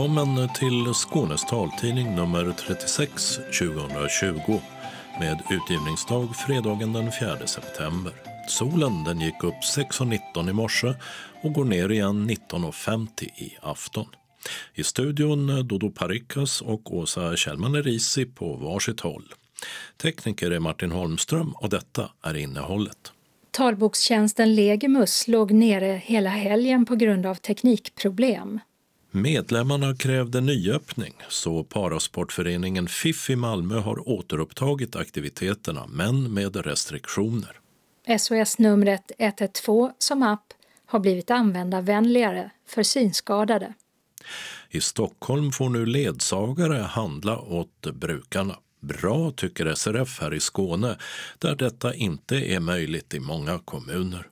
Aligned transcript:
Välkommen 0.00 0.48
till 0.48 0.94
Skånes 0.94 1.44
taltidning 1.44 2.14
nummer 2.14 2.54
36 2.58 3.36
2020 3.36 4.60
med 5.20 5.42
utgivningsdag 5.50 6.36
fredagen 6.36 6.92
den 6.92 7.12
4 7.20 7.46
september. 7.46 8.12
Solen 8.48 9.04
den 9.04 9.20
gick 9.20 9.44
upp 9.44 9.54
6.19 9.76 10.50
i 10.50 10.52
morse 10.52 10.94
och 11.42 11.52
går 11.52 11.64
ner 11.64 11.88
igen 11.88 12.30
19.50 12.30 13.24
i 13.24 13.56
afton. 13.62 14.06
I 14.74 14.84
studion 14.84 15.68
Dodo 15.68 15.90
Parikas 15.90 16.60
och 16.60 16.94
Åsa 16.94 17.36
Kjellman 17.36 17.74
Erisi 17.74 18.26
på 18.26 18.54
varsitt 18.54 19.00
håll. 19.00 19.32
Tekniker 20.02 20.50
är 20.50 20.58
Martin 20.58 20.92
Holmström 20.92 21.52
och 21.52 21.68
detta 21.68 22.10
är 22.22 22.36
innehållet. 22.36 23.12
Talbokstjänsten 23.50 24.54
Legimus 24.54 25.28
låg 25.28 25.52
nere 25.52 26.02
hela 26.04 26.30
helgen 26.30 26.86
på 26.86 26.94
grund 26.94 27.26
av 27.26 27.34
teknikproblem. 27.34 28.60
Medlemmarna 29.12 29.96
krävde 29.96 30.40
nyöppning 30.40 31.14
så 31.28 31.64
parasportföreningen 31.64 32.88
FIF 32.88 33.30
i 33.30 33.36
Malmö 33.36 33.78
har 33.78 34.08
återupptagit 34.08 34.96
aktiviteterna 34.96 35.86
men 35.86 36.34
med 36.34 36.56
restriktioner. 36.56 37.60
SOS-numret 38.18 39.12
112 39.18 39.90
som 39.98 40.22
app 40.22 40.44
har 40.86 41.00
blivit 41.00 41.30
användarvänligare 41.30 42.50
för 42.68 42.82
synskadade. 42.82 43.74
I 44.70 44.80
Stockholm 44.80 45.52
får 45.52 45.68
nu 45.68 45.86
ledsagare 45.86 46.78
handla 46.78 47.38
åt 47.38 47.86
brukarna. 47.92 48.56
Bra, 48.80 49.30
tycker 49.30 49.74
SRF 49.74 50.20
här 50.20 50.34
i 50.34 50.40
Skåne, 50.40 50.98
där 51.38 51.56
detta 51.56 51.94
inte 51.94 52.36
är 52.36 52.60
möjligt 52.60 53.14
i 53.14 53.20
många 53.20 53.58
kommuner. 53.58 54.26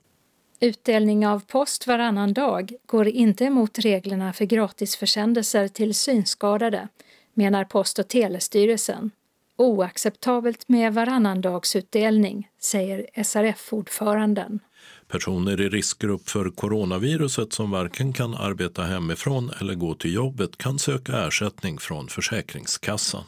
Utdelning 0.61 1.27
av 1.27 1.39
post 1.39 1.87
varannan 1.87 2.33
dag 2.33 2.73
går 2.85 3.07
inte 3.07 3.45
emot 3.45 3.79
reglerna 3.79 4.33
för 4.33 4.45
gratisförsändelser 4.45 5.67
till 5.67 5.95
synskadade, 5.95 6.87
menar 7.33 7.63
Post 7.63 7.99
och 7.99 8.07
telestyrelsen. 8.07 9.11
Oacceptabelt 9.55 10.69
med 10.69 10.93
varannandagsutdelning, 10.93 12.47
säger 12.61 13.23
SRF-ordföranden. 13.23 14.59
Personer 15.07 15.61
i 15.61 15.69
riskgrupp 15.69 16.29
för 16.29 16.49
coronaviruset 16.49 17.53
som 17.53 17.71
varken 17.71 18.13
kan 18.13 18.33
arbeta 18.33 18.83
hemifrån 18.83 19.51
eller 19.61 19.73
gå 19.73 19.93
till 19.93 20.13
jobbet 20.13 20.57
kan 20.57 20.79
söka 20.79 21.27
ersättning 21.27 21.77
från 21.77 22.07
Försäkringskassan. 22.07 23.23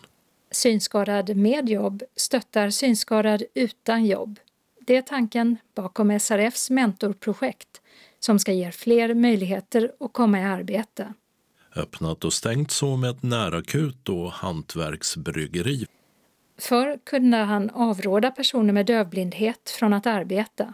Synskadad 0.51 1.35
med 1.35 1.69
jobb 1.69 2.03
stöttar 2.15 2.69
synskadad 2.69 3.43
utan 3.53 4.05
jobb. 4.05 4.39
Det 4.85 4.95
är 4.97 5.01
tanken 5.01 5.57
bakom 5.75 6.19
SRFs 6.19 6.69
mentorprojekt 6.69 7.81
som 8.19 8.39
ska 8.39 8.51
ge 8.53 8.71
fler 8.71 9.13
möjligheter 9.13 9.91
att 9.99 10.13
komma 10.13 10.39
i 10.39 10.43
arbete. 10.43 11.13
Öppnat 11.75 12.25
och 12.25 12.33
stängt 12.33 12.71
så 12.71 12.97
med 12.97 13.09
ett 13.09 13.23
närakut 13.23 14.09
och 14.09 14.31
hantverksbryggeri. 14.31 15.85
Förr 16.59 16.99
kunde 17.03 17.37
han 17.37 17.69
avråda 17.69 18.31
personer 18.31 18.73
med 18.73 18.85
dövblindhet 18.85 19.69
från 19.69 19.93
att 19.93 20.07
arbeta. 20.07 20.73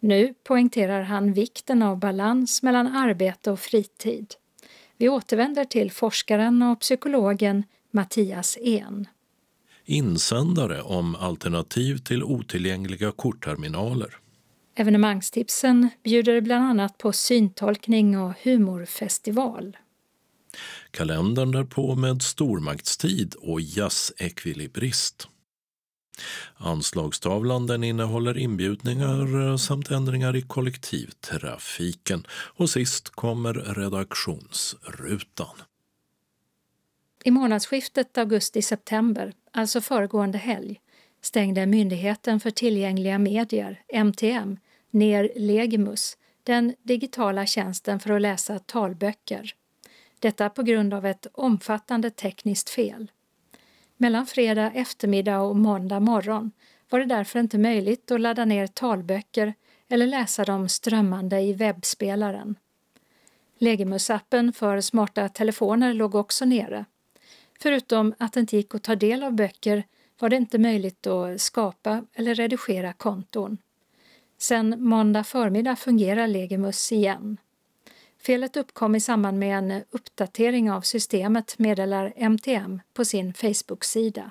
Nu 0.00 0.34
poängterar 0.44 1.02
han 1.02 1.32
vikten 1.32 1.82
av 1.82 1.98
balans 1.98 2.62
mellan 2.62 2.86
arbete 2.86 3.50
och 3.50 3.60
fritid. 3.60 4.34
Vi 4.96 5.08
återvänder 5.08 5.64
till 5.64 5.92
forskaren 5.92 6.62
och 6.62 6.80
psykologen 6.80 7.64
Mattias 7.90 8.58
En. 8.60 9.06
Insändare 9.90 10.82
om 10.82 11.14
alternativ 11.14 11.98
till 11.98 12.22
otillgängliga 12.22 13.12
kortterminaler. 13.12 14.16
Evenemangstipsen 14.76 15.88
bjuder 16.04 16.40
bland 16.40 16.64
annat 16.64 16.98
på 16.98 17.12
syntolkning 17.12 18.18
och 18.18 18.32
humorfestival. 18.42 19.76
Kalendern 20.90 21.50
därpå 21.50 21.94
med 21.94 22.22
stormaktstid 22.22 23.34
och 23.34 23.60
jazzekvilibrist. 23.60 25.28
Anslagstavlan 26.56 27.66
den 27.66 27.84
innehåller 27.84 28.38
inbjudningar 28.38 29.56
samt 29.56 29.90
ändringar 29.90 30.36
i 30.36 30.42
kollektivtrafiken 30.42 32.26
och 32.30 32.70
sist 32.70 33.10
kommer 33.10 33.54
redaktionsrutan. 33.54 35.56
I 37.24 37.30
månadsskiftet 37.30 38.18
augusti-september, 38.18 39.32
alltså 39.52 39.80
föregående 39.80 40.38
helg, 40.38 40.80
stängde 41.20 41.66
Myndigheten 41.66 42.40
för 42.40 42.50
tillgängliga 42.50 43.18
medier, 43.18 43.82
MTM, 43.88 44.58
ner 44.90 45.30
Legimus, 45.36 46.16
den 46.42 46.74
digitala 46.82 47.46
tjänsten 47.46 48.00
för 48.00 48.10
att 48.10 48.22
läsa 48.22 48.58
talböcker. 48.58 49.54
Detta 50.18 50.50
på 50.50 50.62
grund 50.62 50.94
av 50.94 51.06
ett 51.06 51.26
omfattande 51.32 52.10
tekniskt 52.10 52.70
fel. 52.70 53.10
Mellan 53.96 54.26
fredag 54.26 54.72
eftermiddag 54.74 55.40
och 55.40 55.56
måndag 55.56 56.00
morgon 56.00 56.52
var 56.90 56.98
det 56.98 57.06
därför 57.06 57.40
inte 57.40 57.58
möjligt 57.58 58.10
att 58.10 58.20
ladda 58.20 58.44
ner 58.44 58.66
talböcker 58.66 59.54
eller 59.88 60.06
läsa 60.06 60.44
dem 60.44 60.68
strömmande 60.68 61.40
i 61.40 61.52
webbspelaren. 61.52 62.56
Legimus-appen 63.58 64.52
för 64.52 64.80
smarta 64.80 65.28
telefoner 65.28 65.94
låg 65.94 66.14
också 66.14 66.44
nere. 66.44 66.84
Förutom 67.62 68.14
att 68.18 68.32
det 68.32 68.40
inte 68.40 68.56
gick 68.56 68.74
att 68.74 68.82
ta 68.82 68.96
del 68.96 69.22
av 69.22 69.32
böcker 69.32 69.84
var 70.20 70.28
det 70.28 70.36
inte 70.36 70.58
möjligt 70.58 71.06
att 71.06 71.40
skapa 71.40 72.04
eller 72.14 72.34
redigera 72.34 72.92
konton. 72.92 73.58
Sen 74.38 74.74
måndag 74.78 75.24
förmiddag 75.24 75.76
fungerar 75.76 76.26
Legimus 76.26 76.92
igen. 76.92 77.36
Felet 78.22 78.56
uppkom 78.56 78.94
i 78.94 79.00
samband 79.00 79.38
med 79.38 79.58
en 79.58 79.82
uppdatering 79.90 80.70
av 80.70 80.80
systemet, 80.80 81.58
meddelar 81.58 82.12
MTM 82.16 82.80
på 82.94 83.04
sin 83.04 83.34
Facebook-sida. 83.34 84.30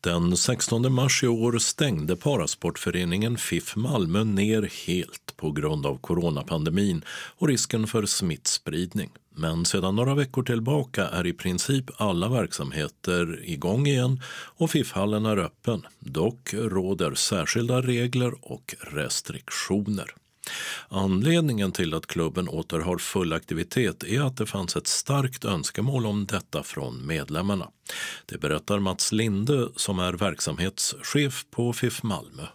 Den 0.00 0.36
16 0.36 0.92
mars 0.92 1.22
i 1.22 1.26
år 1.26 1.58
stängde 1.58 2.16
parasportföreningen 2.16 3.38
FIF 3.38 3.76
Malmö 3.76 4.24
ner 4.24 4.86
helt 4.86 5.36
på 5.36 5.50
grund 5.50 5.86
av 5.86 5.98
coronapandemin 5.98 7.04
och 7.36 7.48
risken 7.48 7.86
för 7.86 8.06
smittspridning. 8.06 9.10
Men 9.38 9.64
sedan 9.64 9.96
några 9.96 10.14
veckor 10.14 10.42
tillbaka 10.42 11.08
är 11.08 11.26
i 11.26 11.32
princip 11.32 11.84
alla 11.96 12.28
verksamheter 12.28 13.40
igång 13.42 13.86
igen 13.86 14.22
och 14.30 14.70
FIF-hallen 14.70 15.26
är 15.26 15.36
öppen. 15.36 15.86
Dock 15.98 16.54
råder 16.54 17.14
särskilda 17.14 17.80
regler 17.82 18.34
och 18.42 18.74
restriktioner. 18.80 20.14
Anledningen 20.88 21.72
till 21.72 21.94
att 21.94 22.06
klubben 22.06 22.48
åter 22.48 22.80
har 22.80 22.98
full 22.98 23.32
aktivitet 23.32 24.04
är 24.04 24.20
att 24.20 24.36
det 24.36 24.46
fanns 24.46 24.76
ett 24.76 24.86
starkt 24.86 25.44
önskemål 25.44 26.06
om 26.06 26.26
detta 26.26 26.62
från 26.62 27.06
medlemmarna. 27.06 27.68
Det 28.26 28.38
berättar 28.38 28.78
Mats 28.78 29.12
Linde 29.12 29.68
som 29.76 29.98
är 29.98 30.12
verksamhetschef 30.12 31.46
på 31.50 31.72
FIF 31.72 32.02
Malmö. 32.02 32.46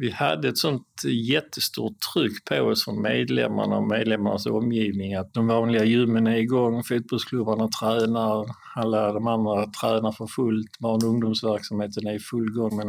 Vi 0.00 0.10
hade 0.10 0.48
ett 0.48 0.58
sånt 0.58 1.02
jättestort 1.04 1.96
tryck 2.14 2.44
på 2.44 2.54
oss 2.54 2.84
från 2.84 3.02
medlemmarna 3.02 3.76
och 3.76 3.88
medlemmarnas 3.88 4.46
omgivning 4.46 5.14
att 5.14 5.34
de 5.34 5.46
vanliga 5.46 5.84
gymmen 5.84 6.26
är 6.26 6.36
igång, 6.36 6.82
fotbollsklubbarna 6.84 7.68
tränar, 7.68 8.46
alla 8.74 9.12
de 9.12 9.26
andra 9.26 9.66
tränar 9.66 10.12
för 10.12 10.26
fullt, 10.26 10.78
barn 10.78 11.04
och 11.04 11.08
ungdomsverksamheten 11.08 12.06
är 12.06 12.14
i 12.14 12.18
full 12.18 12.52
gång 12.52 12.76
men 12.76 12.88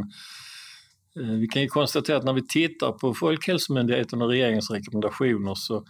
eh, 1.19 1.39
vi 1.39 1.47
kan 1.47 1.61
ju 1.61 1.67
konstatera 1.67 2.17
att 2.17 2.23
när 2.23 2.33
vi 2.33 2.47
tittar 2.47 2.91
på 2.91 3.13
Folkhälsomyndigheten 3.13 4.22
och 4.22 4.29
regeringens 4.29 4.72
rekommendationer 4.72 5.55
så 5.55 5.85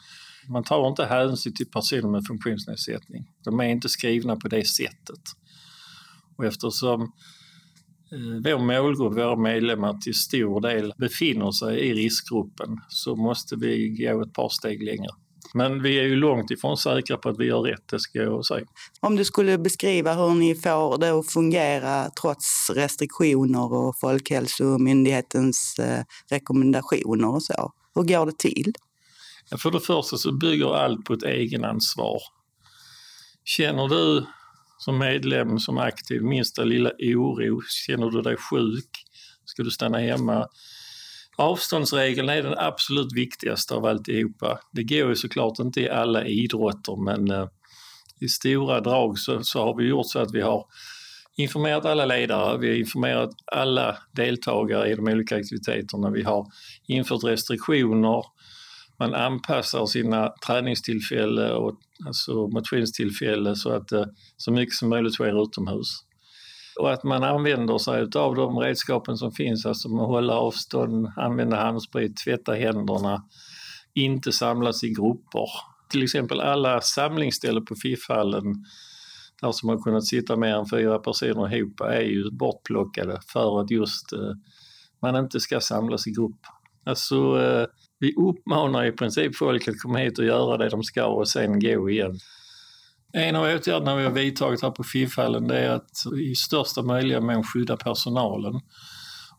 man 0.49 0.63
tar 0.63 0.87
inte 0.87 1.05
hänsyn 1.05 1.53
till 1.53 1.69
personer 1.69 2.09
med 2.09 2.25
funktionsnedsättning. 2.27 3.27
De 3.43 3.59
är 3.59 3.65
inte 3.65 3.89
skrivna 3.89 4.35
på 4.35 4.47
det 4.47 4.67
sättet. 4.67 5.21
Och 6.37 6.45
eftersom 6.45 7.11
vår 8.43 8.59
målgrupp, 8.59 9.17
våra 9.17 9.35
medlemmar 9.35 9.93
till 9.93 10.13
stor 10.13 10.61
del 10.61 10.93
befinner 10.97 11.51
sig 11.51 11.79
i 11.79 11.93
riskgruppen 11.93 12.77
så 12.87 13.15
måste 13.15 13.55
vi 13.55 13.89
gå 13.89 14.21
ett 14.21 14.33
par 14.33 14.49
steg 14.49 14.83
längre. 14.83 15.09
Men 15.53 15.81
vi 15.83 15.99
är 15.99 16.03
ju 16.03 16.15
långt 16.15 16.51
ifrån 16.51 16.77
säkra 16.77 17.17
på 17.17 17.29
att 17.29 17.39
vi 17.39 17.45
gör 17.45 17.61
rätt, 17.61 17.87
det 17.91 17.99
ska 17.99 18.19
jag 18.19 18.45
säga. 18.45 18.65
Om 18.99 19.15
du 19.15 19.25
skulle 19.25 19.57
beskriva 19.57 20.13
hur 20.13 20.35
ni 20.35 20.55
får 20.55 20.97
det 20.97 21.09
att 21.09 21.31
fungera 21.31 22.09
trots 22.21 22.69
restriktioner 22.75 23.73
och 23.73 23.95
Folkhälsomyndighetens 24.01 25.79
eh, 25.79 26.03
rekommendationer 26.29 27.35
och 27.35 27.43
så. 27.43 27.71
Hur 27.95 28.03
går 28.03 28.25
det 28.25 28.37
till? 28.37 28.73
För 29.61 29.71
det 29.71 29.79
första 29.79 30.17
så 30.17 30.31
bygger 30.31 30.75
allt 30.75 31.05
på 31.05 31.13
ett 31.13 31.23
egenansvar. 31.23 32.19
Känner 33.43 33.87
du 33.87 34.25
som 34.83 34.97
medlem, 34.97 35.59
som 35.59 35.77
aktiv, 35.77 36.21
minsta 36.21 36.63
lilla 36.63 36.91
oro, 36.99 37.61
känner 37.87 38.09
du 38.09 38.21
dig 38.21 38.37
sjuk, 38.37 38.89
ska 39.45 39.63
du 39.63 39.71
stanna 39.71 39.97
hemma, 39.97 40.47
Avståndsregeln 41.37 42.29
är 42.29 42.43
den 42.43 42.57
absolut 42.57 43.13
viktigaste 43.13 43.73
av 43.73 43.85
alltihopa. 43.85 44.59
Det 44.71 44.83
går 44.83 45.09
ju 45.09 45.15
såklart 45.15 45.59
inte 45.59 45.81
i 45.81 45.89
alla 45.89 46.25
idrotter 46.25 47.03
men 47.03 47.31
eh, 47.31 47.47
i 48.21 48.27
stora 48.27 48.81
drag 48.81 49.19
så, 49.19 49.43
så, 49.43 49.59
har 49.63 49.77
vi 49.77 49.87
gjort 49.87 50.07
så 50.07 50.19
att 50.19 50.33
vi 50.33 50.41
har 50.41 50.65
informerat 51.37 51.85
alla 51.85 52.05
ledare, 52.05 52.57
vi 52.57 52.67
har 52.67 52.75
informerat 52.75 53.29
alla 53.45 53.97
deltagare 54.11 54.89
i 54.89 54.95
de 54.95 55.07
olika 55.07 55.35
aktiviteterna, 55.35 56.09
vi 56.09 56.23
har 56.23 56.47
infört 56.87 57.23
restriktioner, 57.23 58.23
man 59.01 59.13
anpassar 59.13 59.85
sina 59.85 60.33
träningstillfällen 60.47 61.51
och 61.51 61.79
alltså 62.05 62.47
motionstillfällen 62.47 63.55
så 63.55 63.73
att 63.73 63.87
det 63.87 64.09
så 64.37 64.51
mycket 64.51 64.75
som 64.75 64.89
möjligt 64.89 65.13
sker 65.13 65.43
utomhus. 65.43 65.87
Och 66.79 66.93
att 66.93 67.03
man 67.03 67.23
använder 67.23 67.77
sig 67.77 68.07
av 68.15 68.35
de 68.35 68.57
redskapen 68.57 69.17
som 69.17 69.31
finns, 69.31 69.65
alltså 69.65 69.87
att 69.87 70.07
hålla 70.07 70.33
avstånd, 70.33 71.07
använda 71.17 71.57
handsprit, 71.57 72.17
tvätta 72.17 72.53
händerna, 72.53 73.23
inte 73.93 74.31
samlas 74.31 74.83
i 74.83 74.89
grupper. 74.89 75.47
Till 75.89 76.03
exempel 76.03 76.41
alla 76.41 76.81
samlingsställen 76.81 77.65
på 77.65 77.75
FIF-hallen 77.75 78.65
där 79.41 79.51
som 79.51 79.69
har 79.69 79.83
kunnat 79.83 80.07
sitta 80.07 80.35
mer 80.35 80.55
än 80.55 80.69
fyra 80.69 80.99
personer 80.99 81.55
ihop 81.55 81.81
är 81.81 82.01
ju 82.01 82.31
bortplockade 82.31 83.19
för 83.33 83.61
att 83.61 83.71
just 83.71 84.13
eh, 84.13 84.33
man 85.01 85.15
inte 85.15 85.39
ska 85.39 85.59
samlas 85.59 86.07
i 86.07 86.11
grupp. 86.11 86.39
Alltså, 86.85 87.41
eh, 87.41 87.67
vi 88.01 88.13
uppmanar 88.15 88.85
i 88.85 88.91
princip 88.91 89.35
folk 89.35 89.67
att 89.67 89.79
komma 89.79 89.99
hit 89.99 90.19
och 90.19 90.25
göra 90.25 90.57
det 90.57 90.69
de 90.69 90.83
ska 90.83 91.05
och 91.05 91.27
sen 91.27 91.59
gå 91.59 91.89
igen. 91.89 92.19
En 93.13 93.35
av 93.35 93.43
åtgärderna 93.43 93.95
vi 93.95 94.03
har 94.03 94.11
vidtagit 94.11 94.61
här 94.61 94.71
på 94.71 94.83
FIF-hallen 94.83 95.51
är 95.51 95.69
att 95.69 95.91
i 96.21 96.35
största 96.35 96.81
möjliga 96.81 97.21
mån 97.21 97.43
skydda 97.43 97.77
personalen. 97.77 98.53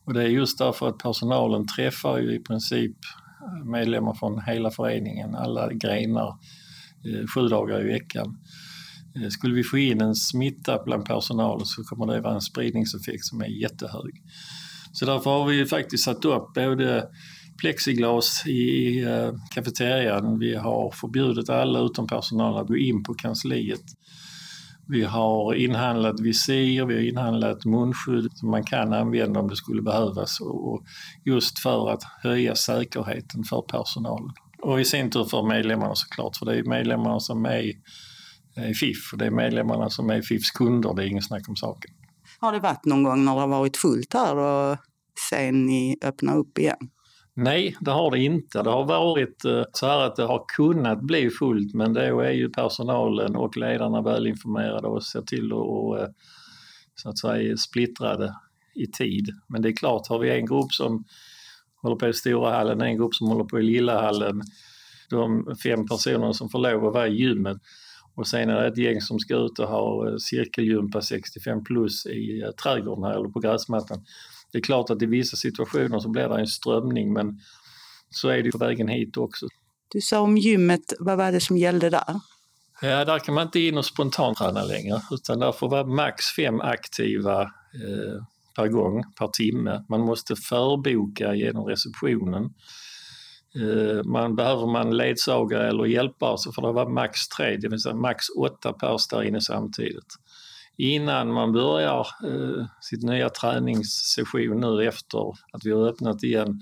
Och 0.04 0.14
det 0.14 0.22
är 0.22 0.28
just 0.28 0.58
därför 0.58 0.88
att 0.88 0.98
personalen 0.98 1.66
träffar 1.66 2.18
ju 2.18 2.34
i 2.34 2.38
princip 2.38 2.96
eh, 3.40 3.64
medlemmar 3.64 4.14
från 4.14 4.40
hela 4.40 4.70
föreningen, 4.70 5.34
alla 5.34 5.72
grenar, 5.72 6.28
eh, 7.04 7.26
sju 7.34 7.48
dagar 7.48 7.80
i 7.80 7.92
veckan. 7.92 8.38
Eh, 9.16 9.28
skulle 9.28 9.54
vi 9.54 9.64
få 9.64 9.78
in 9.78 10.00
en 10.00 10.14
smitta 10.14 10.82
bland 10.84 11.04
personalen 11.04 11.66
så 11.66 11.84
kommer 11.84 12.06
det 12.06 12.20
vara 12.20 12.34
en 12.34 12.40
spridningseffekt 12.40 13.24
som 13.24 13.40
är 13.40 13.46
jättehög. 13.46 14.22
Så 14.92 15.06
därför 15.06 15.30
har 15.30 15.46
vi 15.46 15.66
faktiskt 15.66 16.04
satt 16.04 16.24
upp 16.24 16.54
både 16.54 17.08
plexiglas 17.60 18.46
i 18.46 19.02
eh, 19.02 19.32
kafeterian. 19.54 20.38
Vi 20.38 20.54
har 20.54 20.90
förbjudit 20.90 21.50
alla 21.50 21.78
utom 21.78 22.06
personalen 22.06 22.60
att 22.60 22.68
gå 22.68 22.76
in 22.76 23.02
på 23.02 23.14
kansliet. 23.14 23.82
Vi 24.88 25.04
har 25.04 25.54
inhandlat 25.54 26.20
visir, 26.20 26.86
vi 26.86 26.94
har 26.94 27.00
inhandlat 27.00 27.64
munskydd 27.64 28.30
som 28.34 28.50
man 28.50 28.64
kan 28.64 28.92
använda 28.92 29.40
om 29.40 29.48
det 29.48 29.56
skulle 29.56 29.82
behövas 29.82 30.40
och 30.40 30.84
just 31.24 31.58
för 31.58 31.90
att 31.90 32.02
höja 32.22 32.54
säkerheten 32.54 33.44
för 33.44 33.62
personalen. 33.62 34.30
Och 34.62 34.80
i 34.80 34.84
sin 34.84 35.10
tur 35.10 35.24
för 35.24 35.42
medlemmarna 35.42 35.94
såklart, 35.94 36.36
för 36.36 36.46
det 36.46 36.58
är 36.58 36.64
medlemmarna 36.64 37.20
som 37.20 37.44
är 37.44 37.62
i 38.70 38.74
FIF 38.80 39.12
och 39.12 39.18
det 39.18 39.26
är 39.26 39.30
medlemmarna 39.30 39.90
som 39.90 40.10
är 40.10 40.22
FIFs 40.22 40.50
kunder, 40.50 40.94
det 40.94 41.04
är 41.04 41.06
inget 41.06 41.26
snack 41.26 41.48
om 41.48 41.56
saken. 41.56 41.90
Har 42.38 42.52
det 42.52 42.60
varit 42.60 42.84
någon 42.84 43.02
gång 43.02 43.24
när 43.24 43.34
det 43.34 43.40
har 43.40 43.48
varit 43.48 43.76
fullt 43.76 44.14
här 44.14 44.36
och 44.36 44.78
sen 45.30 45.66
ni 45.66 45.96
öppnar 46.02 46.36
upp 46.36 46.58
igen? 46.58 46.90
Nej, 47.34 47.76
det 47.80 47.90
har 47.90 48.10
det 48.10 48.18
inte. 48.18 48.62
Det 48.62 48.70
har 48.70 48.84
varit 48.84 49.44
eh, 49.44 49.64
så 49.72 49.86
här 49.86 50.00
att 50.00 50.16
det 50.16 50.22
har 50.22 50.44
kunnat 50.56 51.02
bli 51.02 51.30
fullt 51.30 51.74
men 51.74 51.92
då 51.92 52.20
är 52.20 52.30
ju 52.30 52.50
personalen 52.50 53.36
och 53.36 53.56
ledarna 53.56 54.02
välinformerade 54.02 54.86
och 54.86 55.04
ser 55.04 55.22
till 55.22 55.52
att 55.52 56.00
eh, 56.00 56.14
så 56.94 57.08
att 57.08 57.18
säga 57.18 57.56
splittrade 57.56 58.34
i 58.74 58.86
tid. 58.86 59.28
Men 59.48 59.62
det 59.62 59.68
är 59.68 59.76
klart, 59.76 60.08
har 60.08 60.18
vi 60.18 60.30
en 60.30 60.46
grupp 60.46 60.72
som 60.72 61.04
håller 61.82 61.96
på 61.96 62.08
i 62.08 62.12
stora 62.12 62.50
hallen, 62.50 62.80
en 62.80 62.96
grupp 62.96 63.14
som 63.14 63.28
håller 63.28 63.44
på 63.44 63.60
i 63.60 63.62
lilla 63.62 64.02
hallen, 64.02 64.42
de 65.10 65.56
fem 65.62 65.86
personerna 65.86 66.32
som 66.32 66.48
får 66.48 66.58
lov 66.58 66.86
att 66.86 66.94
vara 66.94 67.08
i 67.08 67.14
gymmet 67.14 67.58
och 68.14 68.26
sen 68.26 68.50
är 68.50 68.60
det 68.60 68.66
ett 68.66 68.78
gäng 68.78 69.00
som 69.00 69.18
ska 69.18 69.36
ut 69.36 69.58
och 69.58 69.68
ha 69.68 70.08
eh, 70.08 70.16
cirkelgympa 70.16 71.00
65 71.00 71.64
plus 71.64 72.06
i 72.06 72.42
trädgården 72.62 73.04
här 73.04 73.14
eller 73.18 73.28
på 73.28 73.40
gräsmattan 73.40 74.04
det 74.52 74.58
är 74.58 74.62
klart 74.62 74.90
att 74.90 75.02
i 75.02 75.06
vissa 75.06 75.36
situationer 75.36 75.98
så 75.98 76.08
blir 76.08 76.28
det 76.28 76.40
en 76.40 76.46
strömning 76.46 77.12
men 77.12 77.40
så 78.10 78.28
är 78.28 78.42
det 78.42 78.50
på 78.50 78.58
vägen 78.58 78.88
hit 78.88 79.16
också. 79.16 79.46
Du 79.92 80.00
sa 80.00 80.20
om 80.20 80.36
gymmet, 80.36 80.92
vad 80.98 81.18
var 81.18 81.32
det 81.32 81.40
som 81.40 81.56
gällde 81.56 81.90
där? 81.90 82.20
Ja, 82.82 83.04
där 83.04 83.18
kan 83.18 83.34
man 83.34 83.46
inte 83.46 83.60
in 83.60 83.78
och 83.78 83.84
spontant 83.84 84.40
längre 84.40 85.00
utan 85.10 85.38
där 85.38 85.52
får 85.52 85.68
vara 85.68 85.86
max 85.86 86.24
fem 86.36 86.60
aktiva 86.60 87.42
eh, 87.42 88.24
per 88.56 88.68
gång, 88.68 89.04
per 89.18 89.28
timme. 89.28 89.84
Man 89.88 90.00
måste 90.00 90.36
förboka 90.36 91.34
genom 91.34 91.64
receptionen. 91.64 92.44
Eh, 93.54 94.04
man, 94.04 94.36
behöver 94.36 94.66
man 94.66 94.96
ledsagare 94.96 95.68
eller 95.68 95.84
hjälpare 95.84 96.38
så 96.38 96.52
får 96.52 96.62
det 96.62 96.72
vara 96.72 96.88
max 96.88 97.28
tre, 97.28 97.56
det 97.56 97.68
vill 97.68 97.80
säga 97.80 97.94
max 97.94 98.24
åtta 98.38 98.72
pers 98.72 99.08
där 99.08 99.22
inne 99.22 99.40
samtidigt 99.40 100.14
innan 100.76 101.32
man 101.32 101.52
börjar 101.52 102.00
eh, 102.00 102.66
sitt 102.80 103.02
nya 103.02 103.28
träningssession 103.28 104.60
nu 104.60 104.88
efter 104.88 105.30
att 105.52 105.64
vi 105.64 105.72
har 105.72 105.88
öppnat 105.88 106.22
igen 106.22 106.60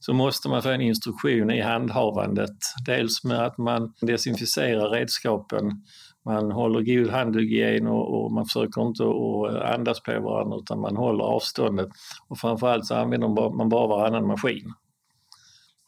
så 0.00 0.12
måste 0.12 0.48
man 0.48 0.62
få 0.62 0.68
en 0.68 0.80
instruktion 0.80 1.50
i 1.50 1.60
handhavandet. 1.60 2.56
Dels 2.86 3.24
med 3.24 3.46
att 3.46 3.58
man 3.58 3.92
desinficerar 4.00 4.90
redskapen, 4.90 5.82
man 6.24 6.50
håller 6.50 6.82
god 6.82 7.10
handhygien 7.10 7.86
och, 7.86 8.24
och 8.24 8.32
man 8.32 8.46
försöker 8.46 8.82
inte 8.82 9.04
att 9.04 9.74
andas 9.74 10.02
på 10.02 10.20
varandra 10.20 10.56
utan 10.56 10.80
man 10.80 10.96
håller 10.96 11.24
avståndet. 11.24 11.88
Och 12.28 12.38
framförallt 12.38 12.86
så 12.86 12.94
använder 12.94 13.28
man 13.56 13.68
bara 13.68 13.86
varannan 13.86 14.26
maskin. 14.26 14.72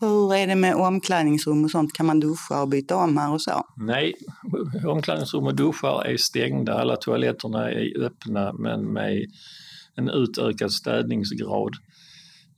Hur 0.00 0.34
är 0.34 0.46
det 0.46 0.56
med 0.56 0.74
omklädningsrum 0.74 1.64
och 1.64 1.70
sånt? 1.70 1.92
Kan 1.92 2.06
man 2.06 2.20
duscha 2.20 2.62
och 2.62 2.68
byta 2.68 2.96
om 2.96 3.16
här 3.16 3.32
och 3.32 3.42
så? 3.42 3.64
Nej, 3.76 4.14
omklädningsrum 4.86 5.46
och 5.46 5.54
duschar 5.54 6.04
är 6.04 6.16
stängda. 6.16 6.74
Alla 6.74 6.96
toaletterna 6.96 7.70
är 7.70 8.04
öppna 8.04 8.52
men 8.52 8.92
med 8.92 9.26
en 9.94 10.08
utökad 10.08 10.72
städningsgrad. 10.72 11.74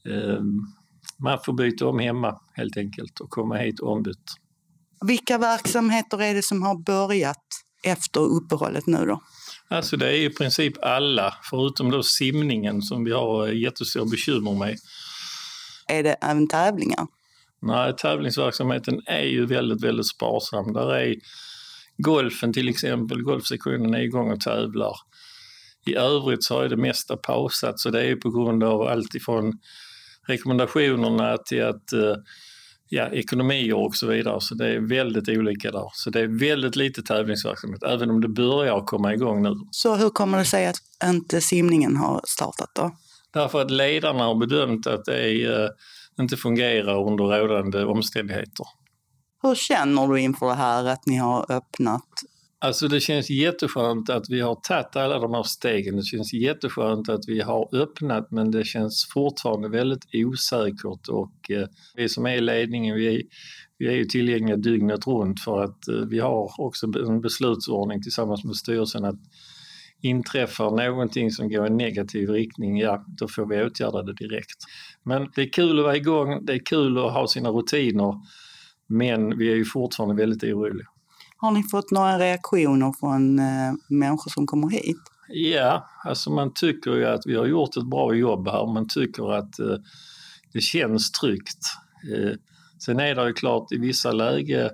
Ehm, 0.05 0.61
man 1.19 1.39
får 1.45 1.53
byta 1.53 1.87
om 1.87 1.99
hemma 1.99 2.41
helt 2.53 2.77
enkelt 2.77 3.21
och 3.21 3.31
komma 3.31 3.57
hit 3.57 3.81
ombytt. 3.81 4.35
Vilka 5.07 5.39
verksamheter 5.39 6.23
är 6.23 6.35
det 6.35 6.43
som 6.43 6.63
har 6.63 6.85
börjat 6.85 7.47
efter 7.85 8.21
uppehållet 8.21 8.87
nu 8.87 9.07
då? 9.07 9.21
Alltså 9.69 9.97
det 9.97 10.07
är 10.07 10.21
i 10.21 10.31
princip 10.31 10.85
alla, 10.85 11.35
förutom 11.51 11.91
då 11.91 12.03
simningen 12.03 12.83
som 12.83 13.05
vi 13.05 13.13
har 13.13 13.49
jättestora 13.49 14.05
bekymmer 14.05 14.55
med. 14.59 14.79
Är 15.89 16.03
det 16.03 16.13
även 16.13 16.49
tävlingar? 16.49 17.07
Nej, 17.63 17.97
tävlingsverksamheten 17.97 19.01
är 19.07 19.25
ju 19.25 19.47
väldigt, 19.47 19.85
väldigt 19.85 20.09
sparsam. 20.09 20.73
Där 20.73 20.95
är 20.95 21.15
golfen 21.97 22.53
till 22.53 22.69
exempel, 22.69 23.23
golfsektionen 23.23 23.95
är 23.95 24.01
igång 24.01 24.31
och 24.31 24.41
tävlar. 24.41 24.97
I 25.87 25.95
övrigt 25.95 26.45
så 26.45 26.57
har 26.57 26.69
det 26.69 26.77
mesta 26.77 27.17
pausat 27.17 27.81
så 27.81 27.91
det 27.91 28.03
är 28.03 28.17
på 28.17 28.31
grund 28.31 28.65
av 28.65 28.83
allt 28.83 29.15
ifrån 29.15 29.59
rekommendationerna 30.27 31.37
till 31.37 31.65
att 31.65 31.93
eh, 31.93 32.15
ja, 32.89 33.09
ekonomier 33.09 33.77
och 33.77 33.95
så 33.95 34.07
vidare. 34.07 34.41
Så 34.41 34.55
det 34.55 34.69
är 34.69 34.81
väldigt 34.81 35.29
olika 35.29 35.71
där. 35.71 35.91
Så 35.93 36.11
det 36.11 36.21
är 36.21 36.39
väldigt 36.41 36.77
lite 36.77 37.03
tävlingsverksamhet, 37.03 37.83
även 37.83 38.11
om 38.11 38.21
det 38.21 38.29
börjar 38.29 38.81
komma 38.87 39.15
igång 39.15 39.43
nu. 39.43 39.55
Så 39.71 39.97
hur 39.97 40.11
kommer 40.11 40.39
det 40.39 40.45
sig 40.45 40.67
att 40.67 40.77
inte 41.05 41.41
simningen 41.41 41.97
har 41.97 42.21
startat 42.25 42.71
då? 42.75 42.97
Därför 43.33 43.63
att 43.63 43.71
ledarna 43.71 44.25
har 44.25 44.35
bedömt 44.35 44.87
att 44.87 45.05
det 45.05 45.19
är 45.21 45.63
eh, 45.65 45.69
inte 46.23 46.37
fungerar 46.37 47.07
under 47.07 47.25
rådande 47.25 47.85
omständigheter. 47.85 48.67
Hur 49.43 49.55
känner 49.55 50.09
du 50.09 50.21
inför 50.21 50.47
det 50.47 50.55
här 50.55 50.85
att 50.85 51.07
ni 51.07 51.17
har 51.17 51.53
öppnat? 51.53 52.09
Alltså 52.59 52.89
det 52.89 53.01
känns 53.01 53.31
jätteskönt 53.31 54.11
att 54.11 54.25
vi 54.29 54.41
har 54.41 54.55
tagit 54.55 54.97
alla 54.97 55.19
de 55.19 55.35
här 55.35 55.43
stegen. 55.43 55.97
Det 55.97 56.03
känns 56.03 56.33
jätteskönt 56.33 57.09
att 57.09 57.25
vi 57.27 57.41
har 57.41 57.69
öppnat 57.75 58.31
men 58.31 58.51
det 58.51 58.65
känns 58.65 59.09
fortfarande 59.15 59.69
väldigt 59.69 60.05
osäkert 60.13 61.09
och 61.09 61.51
eh, 61.51 61.67
vi 61.97 62.09
som 62.09 62.27
är 62.27 62.35
i 62.35 62.41
ledningen 62.41 62.97
vi 62.97 63.17
är, 63.17 63.23
vi 63.79 63.87
är 63.87 63.93
ju 63.93 64.05
tillgängliga 64.05 64.57
dygnet 64.57 65.07
runt 65.07 65.41
för 65.41 65.65
att 65.65 65.89
eh, 65.89 65.95
vi 65.95 66.19
har 66.19 66.61
också 66.61 66.87
en 66.87 67.21
beslutsordning 67.21 68.03
tillsammans 68.03 68.45
med 68.45 68.57
styrelsen 68.57 69.05
att 69.05 69.21
inträffar 70.03 70.71
någonting 70.71 71.31
som 71.31 71.49
går 71.49 71.67
i 71.67 71.71
negativ 71.71 72.29
riktning, 72.29 72.79
ja 72.79 73.05
då 73.09 73.29
får 73.29 73.47
vi 73.47 73.65
åtgärda 73.65 74.03
det 74.03 74.15
direkt. 74.15 74.59
Men 75.05 75.29
det 75.35 75.43
är 75.43 75.53
kul 75.53 75.79
att 75.79 75.85
vara 75.85 75.97
igång, 75.97 76.47
det 76.47 76.53
är 76.53 76.65
kul 76.65 76.99
att 76.99 77.13
ha 77.13 77.29
sina 77.29 77.49
rutiner, 77.49 78.15
men 78.87 79.39
vi 79.39 79.53
är 79.53 79.57
ju 79.57 79.65
fortfarande 79.65 80.15
väldigt 80.15 80.45
oroliga. 80.45 80.87
Har 81.37 81.51
ni 81.51 81.63
fått 81.63 81.91
några 81.91 82.19
reaktioner 82.19 82.93
från 83.01 83.39
eh, 83.39 83.73
människor 83.89 84.31
som 84.31 84.47
kommer 84.47 84.71
hit? 84.71 85.01
Ja, 85.29 85.89
alltså 86.05 86.31
man 86.31 86.55
tycker 86.55 86.91
ju 86.91 87.07
att 87.07 87.21
vi 87.27 87.37
har 87.37 87.47
gjort 87.47 87.77
ett 87.77 87.91
bra 87.91 88.15
jobb 88.15 88.49
här. 88.49 88.67
Man 88.67 88.89
tycker 88.89 89.33
att 89.33 89.59
eh, 89.59 89.77
det 90.53 90.61
känns 90.61 91.11
tryggt. 91.11 91.67
Eh, 92.15 92.33
sen 92.85 93.01
är 93.01 93.15
det 93.15 93.27
ju 93.27 93.33
klart 93.33 93.73
i 93.73 93.79
vissa 93.79 94.13
lägen 94.13 94.71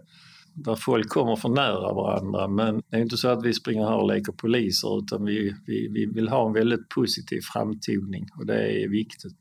där 0.54 0.74
folk 0.74 1.08
kommer 1.08 1.36
för 1.36 1.48
nära 1.48 1.94
varandra. 1.94 2.48
Men 2.48 2.82
det 2.90 2.96
är 2.96 3.00
inte 3.00 3.16
så 3.16 3.28
att 3.28 3.44
vi 3.44 3.54
springer 3.54 3.84
här 3.84 3.96
och 3.96 4.08
leker 4.08 4.32
poliser 4.32 4.98
utan 4.98 5.24
vi, 5.24 5.54
vi, 5.66 5.88
vi 5.88 6.06
vill 6.06 6.28
ha 6.28 6.46
en 6.46 6.52
väldigt 6.52 6.88
positiv 6.88 7.40
framtoning 7.52 8.26
och 8.38 8.46
det 8.46 8.82
är 8.84 8.88
viktigt. 8.88 9.32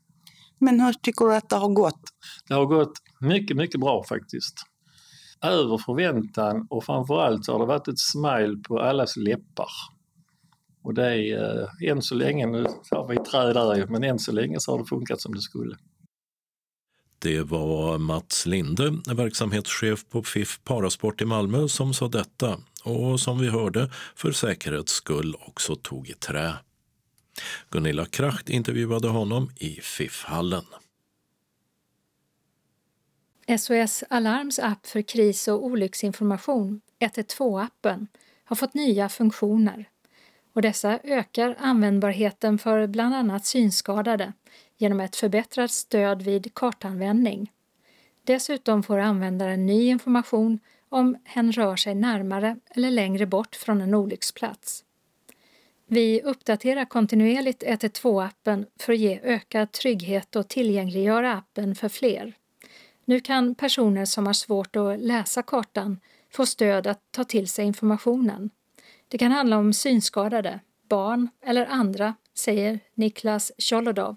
Men 0.58 0.80
hur 0.80 0.92
tycker 0.92 1.24
du 1.24 1.34
att 1.34 1.48
det 1.48 1.56
har 1.56 1.68
gått? 1.68 2.00
Det 2.48 2.54
har 2.54 2.66
gått 2.66 2.92
mycket, 3.20 3.56
mycket 3.56 3.80
bra 3.80 4.04
faktiskt. 4.08 4.54
Över 5.42 5.78
förväntan 5.78 6.66
och 6.70 6.84
framförallt 6.84 7.44
så 7.44 7.52
har 7.52 7.58
det 7.58 7.66
varit 7.66 7.88
ett 7.88 7.98
smile 7.98 8.56
på 8.68 8.80
allas 8.80 9.16
läppar. 9.16 9.68
Och 10.82 10.94
det 10.94 11.32
är 11.32 11.62
äh, 11.82 11.90
än 11.90 12.02
så 12.02 12.14
länge, 12.14 12.46
nu 12.46 12.66
har 12.90 13.08
vi 13.08 13.16
träd 13.16 13.54
där 13.54 13.86
men 13.86 14.04
än 14.04 14.18
så 14.18 14.32
länge 14.32 14.60
så 14.60 14.72
har 14.72 14.78
det 14.78 14.84
funkat 14.84 15.20
som 15.20 15.34
det 15.34 15.40
skulle. 15.40 15.76
Det 17.18 17.42
var 17.42 17.98
Mats 17.98 18.46
Linde, 18.46 18.94
verksamhetschef 19.14 20.08
på 20.08 20.22
FIF 20.22 20.60
Parasport 20.64 21.20
i 21.20 21.24
Malmö, 21.24 21.68
som 21.68 21.94
sa 21.94 22.08
detta 22.08 22.56
och 22.84 23.20
som 23.20 23.38
vi 23.38 23.48
hörde 23.48 23.90
för 24.16 24.32
säkerhets 24.32 24.92
skull 24.92 25.36
också 25.46 25.76
tog 25.76 26.08
i 26.08 26.12
trä. 26.12 26.54
Gunilla 27.70 28.04
Kracht 28.04 28.50
intervjuade 28.50 29.08
honom 29.08 29.50
i 29.56 29.80
FIF-hallen. 29.82 30.64
SOS 33.58 34.04
Alarms 34.10 34.58
app 34.58 34.86
för 34.86 35.02
kris 35.02 35.48
och 35.48 35.64
olycksinformation, 35.64 36.80
112-appen, 37.00 38.06
har 38.44 38.56
fått 38.56 38.74
nya 38.74 39.08
funktioner. 39.08 39.88
Och 40.52 40.62
dessa 40.62 40.98
ökar 41.04 41.56
användbarheten 41.58 42.58
för 42.58 42.86
bland 42.86 43.14
annat 43.14 43.46
synskadade 43.46 44.32
genom 44.76 45.00
ett 45.00 45.16
förbättrat 45.16 45.70
stöd 45.70 46.22
vid 46.22 46.54
kartanvändning. 46.54 47.52
Dessutom 48.24 48.82
får 48.82 48.98
användaren 48.98 49.66
ny 49.66 49.88
information 49.88 50.58
om 50.88 51.16
hen 51.24 51.52
rör 51.52 51.76
sig 51.76 51.94
närmare 51.94 52.56
eller 52.70 52.90
längre 52.90 53.26
bort 53.26 53.56
från 53.56 53.80
en 53.80 53.94
olycksplats. 53.94 54.84
Vi 55.90 56.22
uppdaterar 56.22 56.84
kontinuerligt 56.84 57.62
112-appen 57.62 58.66
för 58.80 58.92
att 58.92 58.98
ge 58.98 59.20
ökad 59.22 59.72
trygghet 59.72 60.36
och 60.36 60.48
tillgängliggöra 60.48 61.34
appen 61.34 61.74
för 61.74 61.88
fler. 61.88 62.32
Nu 63.04 63.20
kan 63.20 63.54
personer 63.54 64.04
som 64.04 64.26
har 64.26 64.32
svårt 64.32 64.76
att 64.76 64.98
läsa 64.98 65.42
kartan 65.42 66.00
få 66.30 66.46
stöd 66.46 66.86
att 66.86 67.00
ta 67.10 67.24
till 67.24 67.48
sig 67.48 67.64
informationen. 67.64 68.50
Det 69.08 69.18
kan 69.18 69.32
handla 69.32 69.58
om 69.58 69.72
synskadade, 69.72 70.60
barn 70.88 71.28
eller 71.44 71.66
andra, 71.66 72.14
säger 72.34 72.80
Niklas 72.94 73.52
Tjolodov, 73.58 74.16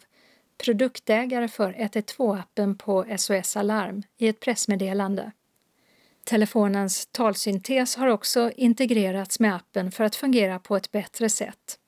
produktägare 0.57 1.47
för 1.47 1.73
112-appen 1.73 2.77
på 2.77 3.05
SOS 3.17 3.57
Alarm 3.57 4.03
i 4.17 4.27
ett 4.27 4.39
pressmeddelande. 4.39 5.31
Telefonens 6.31 7.05
talsyntes 7.11 7.95
har 7.95 8.07
också 8.07 8.51
integrerats 8.55 9.39
med 9.39 9.55
appen 9.55 9.91
för 9.91 10.03
att 10.03 10.15
fungera 10.15 10.59
på 10.59 10.75
ett 10.75 10.91
bättre 10.91 11.29
sätt. 11.29 11.79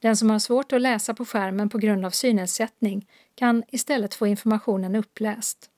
Den 0.00 0.16
som 0.16 0.30
har 0.30 0.38
svårt 0.38 0.72
att 0.72 0.80
läsa 0.80 1.14
på 1.14 1.24
skärmen 1.24 1.68
på 1.68 1.78
grund 1.78 2.06
av 2.06 2.10
synnedsättning 2.10 3.06
kan 3.34 3.62
istället 3.68 4.14
få 4.14 4.26
informationen 4.26 4.94
uppläst. 4.94 5.70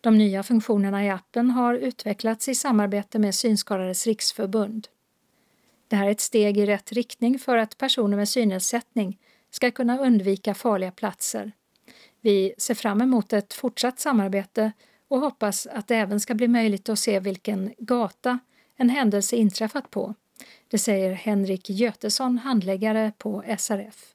De 0.00 0.18
nya 0.18 0.42
funktionerna 0.42 1.04
i 1.04 1.10
appen 1.10 1.50
har 1.50 1.74
utvecklats 1.74 2.48
i 2.48 2.54
samarbete 2.54 3.18
med 3.18 3.34
Synskadades 3.34 4.06
riksförbund. 4.06 4.88
Det 5.88 5.96
här 5.96 6.06
är 6.06 6.10
ett 6.10 6.20
steg 6.20 6.58
i 6.58 6.66
rätt 6.66 6.92
riktning 6.92 7.38
för 7.38 7.56
att 7.56 7.78
personer 7.78 8.16
med 8.16 8.28
synnedsättning 8.28 9.18
ska 9.50 9.70
kunna 9.70 9.98
undvika 9.98 10.54
farliga 10.54 10.90
platser. 10.90 11.52
Vi 12.20 12.54
ser 12.58 12.74
fram 12.74 13.00
emot 13.00 13.32
ett 13.32 13.54
fortsatt 13.54 14.00
samarbete 14.00 14.72
och 15.08 15.20
hoppas 15.20 15.66
att 15.66 15.88
det 15.88 15.96
även 15.96 16.20
ska 16.20 16.34
bli 16.34 16.48
möjligt 16.48 16.88
att 16.88 16.98
se 16.98 17.20
vilken 17.20 17.74
gata 17.78 18.38
en 18.76 18.90
händelse 18.90 19.36
inträffat 19.36 19.90
på. 19.90 20.14
Det 20.68 20.78
säger 20.78 21.12
Henrik 21.12 21.70
Götesson, 21.70 22.38
handläggare 22.38 23.12
på 23.18 23.44
SRF. 23.58 24.12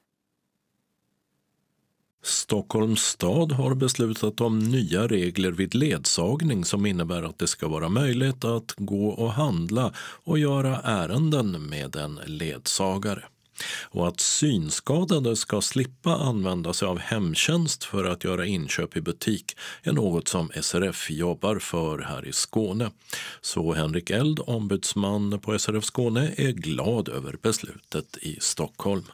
Stockholms 2.24 3.00
stad 3.00 3.52
har 3.52 3.74
beslutat 3.74 4.40
om 4.40 4.58
nya 4.58 5.06
regler 5.06 5.52
vid 5.52 5.74
ledsagning 5.74 6.64
som 6.64 6.86
innebär 6.86 7.22
att 7.22 7.38
det 7.38 7.46
ska 7.46 7.68
vara 7.68 7.88
möjligt 7.88 8.44
att 8.44 8.74
gå 8.76 9.08
och 9.08 9.32
handla 9.32 9.92
och 10.24 10.38
göra 10.38 10.80
ärenden 10.80 11.68
med 11.68 11.96
en 11.96 12.20
ledsagare 12.26 13.24
och 13.82 14.08
att 14.08 14.20
synskadade 14.20 15.36
ska 15.36 15.60
slippa 15.60 16.10
använda 16.10 16.72
sig 16.72 16.88
av 16.88 16.98
hemtjänst 16.98 17.84
för 17.84 18.04
att 18.04 18.24
göra 18.24 18.46
inköp 18.46 18.96
i 18.96 19.00
butik 19.00 19.56
är 19.82 19.92
något 19.92 20.28
som 20.28 20.50
SRF 20.60 21.10
jobbar 21.10 21.58
för 21.58 21.98
här 21.98 22.28
i 22.28 22.32
Skåne. 22.32 22.90
Så 23.40 23.72
Henrik 23.72 24.10
Eld, 24.10 24.40
ombudsman 24.46 25.40
på 25.40 25.58
SRF 25.58 25.84
Skåne, 25.84 26.30
är 26.36 26.52
glad 26.52 27.08
över 27.08 27.36
beslutet 27.42 28.16
i 28.16 28.38
Stockholm. 28.40 29.04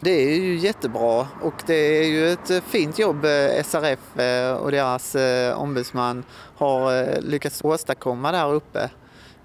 Det 0.00 0.10
är 0.10 0.36
ju 0.36 0.58
jättebra 0.58 1.26
och 1.42 1.62
det 1.66 1.74
är 1.74 2.04
ju 2.04 2.28
ett 2.28 2.64
fint 2.66 2.98
jobb 2.98 3.24
eh, 3.24 3.62
SRF 3.64 4.18
eh, 4.18 4.52
och 4.52 4.70
deras 4.70 5.14
eh, 5.14 5.60
ombudsman 5.60 6.24
har 6.56 7.20
lyckats 7.20 7.64
åstadkomma 7.64 8.32
där 8.32 8.54
uppe. 8.54 8.90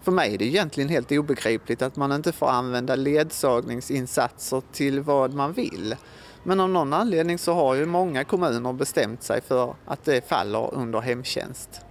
För 0.03 0.11
mig 0.11 0.33
är 0.33 0.37
det 0.37 0.45
egentligen 0.45 0.89
helt 0.89 1.11
obegripligt 1.11 1.81
att 1.81 1.95
man 1.95 2.11
inte 2.11 2.31
får 2.31 2.49
använda 2.49 2.95
ledsagningsinsatser 2.95 4.61
till 4.71 4.99
vad 4.99 5.33
man 5.33 5.53
vill. 5.53 5.95
Men 6.43 6.59
av 6.59 6.69
någon 6.69 6.93
anledning 6.93 7.37
så 7.37 7.53
har 7.53 7.75
ju 7.75 7.85
många 7.85 8.23
kommuner 8.23 8.73
bestämt 8.73 9.23
sig 9.23 9.41
för 9.41 9.75
att 9.85 10.05
det 10.05 10.27
faller 10.29 10.73
under 10.73 10.99
hemtjänst. 11.01 11.81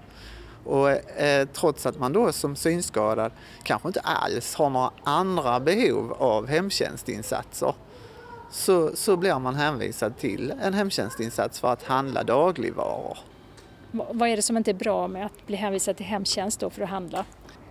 Och 0.64 0.90
eh, 0.90 1.48
trots 1.52 1.86
att 1.86 1.98
man 1.98 2.12
då 2.12 2.32
som 2.32 2.56
synskadad 2.56 3.32
kanske 3.62 3.88
inte 3.88 4.00
alls 4.00 4.54
har 4.54 4.70
några 4.70 4.90
andra 5.04 5.60
behov 5.60 6.12
av 6.12 6.46
hemtjänstinsatser 6.46 7.74
så, 8.50 8.96
så 8.96 9.16
blir 9.16 9.38
man 9.38 9.54
hänvisad 9.54 10.18
till 10.18 10.54
en 10.62 10.74
hemtjänstinsats 10.74 11.60
för 11.60 11.68
att 11.68 11.82
handla 11.82 12.22
dagligvaror. 12.22 13.18
Vad 13.90 14.28
är 14.28 14.36
det 14.36 14.42
som 14.42 14.56
inte 14.56 14.70
är 14.70 14.74
bra 14.74 15.08
med 15.08 15.26
att 15.26 15.46
bli 15.46 15.56
hänvisad 15.56 15.96
till 15.96 16.06
hemtjänst 16.06 16.60
då 16.60 16.70
för 16.70 16.82
att 16.82 16.88
handla? 16.88 17.24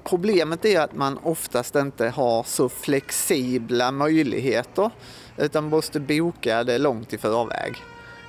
Problemet 0.03 0.65
är 0.65 0.81
att 0.81 0.95
man 0.95 1.17
oftast 1.23 1.75
inte 1.75 2.09
har 2.09 2.43
så 2.43 2.69
flexibla 2.69 3.91
möjligheter 3.91 4.91
utan 5.37 5.69
måste 5.69 5.99
boka 5.99 6.63
det 6.63 6.77
långt 6.77 7.13
i 7.13 7.17
förväg. 7.17 7.75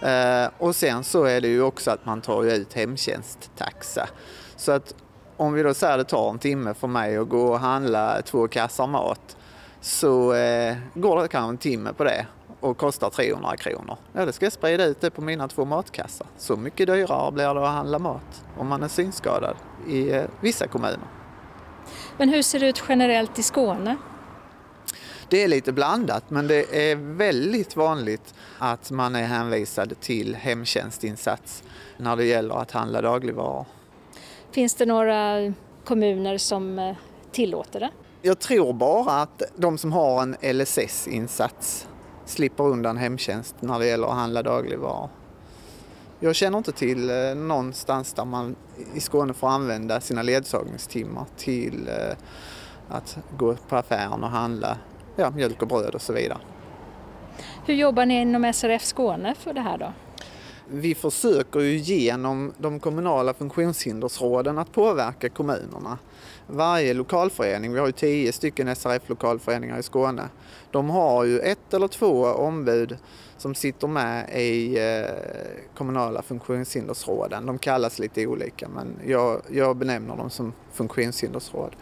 Eh, 0.03 0.51
och 0.59 0.77
sen 0.77 1.05
så 1.05 1.25
är 1.25 1.41
det 1.41 1.49
ju 1.49 1.63
också 1.63 1.91
att 1.91 2.07
man 2.07 2.21
tar 2.21 2.45
ut 2.45 2.73
hemtjänsttaxa. 2.73 4.09
Så 4.57 4.73
att 4.73 4.95
om 5.37 5.53
vi 5.53 5.63
då 5.63 5.75
säger 5.75 5.93
att 5.93 6.09
det 6.09 6.11
tar 6.11 6.31
en 6.31 6.39
timme 6.39 6.75
för 6.75 6.89
mig 6.89 7.17
att 7.17 7.29
gå 7.29 7.47
och 7.47 7.61
handla 7.61 8.23
två 8.23 8.49
kassar 8.49 8.87
mat 8.87 9.37
så 9.81 10.35
eh, 10.35 10.77
går 10.95 11.23
det 11.23 11.29
kanske 11.29 11.49
en 11.49 11.59
timme 11.59 11.93
på 11.93 12.05
det 12.05 12.27
och 12.61 12.79
kostar 12.79 13.11
300 13.11 13.57
kronor. 13.57 13.97
Ja, 14.13 14.27
då 14.27 14.33
ska 14.33 14.47
jag 14.47 14.53
sprida 14.53 14.85
ut 14.85 15.01
det 15.01 15.11
på 15.11 15.23
mina 15.23 15.49
två 15.49 15.65
matkassar. 15.65 16.27
Så 16.37 16.57
mycket 16.57 16.87
dyrare 16.87 17.33
blir 17.33 17.55
det 17.55 17.69
att 17.69 17.75
handla 17.75 17.99
mat 17.99 18.45
om 18.59 18.67
man 18.69 18.83
är 18.83 18.89
synskadad 18.89 19.57
i 19.89 20.11
eh, 20.11 20.25
vissa 20.41 20.67
kommuner. 20.67 21.22
Men 22.17 22.29
hur 22.29 22.43
ser 22.43 22.61
det 22.61 22.69
ut 22.69 22.83
generellt 22.89 23.39
i 23.39 23.43
Skåne? 23.43 23.97
Det 25.29 25.43
är 25.43 25.49
lite 25.49 25.73
blandat 25.73 26.31
men 26.31 26.47
det 26.47 26.91
är 26.91 26.97
väldigt 26.97 27.77
vanligt 27.77 28.35
att 28.59 28.91
man 28.91 29.17
är 29.17 29.25
hänvisad 29.25 30.01
till 30.01 30.35
hemtjänstinsats 30.35 31.63
när 31.97 32.17
det 32.17 32.25
gäller 32.25 32.55
att 32.55 32.71
handla 32.71 33.03
dagligvaror. 33.03 33.67
Finns 34.51 34.75
det 34.75 34.87
några 34.87 35.53
kommuner 35.85 36.39
som 36.39 36.79
eh, 36.79 36.97
tillåter 37.33 37.81
det? 37.81 37.91
Jag 38.23 38.39
tror 38.39 38.73
bara 38.73 39.23
att 39.23 39.43
de 39.57 39.79
som 39.79 39.93
har 39.93 40.23
en 40.23 40.37
LSS-insats 40.43 41.89
slipper 42.25 42.65
undan 42.65 42.97
hemtjänst 42.97 43.55
när 43.61 43.79
det 43.79 43.87
gäller 43.87 44.07
att 44.07 44.15
handla 44.15 44.43
dagligvaror. 44.43 45.09
Jag 46.25 46.35
känner 46.35 46.59
inte 46.59 46.73
till 46.73 47.11
eh, 47.11 47.35
någonstans 47.35 48.13
där 48.13 48.25
man 48.25 48.57
i 48.95 49.01
Skåne 49.01 49.35
får 49.35 49.49
använda 49.49 50.01
sina 50.01 50.23
ledsagningstimmar 50.23 51.25
till 51.37 51.89
eh, 51.89 52.17
att 52.89 53.19
gå 53.37 53.55
på 53.69 53.77
affären 53.77 54.25
och 54.25 54.31
handla 54.31 54.79
ja, 55.17 55.31
mjölk 55.31 55.63
och 55.63 55.69
bröd 55.69 55.95
och 55.95 56.03
så 56.03 56.13
vidare. 56.13 56.39
Hur 57.67 57.75
jobbar 57.75 58.07
ni 58.07 58.21
inom 58.21 58.53
SRF 58.53 58.85
Skåne 58.85 59.35
för 59.35 59.53
det 59.53 59.61
här 59.61 59.79
då? 59.79 59.93
Vi 60.69 60.95
försöker 60.95 61.61
ju 61.61 61.77
genom 61.77 62.53
de 62.59 62.81
kommunala 62.81 63.35
funktionshindersråden 63.35 64.59
att 64.59 64.73
påverka 64.73 65.29
kommunerna. 65.29 65.99
Varje 66.47 66.95
lokalförening, 66.95 67.73
vi 67.73 67.79
har 67.79 67.87
ju 67.87 67.93
tio 67.93 68.33
stycken 68.33 68.69
SRF-lokalföreningar 68.69 69.79
i 69.79 69.83
Skåne, 69.83 70.29
de 70.71 70.91
har 70.91 71.25
ju 71.25 71.39
ett 71.39 71.75
eller 71.75 71.89
två 71.89 72.25
ombud 72.25 72.99
som 73.43 73.55
sitter 73.55 73.89
med 73.89 74.31
i 74.31 74.79
eh, 74.79 75.75
kommunala 75.75 76.23
funktionshindersråden. 76.23 77.47
De 77.47 77.59
kallas 77.59 77.99
lite 77.99 78.27
olika 78.27 78.69
men 78.69 78.97
jag, 79.07 79.43
jag 79.51 79.77
benämner 79.77 80.17
dem 80.17 80.31
som 80.31 80.53
funktionshindersråd. 80.73 81.77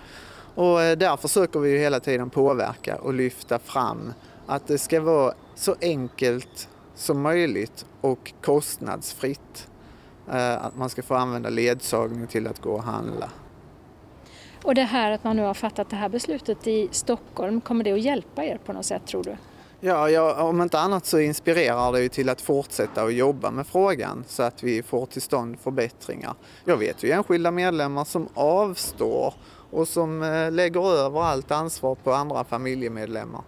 Och 0.55 0.83
eh, 0.83 0.99
där 0.99 1.17
försöker 1.17 1.61
vi 1.61 1.71
ju 1.71 1.79
hela 1.79 2.01
tiden 2.01 2.31
påverka 2.31 2.97
och 2.97 3.15
lyfta 3.15 3.59
fram 3.59 4.13
att 4.47 4.67
det 4.67 4.79
ska 4.79 5.01
vara 5.01 5.35
så 5.55 5.77
enkelt 5.81 6.69
som 6.95 7.23
möjligt 7.23 7.87
och 8.01 8.33
kostnadsfritt. 8.43 9.69
Eh, 10.33 10.65
att 10.65 10.77
man 10.77 10.91
ska 10.91 11.03
få 11.03 11.15
använda 11.15 11.51
ledsagning 11.51 12.27
till 12.27 12.47
att 12.47 12.61
gå 12.61 12.73
och 12.73 12.83
handla. 12.83 13.31
Och 14.63 14.75
det 14.75 14.83
här 14.83 15.11
att 15.11 15.25
man 15.25 15.37
nu 15.37 15.43
har 15.43 15.55
fattat 15.55 15.91
det 15.91 15.97
här 15.97 16.09
beslutet 16.09 16.67
i 16.67 16.89
Stockholm, 16.93 17.61
kommer 17.61 17.85
det 17.85 17.93
att 17.93 18.01
hjälpa 18.01 18.45
er 18.45 18.59
på 18.65 18.73
något 18.73 18.87
sätt 18.87 19.07
tror 19.07 19.25
du? 19.25 19.37
Ja, 19.83 20.11
ja, 20.11 20.43
om 20.43 20.63
inte 20.63 20.79
annat 20.79 21.07
så 21.07 21.19
inspirerar 21.19 21.93
det 21.93 22.03
ju 22.03 22.09
till 22.09 22.29
att 22.29 22.41
fortsätta 22.41 23.03
att 23.03 23.15
jobba 23.15 23.51
med 23.51 23.67
frågan 23.67 24.25
så 24.27 24.43
att 24.43 24.63
vi 24.63 24.83
får 24.83 25.07
till 25.07 25.23
stånd 25.23 25.59
förbättringar. 25.61 26.35
Jag 26.65 26.77
vet 26.77 27.03
ju 27.03 27.11
enskilda 27.11 27.51
medlemmar 27.51 28.05
som 28.05 28.29
avstår 28.35 29.35
och 29.71 29.89
som 29.89 30.23
eh, 30.23 30.53
lägger 30.53 30.93
över 30.93 31.23
allt 31.23 31.51
ansvar 31.51 31.95
på 31.95 32.13
andra 32.13 32.45
familjemedlemmar. 32.45 33.43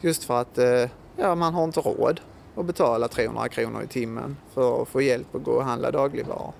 Just 0.00 0.24
för 0.24 0.40
att 0.40 0.58
eh, 0.58 0.90
ja, 1.16 1.34
man 1.34 1.54
har 1.54 1.64
inte 1.64 1.80
råd 1.80 2.20
att 2.56 2.66
betala 2.66 3.08
300 3.08 3.48
kronor 3.48 3.82
i 3.82 3.86
timmen 3.86 4.36
för 4.54 4.82
att 4.82 4.88
få 4.88 5.00
hjälp 5.00 5.34
att 5.34 5.42
gå 5.42 5.52
och 5.52 5.64
handla 5.64 5.90
dagligvaror. 5.90 6.52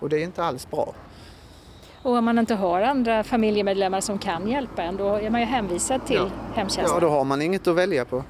och 0.00 0.08
det 0.08 0.18
är 0.18 0.24
inte 0.24 0.44
alls 0.44 0.70
bra. 0.70 0.94
Och 2.02 2.16
om 2.16 2.24
man 2.24 2.38
inte 2.38 2.54
har 2.54 2.82
andra 2.82 3.24
familjemedlemmar 3.24 4.00
som 4.00 4.18
kan 4.18 4.48
hjälpa 4.48 4.82
en, 4.82 4.96
då 4.96 5.08
är 5.08 5.30
man 5.30 5.40
ju 5.40 5.46
hänvisad 5.46 6.06
till 6.06 6.16
ja. 6.16 6.54
hemtjänsten. 6.54 6.94
Ja, 6.94 7.00
då 7.00 7.08
har 7.08 7.24
man 7.24 7.42
inget 7.42 7.66
att 7.66 7.76
välja 7.76 8.04
på. 8.04 8.24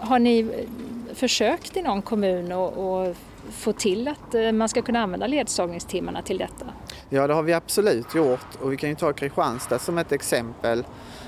Har 0.00 0.18
ni 0.18 0.66
försökt 1.14 1.76
i 1.76 1.82
någon 1.82 2.02
kommun 2.02 2.52
att 2.52 3.16
få 3.50 3.72
till 3.72 4.08
att 4.08 4.34
eh, 4.34 4.52
man 4.52 4.68
ska 4.68 4.82
kunna 4.82 5.00
använda 5.00 5.26
ledsagningstimmarna 5.26 6.22
till 6.22 6.38
detta? 6.38 6.66
Ja, 7.08 7.26
det 7.26 7.34
har 7.34 7.42
vi 7.42 7.52
absolut 7.52 8.14
gjort 8.14 8.54
och 8.62 8.72
vi 8.72 8.76
kan 8.76 8.88
ju 8.90 8.96
ta 8.96 9.12
Kristianstad 9.12 9.78
som 9.78 9.98
ett 9.98 10.12
exempel 10.12 10.84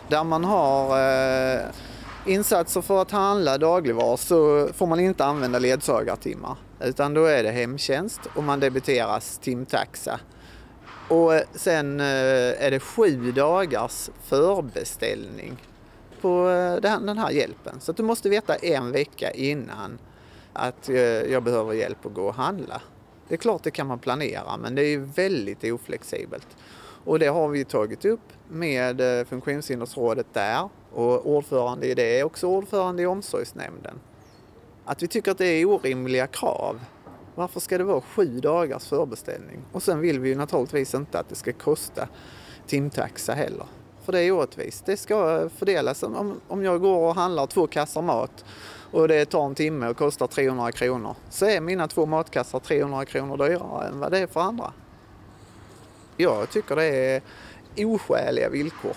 där 0.08 0.24
man 0.24 0.44
har 0.44 0.98
eh, 1.54 1.60
insatser 2.26 2.80
för 2.80 3.02
att 3.02 3.10
handla 3.10 3.58
dagligvaror 3.58 4.16
så 4.16 4.68
får 4.74 4.86
man 4.86 5.00
inte 5.00 5.24
använda 5.24 5.58
ledsagartimmar 5.58 6.56
utan 6.80 7.14
då 7.14 7.24
är 7.24 7.42
det 7.42 7.50
hemtjänst 7.50 8.20
och 8.34 8.44
man 8.44 8.60
debiteras 8.60 9.38
timtaxa. 9.38 10.20
Och 11.08 11.32
sen 11.54 12.00
eh, 12.00 12.64
är 12.64 12.70
det 12.70 12.80
sju 12.80 13.32
dagars 13.32 14.10
förbeställning 14.22 15.56
på 16.26 16.50
eh, 16.50 16.80
den 16.80 17.18
här 17.18 17.30
hjälpen. 17.30 17.80
Så 17.80 17.90
att 17.90 17.96
du 17.96 18.02
måste 18.02 18.28
veta 18.28 18.54
en 18.56 18.92
vecka 18.92 19.30
innan 19.30 19.98
att 20.52 20.88
eh, 20.88 20.96
jag 21.32 21.42
behöver 21.42 21.72
hjälp 21.72 22.06
att 22.06 22.14
gå 22.14 22.26
och 22.26 22.34
handla. 22.34 22.82
Det 23.28 23.34
är 23.34 23.38
klart 23.38 23.62
det 23.62 23.70
kan 23.70 23.86
man 23.86 23.98
planera 23.98 24.56
men 24.56 24.74
det 24.74 24.82
är 24.82 24.98
väldigt 24.98 25.64
oflexibelt. 25.64 26.46
Och 27.04 27.18
det 27.18 27.26
har 27.26 27.48
vi 27.48 27.64
tagit 27.64 28.04
upp 28.04 28.32
med 28.48 29.20
eh, 29.20 29.24
funktionshindersrådet 29.24 30.26
där 30.32 30.68
och 30.92 31.30
ordförande 31.30 31.86
i 31.86 31.94
det 31.94 32.20
är 32.20 32.24
också 32.24 32.46
ordförande 32.46 33.02
i 33.02 33.06
omsorgsnämnden. 33.06 34.00
Att 34.84 35.02
vi 35.02 35.08
tycker 35.08 35.30
att 35.30 35.38
det 35.38 35.46
är 35.46 35.64
orimliga 35.64 36.26
krav. 36.26 36.80
Varför 37.34 37.60
ska 37.60 37.78
det 37.78 37.84
vara 37.84 38.00
sju 38.00 38.40
dagars 38.40 38.88
förbeställning? 38.88 39.60
Och 39.72 39.82
sen 39.82 40.00
vill 40.00 40.20
vi 40.20 40.28
ju 40.28 40.34
naturligtvis 40.34 40.94
inte 40.94 41.18
att 41.18 41.28
det 41.28 41.34
ska 41.34 41.52
kosta 41.52 42.08
timtaxa 42.66 43.34
heller. 43.34 43.66
För 44.06 44.12
det 44.12 44.20
är 44.20 44.32
orättvist. 44.32 44.86
Det 44.86 44.96
ska 44.96 45.48
fördelas. 45.48 46.02
Om, 46.02 46.40
om 46.48 46.64
jag 46.64 46.80
går 46.80 47.08
och 47.08 47.14
handlar 47.14 47.46
två 47.46 47.66
kassar 47.66 48.02
mat 48.02 48.44
och 48.90 49.08
det 49.08 49.24
tar 49.24 49.46
en 49.46 49.54
timme 49.54 49.88
och 49.88 49.96
kostar 49.96 50.26
300 50.26 50.72
kronor 50.72 51.14
så 51.30 51.46
är 51.46 51.60
mina 51.60 51.88
två 51.88 52.06
matkassar 52.06 52.58
300 52.58 53.04
kronor 53.04 53.36
dyrare 53.36 53.88
än 53.88 54.00
vad 54.00 54.12
det 54.12 54.18
är 54.18 54.26
för 54.26 54.40
andra. 54.40 54.72
Jag 56.16 56.50
tycker 56.50 56.76
det 56.76 56.84
är 56.84 57.22
oskäliga 57.76 58.48
villkor. 58.48 58.96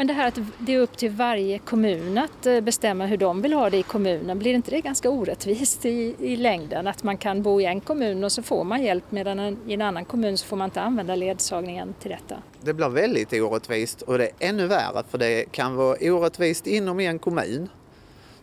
Men 0.00 0.06
det 0.06 0.12
här 0.12 0.28
att 0.28 0.38
det 0.58 0.74
är 0.74 0.78
upp 0.78 0.96
till 0.96 1.10
varje 1.10 1.58
kommun 1.58 2.18
att 2.18 2.46
eh, 2.46 2.60
bestämma 2.60 3.06
hur 3.06 3.16
de 3.16 3.42
vill 3.42 3.52
ha 3.52 3.70
det 3.70 3.76
i 3.76 3.82
kommunen, 3.82 4.38
blir 4.38 4.54
inte 4.54 4.70
det 4.70 4.80
ganska 4.80 5.10
orättvist 5.10 5.84
i, 5.84 6.16
i 6.18 6.36
längden? 6.36 6.86
Att 6.86 7.02
man 7.02 7.16
kan 7.16 7.42
bo 7.42 7.60
i 7.60 7.64
en 7.64 7.80
kommun 7.80 8.24
och 8.24 8.32
så 8.32 8.42
får 8.42 8.64
man 8.64 8.82
hjälp 8.82 9.04
medan 9.10 9.40
i 9.66 9.74
en 9.74 9.82
annan 9.82 10.04
kommun 10.04 10.38
så 10.38 10.46
får 10.46 10.56
man 10.56 10.64
inte 10.64 10.80
använda 10.80 11.14
ledsagningen 11.14 11.94
till 12.00 12.10
detta? 12.10 12.42
Det 12.60 12.74
blir 12.74 12.88
väldigt 12.88 13.32
orättvist 13.32 14.02
och 14.02 14.18
det 14.18 14.24
är 14.24 14.48
ännu 14.48 14.66
värre 14.66 15.02
för 15.10 15.18
det 15.18 15.52
kan 15.52 15.76
vara 15.76 15.96
orättvist 16.00 16.66
inom 16.66 17.00
en 17.00 17.18
kommun. 17.18 17.68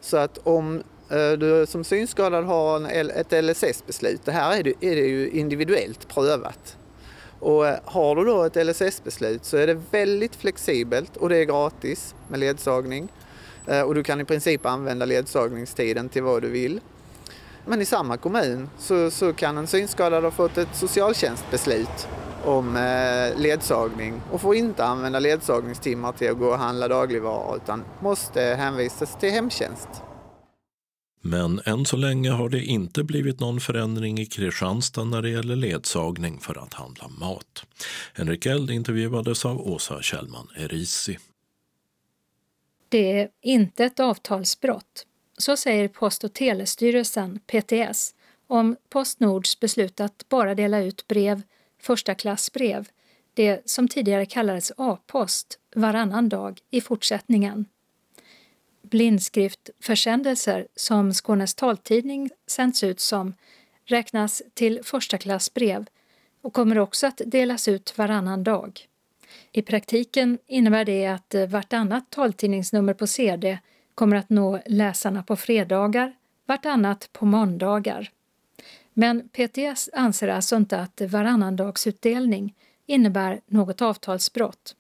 Så 0.02 0.18
att 0.18 0.38
om 0.38 0.84
eh, 1.10 1.32
du 1.32 1.66
som 1.68 1.84
synskadad 1.84 2.46
har 2.46 2.92
ett 2.92 3.44
LSS-beslut, 3.44 4.26
det 4.26 4.32
här 4.32 4.58
är 4.58 4.64
det, 4.64 4.74
är 4.82 4.96
det 4.96 5.08
ju 5.08 5.30
individuellt 5.30 6.08
prövat. 6.08 6.78
Och 7.40 7.68
eh, 7.68 7.80
har 7.86 8.16
du 8.16 8.26
då 8.26 8.44
ett 8.44 8.56
LSS-beslut 8.68 9.46
så 9.46 9.58
är 9.58 9.68
det 9.68 9.82
väldigt 9.92 10.36
flexibelt 10.36 11.18
och 11.18 11.30
det 11.30 11.38
är 11.38 11.44
gratis 11.44 12.16
med 12.28 12.40
ledsagning. 12.40 13.10
Eh, 13.68 13.82
och 13.82 13.96
du 13.96 14.04
kan 14.04 14.22
i 14.22 14.26
princip 14.26 14.66
använda 14.66 15.06
ledsagningstiden 15.06 16.10
till 16.10 16.24
vad 16.24 16.42
du 16.42 16.50
vill. 16.50 16.80
Men 17.66 17.82
i 17.82 17.86
samma 17.86 18.18
kommun 18.18 18.70
så, 18.78 19.12
så 19.12 19.34
kan 19.34 19.58
en 19.58 19.68
synskadad 19.68 20.24
ha 20.24 20.32
fått 20.32 20.58
ett 20.58 20.76
socialtjänstbeslut 20.76 22.08
om 22.46 22.76
eh, 22.76 23.40
ledsagning 23.40 24.22
och 24.32 24.42
får 24.42 24.56
inte 24.56 24.86
använda 24.86 25.20
ledsagningstimmar 25.20 26.12
till 26.12 26.32
att 26.32 26.38
gå 26.38 26.48
och 26.48 26.58
handla 26.58 26.88
dagligvaror 26.88 27.56
utan 27.56 27.84
måste 28.00 28.42
hänvisas 28.42 29.18
till 29.20 29.32
hemtjänst. 29.32 29.90
Men 31.22 31.62
än 31.66 31.86
så 31.86 31.98
länge 31.98 32.30
har 32.30 32.50
det 32.50 32.64
inte 32.64 33.04
blivit 33.04 33.40
någon 33.40 33.60
förändring 33.60 34.20
i 34.20 34.26
Kristianstad 34.26 35.04
när 35.04 35.22
det 35.22 35.30
gäller 35.30 35.56
ledsagning 35.56 36.40
för 36.40 36.64
att 36.64 36.74
handla 36.74 37.08
mat. 37.08 37.66
Henrik 38.14 38.46
Eld 38.46 38.72
intervjuades 38.72 39.46
av 39.46 39.68
Åsa 39.68 40.02
Kjellman 40.02 40.48
Erisi. 40.56 41.18
Det 42.90 43.22
är 43.22 43.30
inte 43.42 43.86
ett 43.86 44.00
avtalsbrott. 44.00 45.06
Så 45.38 45.58
säger 45.58 45.88
Post 45.88 46.24
och 46.24 46.34
telestyrelsen, 46.34 47.40
PTS, 47.40 48.16
om 48.48 48.76
Postnords 48.90 49.60
beslut 49.60 50.00
att 50.00 50.30
bara 50.30 50.56
dela 50.56 50.80
ut 50.80 51.08
brev, 51.08 51.42
första 51.82 52.16
klassbrev, 52.16 52.88
det 53.34 53.70
som 53.70 53.88
tidigare 53.88 54.26
kallades 54.26 54.72
A-post, 54.78 55.60
varannan 55.76 56.30
dag 56.30 56.60
i 56.72 56.82
fortsättningen 56.82 57.66
blindskriftförsändelser 58.90 60.68
som 60.76 61.14
Skånes 61.14 61.56
taltidning 61.56 62.30
sänds 62.48 62.84
ut 62.84 63.00
som 63.00 63.34
räknas 63.86 64.42
till 64.54 64.80
första 64.84 65.18
klass 65.18 65.54
brev 65.54 65.86
och 66.42 66.54
kommer 66.54 66.80
också 66.80 67.08
att 67.08 67.22
delas 67.26 67.68
ut 67.68 67.98
varannan 67.98 68.44
dag. 68.44 68.88
I 69.52 69.62
praktiken 69.62 70.38
innebär 70.48 70.86
det 70.86 71.08
att 71.08 71.36
eh, 71.36 71.48
vartannat 71.48 72.10
taltidningsnummer 72.10 72.94
på 72.94 73.08
CD 73.08 73.60
kommer 73.96 74.16
att 74.16 74.30
nå 74.30 74.62
läsarna 74.66 75.24
på 75.24 75.36
fredagar, 75.36 76.14
vartannat 76.46 77.10
på 77.14 77.26
måndagar. 77.26 78.12
Men 78.94 79.30
PTS 79.30 79.90
anser 79.94 80.28
alltså 80.28 80.56
inte 80.56 80.80
att 80.80 81.02
varannandagsutdelning 81.02 82.56
innebär 82.86 83.42
något 83.46 83.82
avtalsbrott. 83.82 84.76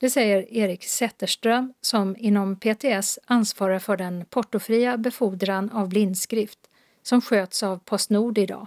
Det 0.00 0.10
säger 0.10 0.52
Erik 0.52 0.84
Zetterström 0.84 1.72
som 1.80 2.16
inom 2.18 2.56
PTS 2.56 3.18
ansvarar 3.26 3.78
för 3.78 3.96
den 3.96 4.24
portofria 4.30 4.96
befordran 4.96 5.70
av 5.70 5.88
blindskrift 5.88 6.58
som 7.02 7.20
sköts 7.20 7.62
av 7.62 7.78
Postnord 7.84 8.38
idag. 8.38 8.66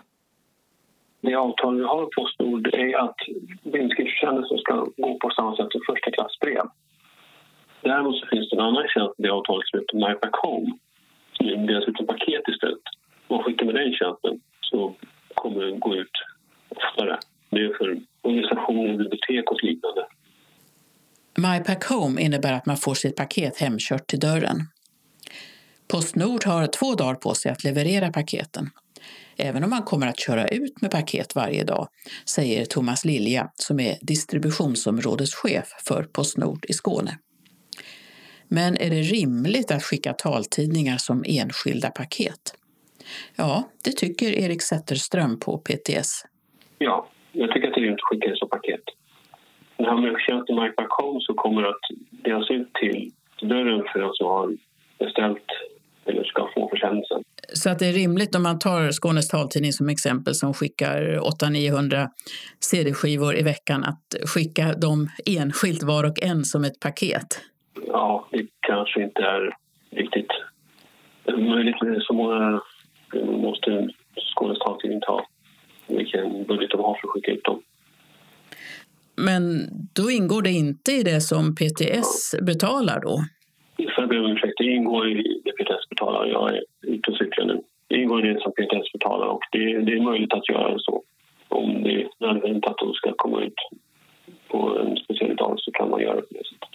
Det 1.22 1.36
avtal 1.36 1.78
vi 1.78 1.84
har 1.84 2.02
med 2.02 2.10
Postnord 2.12 2.68
är 2.68 2.98
att 2.98 3.16
blindskriftförsändelser 3.64 4.58
ska 4.58 4.74
gå 4.98 5.20
på 5.20 5.30
samma 5.30 5.56
sätt 5.56 5.72
som 5.72 5.82
första 5.90 6.12
klassbrev. 6.12 6.66
Däremot 7.82 8.20
så 8.20 8.28
finns 8.28 8.50
det 8.50 8.56
en 8.56 8.62
annan 8.62 8.88
tjänst 8.88 9.20
i 9.20 9.24
det 9.24 9.32
avtalet 9.32 9.68
som 9.68 9.80
heter 9.80 9.96
MyPack 9.96 10.36
Home 10.36 10.72
som 11.34 11.66
delas 11.68 11.88
ut 11.88 11.98
som 11.98 12.08
paket 12.08 12.48
istället. 12.48 12.86
Om 13.28 13.36
man 13.36 13.44
skickar 13.44 13.66
med 13.66 13.76
den 13.76 13.94
tjänsten 13.94 14.40
så 14.62 14.96
kommer 15.34 15.66
den 15.66 15.80
gå 15.80 15.96
ut 15.96 16.18
oftare. 16.70 17.20
Det 17.50 17.62
är 17.66 17.74
för 17.78 18.00
organisationer, 18.22 18.98
bibliotek 18.98 19.52
och 19.52 19.64
liknande. 19.64 20.06
MyPack 21.38 21.84
Home 21.84 22.22
innebär 22.22 22.54
att 22.54 22.66
man 22.66 22.78
får 22.78 22.94
sitt 22.94 23.16
paket 23.16 23.58
hemkört 23.58 24.08
till 24.08 24.20
dörren. 24.20 24.68
Postnord 25.88 26.46
har 26.46 26.68
två 26.68 26.96
dagar 26.96 27.16
på 27.16 27.34
sig 27.34 27.52
att 27.52 27.64
leverera 27.64 28.12
paketen. 28.12 28.70
Även 29.38 29.64
om 29.64 29.70
man 29.70 29.84
kommer 29.84 30.08
att 30.08 30.20
köra 30.20 30.48
ut 30.48 30.82
med 30.82 30.92
paket 30.92 31.36
varje 31.36 31.64
dag, 31.64 31.88
säger 32.26 32.66
Thomas 32.66 33.06
Lilja 33.06 33.52
som 33.56 33.80
är 33.80 33.98
distributionsområdeschef 34.02 35.66
för 35.84 36.04
Postnord 36.04 36.66
i 36.70 36.74
Skåne. 36.74 37.18
Men 38.48 38.78
är 38.78 38.90
det 38.90 39.02
rimligt 39.02 39.72
att 39.72 39.84
skicka 39.84 40.14
taltidningar 40.14 40.98
som 40.98 41.24
enskilda 41.28 41.90
paket? 41.90 42.54
Ja, 43.36 43.70
det 43.84 43.92
tycker 43.92 44.40
Erik 44.40 44.62
Zetterström 44.62 45.40
på 45.40 45.58
PTS. 45.58 46.26
Ja, 46.78 47.08
jag 47.32 47.52
tycker 47.54 47.68
att 47.68 47.74
det 47.74 47.80
är 47.80 47.84
rimligt 47.84 48.00
att 48.00 48.10
skicka 48.10 48.30
det 48.30 48.38
som 48.38 48.50
paket 48.50 48.84
den 49.82 49.90
här 49.90 50.02
mjölktjänsten 50.02 50.56
MyPack 50.56 50.90
så 51.20 51.34
kommer 51.34 51.64
att 51.64 51.82
delas 52.12 52.52
ut 52.52 52.74
till 52.74 53.12
dörren 53.42 53.84
för 53.94 54.00
den 54.00 54.14
som 54.14 54.28
har 54.28 54.58
beställt 55.00 55.46
eller 56.06 56.24
ska 56.24 56.50
få 56.56 56.70
försändelsen. 56.70 57.24
Så 57.54 57.70
att 57.70 57.80
det 57.80 57.86
är 57.86 57.94
rimligt 57.94 58.36
om 58.36 58.44
man 58.44 58.60
tar 58.60 58.92
Skånes 58.92 59.28
taltidning 59.28 59.74
som 59.74 59.90
exempel 59.90 60.36
som 60.36 60.54
skickar 60.54 61.02
800-900 61.44 62.08
CD-skivor 62.60 63.36
i 63.36 63.44
veckan 63.44 63.84
att 63.84 64.30
skicka 64.30 64.74
dem 64.74 65.10
enskilt 65.26 65.84
var 65.84 66.04
och 66.04 66.24
en 66.24 66.44
som 66.44 66.64
ett 66.64 66.80
paket? 66.80 67.42
Ja, 67.88 68.28
det 68.32 68.48
kanske 68.60 69.04
inte 69.04 69.22
är 69.22 69.56
riktigt 69.92 70.32
möjligt. 71.38 71.76
Så 72.00 72.14
många 72.14 72.62
måste 73.16 73.90
Skånes 74.16 74.60
taltidning 74.60 75.02
ta 75.02 75.26
vilken 75.88 76.44
budget 76.44 76.72
de 76.72 76.82
har 76.82 76.96
för 76.96 77.08
att 77.08 77.14
skicka 77.14 77.32
ut 77.32 77.44
dem. 77.44 77.62
Men 79.22 79.70
då 79.96 80.12
ingår 80.12 80.42
det 80.42 80.52
inte 80.52 80.92
i 80.92 81.04
det 81.04 81.22
som 81.22 81.56
PTS 81.56 82.36
betalar 82.42 83.00
då? 83.00 83.24
För 83.96 84.04
att 84.04 84.10
be 84.10 84.20
om 84.20 84.32
ursäkt, 84.32 84.54
det 84.58 84.66
ingår 84.66 85.12
i 85.12 85.42
det 85.46 85.52
PTS 85.52 85.90
betalar. 85.90 86.26
Jag 86.26 86.50
är 86.50 86.64
ute 86.82 87.12
och 87.12 87.18
cyklar 87.18 87.46
nu. 87.46 87.62
Det 87.88 87.96
ingår 88.02 88.26
i 88.26 88.34
det 88.34 88.42
som 88.42 88.52
PTS 88.52 88.92
betalar 88.94 89.28
och 89.28 89.44
det, 89.52 89.60
det 89.60 89.92
är 89.92 90.02
möjligt 90.02 90.34
att 90.34 90.50
göra 90.50 90.80
så. 90.80 91.04
Om 91.48 91.84
det 91.84 92.02
är 92.02 92.08
nödvändigt 92.20 92.66
att 92.66 92.78
de 92.78 92.94
ska 92.94 93.14
komma 93.18 93.42
ut 93.42 93.60
på 94.48 94.80
en 94.80 94.98
speciell 94.98 95.36
dag 95.36 95.56
så 95.60 95.72
kan 95.72 95.90
man 95.90 96.02
göra 96.02 96.22
på 96.22 96.28
det 96.30 96.46
sättet. 96.46 96.70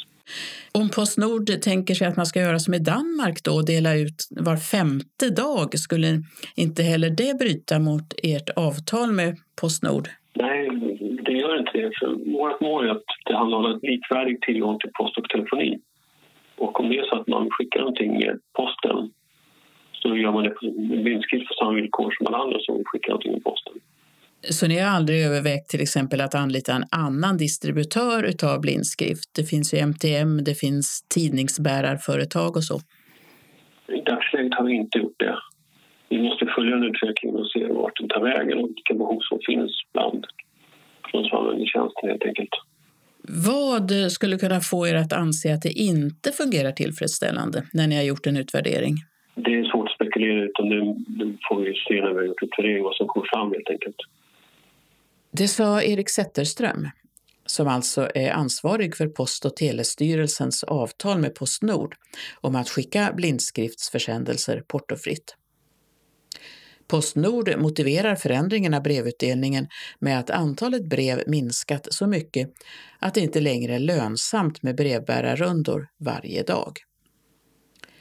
Om 0.72 0.88
Postnord 0.88 1.62
tänker 1.62 1.94
sig 1.94 2.06
att 2.06 2.16
man 2.16 2.26
ska 2.26 2.40
göra 2.40 2.58
som 2.58 2.74
i 2.74 2.78
Danmark 2.78 3.42
då 3.42 3.52
och 3.54 3.66
dela 3.66 3.94
ut 3.94 4.28
var 4.30 4.56
femte 4.56 5.30
dag, 5.30 5.78
skulle 5.78 6.22
inte 6.56 6.82
heller 6.82 7.10
det 7.10 7.38
bryta 7.38 7.78
mot 7.78 8.14
ert 8.22 8.50
avtal 8.56 9.12
med 9.12 9.36
Postnord? 9.60 10.08
Gör 11.56 11.60
inte 11.60 11.78
det. 11.78 11.90
För 11.98 12.32
vårt 12.32 12.60
mål 12.60 12.86
är 12.86 12.90
att 12.90 13.04
det 13.24 13.36
handlar 13.36 13.58
om 13.58 13.80
likvärdig 13.82 14.40
tillgång 14.40 14.78
till 14.78 14.90
post 14.98 15.18
och 15.18 15.28
telefoni. 15.28 15.78
Och 16.56 16.80
om 16.80 16.88
det 16.88 16.98
är 16.98 17.04
så 17.04 17.20
att 17.20 17.26
man 17.26 17.48
skickar 17.50 17.80
någonting 17.80 18.12
med 18.12 18.40
posten 18.52 19.10
så 19.92 20.16
gör 20.16 20.32
man 20.32 20.44
det 20.44 20.50
på 20.50 20.66
blindskrift 21.04 21.48
på 21.48 21.54
samma 21.54 21.72
villkor 21.72 22.10
som 22.10 22.26
alla 22.26 22.38
andra 22.38 22.58
som 22.60 22.82
skickar 22.84 23.08
någonting 23.08 23.32
med 23.32 23.44
posten. 23.44 23.72
Så 24.40 24.66
ni 24.66 24.78
har 24.78 24.90
aldrig 24.96 25.26
övervägt 25.26 25.68
till 25.70 25.82
exempel 25.82 26.20
att 26.20 26.34
anlita 26.34 26.72
en 26.72 26.84
annan 26.90 27.36
distributör 27.36 28.22
utav 28.22 28.60
blindskrift? 28.60 29.28
Det 29.36 29.44
finns 29.44 29.74
ju 29.74 29.78
MTM, 29.78 30.44
det 30.44 30.54
finns 30.54 31.08
tidningsbärarföretag 31.14 32.56
och 32.56 32.64
så. 32.64 32.78
I 33.88 34.00
dagsläget 34.00 34.54
har 34.54 34.64
vi 34.64 34.74
inte 34.74 34.98
gjort 34.98 35.18
det. 35.18 35.36
Vi 36.08 36.22
måste 36.22 36.46
följa 36.56 36.76
den 36.76 36.84
utvecklingen 36.84 37.36
och 37.36 37.50
se 37.50 37.66
vart 37.66 37.96
den 38.00 38.08
tar 38.08 38.20
vägen 38.20 38.58
och 38.58 38.68
vilka 38.68 38.94
behov 38.94 39.20
som 39.20 39.38
finns 39.46 39.72
bland 39.92 40.26
de 41.22 41.28
som 41.28 41.38
använder 41.38 41.66
tjänsten 41.66 42.08
helt 42.10 42.24
enkelt. 42.24 42.54
Vad 43.28 44.12
skulle 44.12 44.38
kunna 44.38 44.60
få 44.60 44.86
er 44.86 44.94
att 44.94 45.12
anse 45.12 45.54
att 45.54 45.62
det 45.62 45.72
inte 45.72 46.32
fungerar 46.32 46.72
tillfredsställande 46.72 47.62
när 47.72 47.86
ni 47.86 47.96
har 47.96 48.02
gjort 48.02 48.26
en 48.26 48.36
utvärdering? 48.36 48.94
Det 49.34 49.54
är 49.54 49.64
svårt 49.64 49.86
att 49.86 49.94
spekulera 49.94 50.44
utan 50.44 50.68
det, 50.68 50.80
det 51.24 51.36
får 51.48 51.60
vi 51.60 51.74
se 51.88 51.94
när 51.94 52.08
vi 52.08 52.14
har 52.14 52.24
gjort 52.24 52.42
utvärdering 52.42 52.82
vad 52.82 52.94
som 52.94 53.06
kommer 53.06 53.26
fram 53.32 53.52
helt 53.52 53.70
enkelt. 53.70 53.96
Det 55.30 55.48
sa 55.48 55.82
Erik 55.82 56.10
Zetterström, 56.10 56.88
som 57.46 57.68
alltså 57.68 58.08
är 58.14 58.30
ansvarig 58.30 58.96
för 58.96 59.06
Post 59.06 59.44
och 59.44 59.56
telestyrelsens 59.56 60.64
avtal 60.64 61.18
med 61.18 61.34
Postnord 61.34 61.94
om 62.40 62.56
att 62.56 62.68
skicka 62.68 63.12
blindskriftsförsändelser 63.16 64.62
portofritt. 64.68 65.36
Postnord 66.88 67.58
motiverar 67.58 68.14
förändringen 68.14 68.74
av 68.74 68.82
brevutdelningen 68.82 69.66
med 69.98 70.18
att 70.18 70.30
antalet 70.30 70.88
brev 70.88 71.22
minskat 71.26 71.86
så 71.90 72.06
mycket 72.06 72.50
att 72.98 73.14
det 73.14 73.20
inte 73.20 73.40
längre 73.40 73.74
är 73.74 73.78
lönsamt 73.78 74.62
med 74.62 74.76
brevbärarrundor 74.76 75.88
varje 75.98 76.42
dag. 76.42 76.78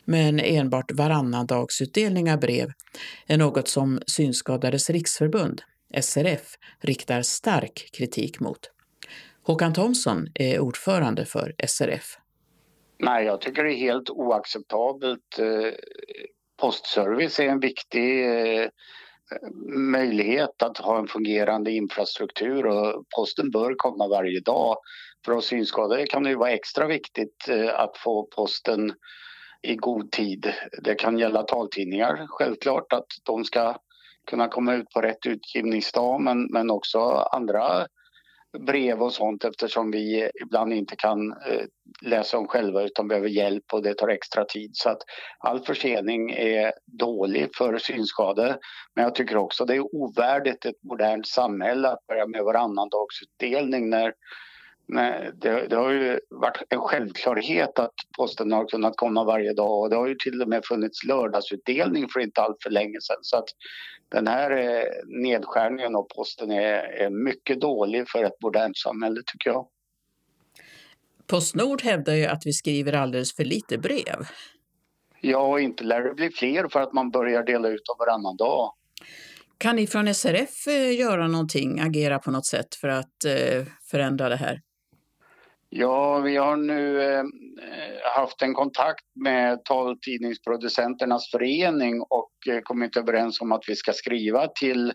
Men 0.05 0.39
enbart 0.39 0.91
varannandagsutdelning 0.91 2.31
av 2.31 2.39
brev 2.39 2.71
är 3.27 3.37
något 3.37 3.67
som 3.67 3.99
Synskadades 4.07 4.89
riksförbund, 4.89 5.61
SRF, 6.01 6.55
riktar 6.81 7.21
stark 7.21 7.89
kritik 7.93 8.39
mot. 8.39 8.59
Håkan 9.43 9.73
Thomsson 9.73 10.27
är 10.33 10.59
ordförande 10.59 11.25
för 11.25 11.55
SRF. 11.67 12.17
Nej, 12.97 13.25
jag 13.25 13.41
tycker 13.41 13.63
det 13.63 13.73
är 13.73 13.77
helt 13.77 14.09
oacceptabelt. 14.09 15.39
Eh, 15.39 15.73
Postservice 16.61 17.39
är 17.39 17.47
en 17.47 17.59
viktig 17.59 18.25
eh, 18.25 18.67
möjlighet 19.91 20.63
att 20.63 20.77
ha 20.77 20.99
en 20.99 21.07
fungerande 21.07 21.71
infrastruktur 21.71 22.65
och 22.65 23.03
posten 23.17 23.51
bör 23.51 23.73
komma 23.77 24.07
varje 24.07 24.39
dag. 24.39 24.77
För 25.25 25.31
oss 25.31 25.45
synskadade 25.45 26.05
kan 26.05 26.23
det 26.23 26.35
vara 26.35 26.51
extra 26.51 26.87
viktigt 26.87 27.49
eh, 27.49 27.79
att 27.79 27.97
få 27.97 28.27
posten 28.35 28.93
i 29.61 29.75
god 29.75 30.11
tid. 30.11 30.53
Det 30.83 30.95
kan 30.95 31.19
gälla 31.19 31.43
taltidningar, 31.43 32.25
självklart, 32.29 32.93
att 32.93 33.07
de 33.23 33.43
ska 33.43 33.77
kunna 34.29 34.47
komma 34.47 34.73
ut 34.73 34.89
på 34.89 35.01
rätt 35.01 35.25
utgivningsdag 35.25 36.21
men, 36.21 36.47
men 36.51 36.71
också 36.71 36.99
andra 37.09 37.87
brev 38.59 39.01
och 39.01 39.13
sånt 39.13 39.43
eftersom 39.43 39.91
vi 39.91 40.29
ibland 40.41 40.73
inte 40.73 40.95
kan 40.95 41.31
eh, 41.31 41.65
läsa 42.01 42.37
dem 42.37 42.47
själva 42.47 42.83
utan 42.83 43.07
behöver 43.07 43.29
hjälp 43.29 43.63
och 43.73 43.83
det 43.83 43.93
tar 43.93 44.07
extra 44.07 44.45
tid. 44.45 44.71
Så 44.73 44.89
att 44.89 45.01
all 45.39 45.59
försening 45.59 46.31
är 46.31 46.73
dålig 46.85 47.49
för 47.57 47.77
synskadade. 47.77 48.57
Men 48.95 49.03
jag 49.03 49.15
tycker 49.15 49.37
också 49.37 49.65
det 49.65 49.75
är 49.75 49.95
ovärdigt 49.95 50.65
ett 50.65 50.83
modernt 50.83 51.27
samhälle 51.27 51.89
att 51.89 52.07
börja 52.07 52.27
med 52.27 52.43
varannandagsutdelning 52.43 53.89
när 53.89 54.13
Nej, 54.87 55.31
det, 55.41 55.67
det, 55.67 55.75
har 55.75 55.91
ju 55.91 56.19
varit 56.29 56.63
en 56.69 56.79
självklarhet 56.79 57.79
att 57.79 57.93
posten 58.17 58.51
har 58.51 58.65
kunnat 58.65 58.97
komma 58.97 59.23
varje 59.23 59.53
dag 59.53 59.79
och 59.79 59.89
det 59.89 59.95
har 59.95 60.07
ju 60.07 60.15
till 60.15 60.41
och 60.41 60.47
med 60.47 60.65
funnits 60.65 61.03
lördagsutdelning 61.03 62.07
för 62.09 62.19
inte 62.19 62.41
allt 62.41 62.57
för 62.63 62.69
länge 62.69 63.01
sedan. 63.01 63.17
Så 63.21 63.37
att 63.37 63.49
den 64.09 64.27
här 64.27 64.51
eh, 64.51 64.83
nedskärningen 65.05 65.95
av 65.95 66.07
posten 66.15 66.51
är, 66.51 66.77
är 66.77 67.09
mycket 67.09 67.61
dålig 67.61 68.09
för 68.09 68.23
ett 68.23 68.41
modernt 68.43 68.77
samhälle 68.77 69.21
tycker 69.25 69.49
jag. 69.49 69.67
Postnord 71.27 71.81
hävdar 71.81 72.13
ju 72.13 72.25
att 72.25 72.45
vi 72.45 72.53
skriver 72.53 72.93
alldeles 72.93 73.35
för 73.35 73.43
lite 73.43 73.77
brev. 73.77 74.27
Ja, 75.21 75.59
inte 75.59 75.83
lär 75.83 76.01
det 76.01 76.13
bli 76.13 76.29
fler 76.29 76.67
för 76.67 76.81
att 76.81 76.93
man 76.93 77.11
börjar 77.11 77.43
dela 77.43 77.67
ut 77.67 77.85
dem 77.85 77.95
varannan 77.99 78.37
dag. 78.37 78.73
Kan 79.57 79.75
ni 79.75 79.87
från 79.87 80.13
SRF 80.13 80.67
eh, 80.67 80.99
göra 80.99 81.27
någonting, 81.27 81.79
agera 81.79 82.19
på 82.19 82.31
något 82.31 82.45
sätt 82.45 82.75
för 82.75 82.87
att 82.87 83.25
eh, 83.25 83.65
förändra 83.91 84.29
det 84.29 84.35
här? 84.35 84.61
Ja, 85.69 86.19
vi 86.19 86.37
har 86.37 86.55
nu 86.55 87.01
eh, 87.01 87.23
haft 88.15 88.41
en 88.41 88.53
kontakt 88.53 89.05
med 89.15 89.65
taltidningsproducenternas 89.65 91.31
förening 91.31 92.01
och 92.01 92.31
eh, 92.49 92.59
kommit 92.59 92.97
överens 92.97 93.41
om 93.41 93.51
att 93.51 93.63
vi 93.67 93.75
ska 93.75 93.93
skriva 93.93 94.47
till 94.47 94.93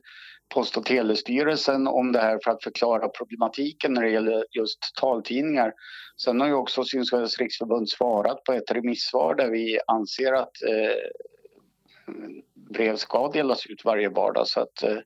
Post 0.55 0.77
och 0.77 0.85
telestyrelsen 0.85 1.87
om 1.87 2.13
det 2.13 2.21
här 2.21 2.39
för 2.45 2.51
att 2.51 2.63
förklara 2.63 3.09
problematiken 3.09 3.93
när 3.93 4.03
det 4.03 4.11
gäller 4.11 4.45
just 4.51 4.79
taltidningar. 5.01 5.73
Sen 6.25 6.41
har 6.41 6.49
ju 6.49 6.55
också 6.55 6.85
Synskadades 6.85 7.39
riksförbund 7.39 7.89
svarat 7.89 8.45
på 8.45 8.53
ett 8.53 8.71
remissvar 8.71 9.35
där 9.35 9.51
vi 9.51 9.79
anser 9.87 10.33
att 10.33 10.63
eh, 10.63 10.95
brev 12.55 12.97
ska 12.97 13.29
delas 13.29 13.67
ut 13.67 13.85
varje 13.85 14.09
vardag. 14.09 14.49
Så 14.49 14.61
att, 14.61 14.83
eh, 14.83 14.99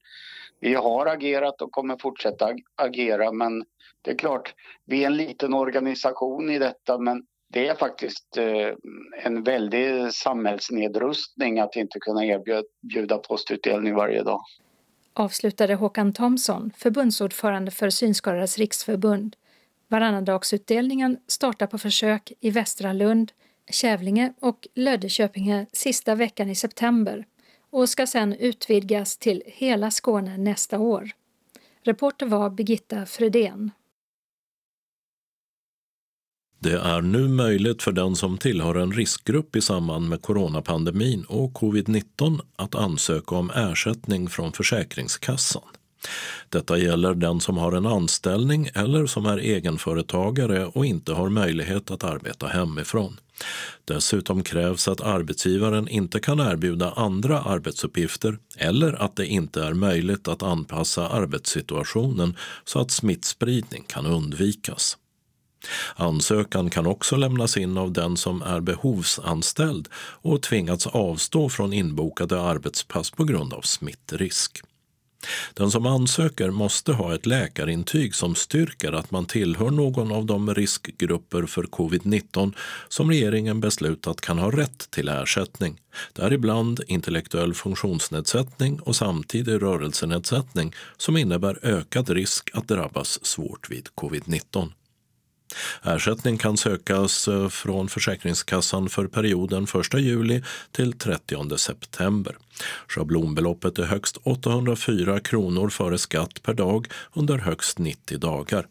vi 0.61 0.74
har 0.74 1.07
agerat 1.07 1.62
och 1.62 1.72
kommer 1.72 1.96
fortsätta 1.96 2.55
agera 2.77 3.33
men 3.33 3.64
det 4.04 4.10
är 4.10 4.14
klart, 4.18 4.54
vi 4.84 5.02
är 5.02 5.06
en 5.06 5.16
liten 5.16 5.54
organisation 5.54 6.50
i 6.50 6.58
detta 6.58 6.98
men 6.98 7.22
det 7.48 7.68
är 7.68 7.74
faktiskt 7.74 8.36
eh, 8.36 8.74
en 9.24 9.42
väldig 9.42 10.12
samhällsnedrustning 10.12 11.58
att 11.58 11.76
inte 11.76 11.98
kunna 12.00 12.24
erbjuda 12.24 13.18
postutdelning 13.18 13.94
varje 13.94 14.22
dag. 14.22 14.40
Avslutade 15.12 15.74
Håkan 15.74 16.12
Thomsson, 16.12 16.70
förbundsordförande 16.76 17.70
för 17.70 17.90
Synskadades 17.90 18.58
riksförbund. 18.58 19.36
Varannandagsutdelningen 19.88 21.18
startar 21.26 21.66
på 21.66 21.78
försök 21.78 22.32
i 22.40 22.50
Västra 22.50 22.92
Lund, 22.92 23.32
Kävlinge 23.70 24.32
och 24.40 24.68
Löddeköpinge 24.74 25.66
sista 25.72 26.14
veckan 26.14 26.50
i 26.50 26.54
september 26.54 27.26
och 27.70 27.88
ska 27.88 28.06
sedan 28.06 28.32
utvidgas 28.32 29.16
till 29.16 29.42
hela 29.46 29.90
Skåne 29.90 30.38
nästa 30.38 30.78
år. 30.78 31.10
Reporter 31.82 32.26
var 32.26 32.50
Birgitta 32.50 33.06
Fredén. 33.06 33.70
Det 36.64 36.79
är 36.79 37.03
nu 37.03 37.29
möjligt 37.29 37.83
för 37.83 37.92
den 37.92 38.16
som 38.16 38.38
tillhör 38.38 38.74
en 38.74 38.92
riskgrupp 38.92 39.57
i 39.57 39.61
samband 39.61 40.09
med 40.09 40.22
coronapandemin 40.22 41.24
och 41.29 41.53
covid-19 41.53 42.40
att 42.57 42.74
ansöka 42.74 43.35
om 43.35 43.50
ersättning 43.50 44.29
från 44.29 44.53
Försäkringskassan. 44.53 45.62
Detta 46.48 46.79
gäller 46.79 47.14
den 47.14 47.40
som 47.40 47.57
har 47.57 47.72
en 47.72 47.87
anställning 47.87 48.68
eller 48.74 49.07
som 49.07 49.27
är 49.27 49.38
egenföretagare 49.38 50.66
och 50.66 50.87
inte 50.87 51.12
har 51.12 51.29
möjlighet 51.29 51.90
att 51.90 52.05
arbeta 52.05 52.46
hemifrån. 52.46 53.20
Dessutom 53.85 54.42
krävs 54.42 54.88
att 54.88 55.00
arbetsgivaren 55.00 55.88
inte 55.88 56.20
kan 56.20 56.40
erbjuda 56.40 56.90
andra 56.90 57.40
arbetsuppgifter 57.40 58.38
eller 58.57 59.03
att 59.03 59.16
det 59.16 59.27
inte 59.27 59.62
är 59.64 59.74
möjligt 59.74 60.29
att 60.29 60.42
anpassa 60.42 61.09
arbetssituationen 61.09 62.37
så 62.64 62.81
att 62.81 62.90
smittspridning 62.90 63.85
kan 63.87 64.07
undvikas. 64.07 64.96
Ansökan 65.96 66.70
kan 66.70 66.87
också 66.87 67.16
lämnas 67.16 67.57
in 67.57 67.79
av 67.79 67.92
den 67.92 68.16
som 68.16 68.42
är 68.42 68.61
behovsanställd 68.61 69.88
och 69.96 70.42
tvingats 70.42 70.87
avstå 70.87 71.48
från 71.48 71.72
inbokade 71.72 72.40
arbetspass 72.40 73.11
på 73.11 73.24
grund 73.24 73.53
av 73.53 73.61
smittrisk. 73.61 74.62
Den 75.55 75.70
som 75.70 75.87
ansöker 75.87 76.50
måste 76.50 76.92
ha 76.92 77.14
ett 77.14 77.27
läkarintyg 77.27 78.14
som 78.14 78.35
styrker 78.35 78.92
att 78.92 79.11
man 79.11 79.27
tillhör 79.27 79.70
någon 79.70 80.12
av 80.12 80.27
de 80.27 80.55
riskgrupper 80.55 81.46
för 81.46 81.62
covid-19 81.62 82.55
som 82.88 83.11
regeringen 83.11 83.61
beslutat 83.61 84.20
kan 84.20 84.38
ha 84.38 84.50
rätt 84.50 84.90
till 84.90 85.09
ersättning, 85.09 85.81
däribland 86.12 86.81
intellektuell 86.87 87.55
funktionsnedsättning 87.55 88.81
och 88.81 88.96
samtidig 88.96 89.62
rörelsenedsättning 89.62 90.74
som 90.96 91.16
innebär 91.16 91.59
ökad 91.62 92.11
risk 92.11 92.50
att 92.53 92.68
drabbas 92.68 93.24
svårt 93.24 93.70
vid 93.70 93.88
covid-19. 93.94 94.70
Ersättning 95.82 96.38
kan 96.38 96.56
sökas 96.56 97.28
eh, 97.28 97.48
från 97.48 97.88
Försäkringskassan 97.88 98.88
för 98.88 99.06
perioden 99.06 99.66
1 99.92 100.00
juli 100.00 100.42
till 100.72 100.92
30 100.92 101.58
september. 101.58 102.36
Schablonbeloppet 102.88 103.78
är 103.78 103.84
högst 103.84 104.16
804 104.22 105.20
kronor 105.20 105.68
före 105.68 105.98
skatt 105.98 106.42
per 106.42 106.54
dag 106.54 106.86
under 107.12 107.38
högst 107.38 107.78
90 107.78 108.18
dagar. 108.18 108.66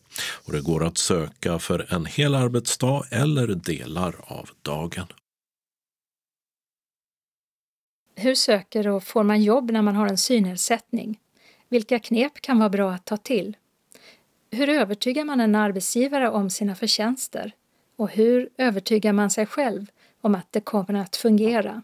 Och 0.45 0.53
det 0.53 0.61
går 0.61 0.85
att 0.85 0.97
söka 0.97 1.59
för 1.59 1.93
en 1.93 2.05
hel 2.05 2.35
arbetsdag 2.35 3.03
eller 3.09 3.47
delar 3.47 4.15
av 4.27 4.49
dagen. 4.61 5.07
Hur 8.15 8.35
söker 8.35 8.87
och 8.87 9.03
får 9.03 9.23
man 9.23 9.43
jobb 9.43 9.71
när 9.71 9.81
man 9.81 9.95
har 9.95 10.07
en 10.07 10.17
synnedsättning? 10.17 11.19
Vilka 11.69 11.99
knep 11.99 12.41
kan 12.41 12.59
vara 12.59 12.69
bra 12.69 12.91
att 12.91 13.05
ta 13.05 13.17
till? 13.17 13.55
Hur 14.53 14.69
övertygar 14.69 15.23
man 15.23 15.39
en 15.39 15.55
arbetsgivare 15.55 16.29
om 16.29 16.49
sina 16.49 16.75
förtjänster? 16.75 17.51
Och 17.95 18.09
hur 18.09 18.49
övertygar 18.57 19.13
man 19.13 19.29
sig 19.29 19.45
själv 19.45 19.85
om 20.21 20.35
att 20.35 20.51
det 20.51 20.61
kommer 20.61 20.93
att 20.93 21.15
fungera? 21.15 21.81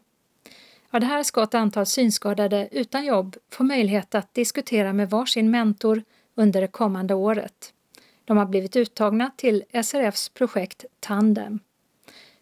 Ja, 0.91 0.99
det 0.99 1.05
här 1.05 1.23
ska 1.23 1.43
ett 1.43 1.53
antal 1.53 1.85
synskadade 1.85 2.69
utan 2.71 3.05
jobb 3.05 3.37
få 3.51 3.63
möjlighet 3.63 4.15
att 4.15 4.33
diskutera 4.33 4.93
med 4.93 5.09
varsin 5.09 5.51
mentor 5.51 6.03
under 6.35 6.61
det 6.61 6.67
kommande 6.67 7.13
året. 7.13 7.73
De 8.25 8.37
har 8.37 8.45
blivit 8.45 8.75
uttagna 8.75 9.31
till 9.37 9.63
SRFs 9.83 10.29
projekt 10.29 10.85
Tandem. 10.99 11.59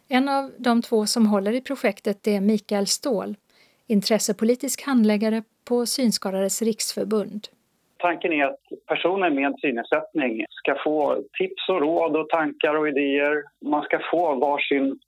En 0.07 0.29
av 0.29 0.53
de 0.57 0.81
två 0.81 1.05
som 1.05 1.25
håller 1.25 1.53
i 1.53 1.61
projektet 1.61 2.27
är 2.27 2.41
Mikael 2.41 2.87
Ståhl, 2.87 3.35
intressepolitisk 3.87 4.81
handläggare 4.81 5.43
på 5.63 5.85
Synskadades 5.85 6.61
riksförbund. 6.61 7.47
Tanken 7.99 8.33
är 8.33 8.45
att 8.45 8.59
personer 8.87 9.29
med 9.29 9.55
synnedsättning 9.59 10.45
ska 10.49 10.75
få 10.83 11.23
tips 11.37 11.69
och 11.69 11.81
råd 11.81 12.17
och 12.17 12.29
tankar 12.29 12.75
och 12.75 12.87
idéer. 12.87 13.43
Man 13.61 13.83
ska 13.83 13.99
få 14.11 14.35
varsin 14.35 14.99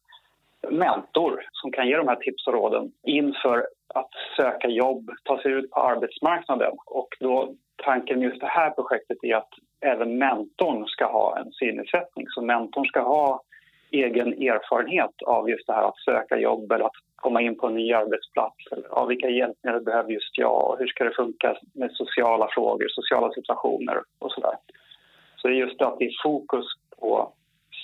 mentor 0.69 1.45
som 1.51 1.71
kan 1.71 1.87
ge 1.87 1.97
de 1.97 2.07
här 2.07 2.15
tips 2.15 2.47
och 2.47 2.53
råden 2.53 2.91
inför 3.03 3.67
att 3.93 4.09
söka 4.37 4.67
jobb, 4.67 5.09
ta 5.23 5.41
sig 5.41 5.51
ut 5.51 5.71
på 5.71 5.79
arbetsmarknaden. 5.79 6.71
Och 6.85 7.07
då 7.19 7.53
tanken 7.83 8.19
med 8.19 8.29
just 8.29 8.41
det 8.41 8.47
här 8.47 8.69
projektet 8.69 9.17
är 9.21 9.35
att 9.35 9.49
även 9.81 10.17
mentorn 10.17 10.85
ska 10.85 11.05
ha 11.05 11.37
en 11.37 11.51
synnedsättning. 11.51 12.25
Så 12.29 12.41
mentorn 12.41 12.85
ska 12.85 13.01
ha 13.01 13.41
egen 13.91 14.33
erfarenhet 14.33 15.21
av 15.25 15.49
just 15.49 15.67
det 15.67 15.73
här 15.73 15.87
att 15.87 15.97
söka 15.97 16.37
jobb 16.37 16.71
eller 16.71 16.85
att 16.85 16.99
komma 17.15 17.41
in 17.41 17.57
på 17.57 17.67
en 17.67 17.75
ny 17.75 17.93
arbetsplats. 17.93 18.55
Ja, 18.89 19.05
vilka 19.05 19.29
hjälpmedel 19.29 19.83
behöver 19.83 20.11
just 20.11 20.37
jag? 20.37 20.75
Hur 20.79 20.87
ska 20.87 21.03
det 21.03 21.15
funka 21.15 21.57
med 21.73 21.91
sociala 21.91 22.47
frågor, 22.51 22.87
sociala 22.89 23.33
situationer 23.33 24.03
och 24.19 24.31
sådär. 24.31 24.55
Så 25.35 25.47
det 25.47 25.53
är 25.53 25.57
just 25.57 25.79
det 25.79 25.87
att 25.87 25.99
det 25.99 26.05
är 26.05 26.23
fokus 26.23 26.65
på 26.99 27.33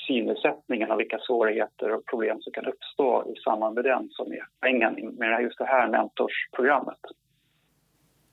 synnedsättningen 0.08 0.92
och 0.92 1.00
vilka 1.00 1.20
svårigheter 1.20 1.92
och 1.94 2.06
problem 2.06 2.38
som 2.42 2.54
kan 2.54 2.66
uppstå 2.66 3.34
i 3.36 3.40
samband 3.40 3.76
med 3.76 3.84
den 3.84 4.10
som 4.12 4.32
är 4.32 4.44
poängen 4.62 4.94
med 4.94 5.42
just 5.42 5.58
det 5.58 5.66
här 5.66 5.88
mentorsprogrammet. 5.88 7.00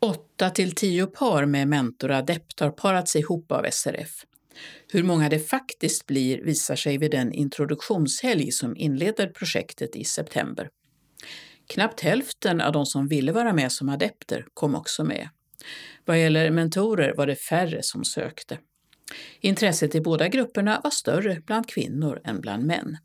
Åtta 0.01 0.51
till 0.51 0.75
tio 0.75 1.07
par 1.07 1.47
med 1.47 1.69
mentoradept 1.69 2.61
har 2.61 2.71
parats 2.71 3.17
ihop 3.17 3.53
av 3.53 3.63
SRF. 3.71 4.11
Hur 4.93 5.03
många 5.03 5.29
det 5.29 5.39
faktiskt 5.39 6.07
blir 6.07 6.43
visar 6.43 6.77
sig 6.77 6.99
vid 6.99 7.11
den 7.11 7.33
introduktionshelg 7.33 8.53
som 8.53 8.77
inleder 8.77 9.27
projektet 9.27 9.97
i 9.97 10.05
september. 10.05 10.69
Knappt 11.67 12.01
hälften 12.01 12.61
av 12.61 12.73
de 12.73 12.87
som 12.87 13.09
ville 13.09 13.33
vara 13.33 13.53
med 13.53 13.73
som 13.73 13.89
adepter 13.89 14.47
kom 14.55 14.75
också 14.75 15.05
med. 15.05 15.29
Vad 16.05 16.21
gäller 16.21 16.51
mentorer 16.51 17.15
var 17.17 17.27
det 17.27 17.37
färre 17.37 17.83
som 17.83 18.05
sökte. 18.05 18.59
Intresset 19.41 19.95
i 19.95 20.01
båda 20.01 20.29
grupperna 20.29 20.81
var 20.85 20.91
större 20.91 21.43
bland 21.47 21.69
kvinnor 21.69 22.21
än 22.25 22.41
bland 22.41 22.65
män. 22.65 22.97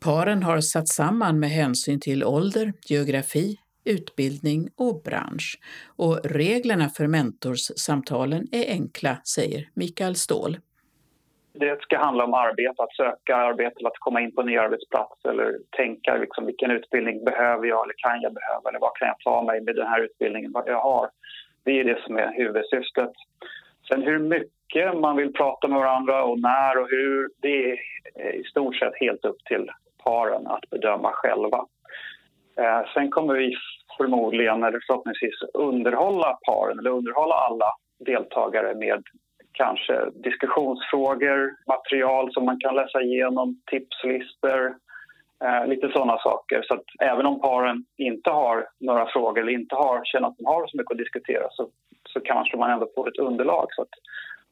Paren 0.00 0.42
har 0.42 0.60
satt 0.60 0.88
samman 0.88 1.40
med 1.40 1.50
hänsyn 1.50 2.00
till 2.00 2.24
ålder, 2.24 2.72
geografi, 2.86 3.56
utbildning 3.84 4.68
och 4.76 5.02
bransch. 5.02 5.58
Och 5.96 6.18
reglerna 6.24 6.88
för 6.88 7.06
mentorssamtalen 7.06 8.46
är 8.52 8.72
enkla, 8.72 9.16
säger 9.34 9.68
Mikael 9.74 10.16
Ståhl. 10.16 10.56
Det 11.52 11.80
ska 11.80 11.98
handla 11.98 12.24
om 12.24 12.34
arbete, 12.34 12.82
att 12.82 12.96
söka 12.96 13.36
arbete 13.36 13.74
eller 13.78 13.88
att 13.88 13.98
komma 13.98 14.20
in 14.20 14.34
på 14.34 14.40
en 14.40 14.46
ny 14.46 14.56
arbetsplats 14.56 15.24
eller 15.24 15.58
tänka 15.70 16.16
liksom, 16.16 16.46
vilken 16.46 16.70
utbildning 16.70 17.24
behöver 17.24 17.66
jag 17.66 17.84
eller 17.84 17.94
kan 17.96 18.20
jag 18.20 18.34
behöva 18.34 18.68
eller 18.68 18.78
vad 18.78 18.96
kan 18.96 19.08
jag 19.08 19.18
ta 19.18 19.42
mig 19.42 19.60
med 19.60 19.76
den 19.76 19.86
här 19.86 20.00
utbildningen, 20.00 20.52
vad 20.52 20.68
jag 20.68 20.80
har. 20.80 21.10
Det 21.64 21.80
är 21.80 21.84
det 21.84 22.02
som 22.06 22.16
är 22.16 22.32
huvudsyftet. 22.32 23.12
Sen 23.88 24.02
hur 24.02 24.18
mycket 24.18 25.00
man 25.00 25.16
vill 25.16 25.32
prata 25.32 25.68
med 25.68 25.78
varandra 25.78 26.24
och 26.24 26.40
när 26.40 26.78
och 26.78 26.88
hur, 26.90 27.30
det 27.40 27.70
är 27.70 27.78
i 28.34 28.44
stort 28.44 28.76
sett 28.76 29.00
helt 29.00 29.24
upp 29.24 29.44
till 29.44 29.70
paren 30.04 30.46
att 30.46 30.70
bedöma 30.70 31.10
själva. 31.12 31.66
Eh, 32.56 32.92
sen 32.94 33.10
kommer 33.10 33.34
vi 33.34 33.56
förmodligen, 33.96 34.64
eller 34.64 34.80
förhoppningsvis, 34.86 35.42
underhålla 35.54 36.38
paren 36.46 36.78
eller 36.78 36.90
underhålla 36.90 37.34
alla 37.34 37.72
deltagare 37.98 38.74
med 38.74 39.02
kanske 39.52 40.10
diskussionsfrågor, 40.14 41.56
material 41.66 42.32
som 42.32 42.44
man 42.44 42.60
kan 42.60 42.74
läsa 42.74 43.02
igenom, 43.02 43.60
tipslistor, 43.70 44.74
eh, 45.44 45.66
lite 45.66 45.88
sådana 45.88 46.18
saker. 46.18 46.62
Så 46.62 46.74
att 46.74 46.84
även 47.00 47.26
om 47.26 47.40
paren 47.40 47.84
inte 47.96 48.30
har 48.30 48.68
några 48.80 49.06
frågor 49.06 49.40
eller 49.40 49.52
inte 49.52 49.74
har, 49.74 50.04
känner 50.04 50.28
att 50.28 50.36
de 50.36 50.46
har 50.46 50.66
så 50.66 50.76
mycket 50.76 50.92
att 50.92 50.98
diskutera 50.98 51.46
så, 51.50 51.68
så 52.08 52.20
kanske 52.20 52.56
man 52.56 52.70
ändå 52.70 52.88
får 52.94 53.08
ett 53.08 53.18
underlag 53.18 53.66
så 53.70 53.82
att 53.82 53.94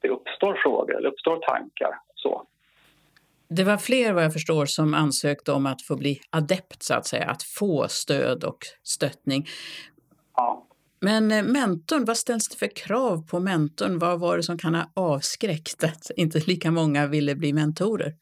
det 0.00 0.08
uppstår 0.08 0.60
frågor 0.62 0.96
eller 0.96 1.08
uppstår 1.08 1.36
tankar. 1.36 1.94
Så. 2.14 2.46
Det 3.50 3.64
var 3.64 3.76
fler 3.76 4.12
vad 4.12 4.24
jag 4.24 4.32
förstår 4.32 4.66
som 4.66 4.94
ansökte 4.94 5.52
om 5.52 5.66
att 5.66 5.82
få 5.82 5.96
bli 5.96 6.20
adept 6.30 6.82
så 6.82 6.94
att 6.94 7.06
säga, 7.06 7.24
att 7.24 7.42
få 7.42 7.88
stöd 7.88 8.44
och 8.44 8.58
stöttning. 8.82 9.46
Ja. 10.36 10.64
Men 11.00 11.32
eh, 11.32 11.42
mentorn, 11.42 12.04
vad 12.04 12.16
ställs 12.16 12.48
det 12.48 12.56
för 12.56 12.76
krav 12.76 13.26
på 13.30 13.40
mentorn? 13.40 13.98
Vad 13.98 14.20
var 14.20 14.36
det 14.36 14.42
som 14.42 14.58
kan 14.58 14.74
ha 14.74 14.84
avskräckt 14.94 15.84
att 15.84 16.10
inte 16.16 16.38
lika 16.46 16.70
många 16.70 17.06
ville 17.06 17.34
bli 17.34 17.52
mentorer? 17.52 18.12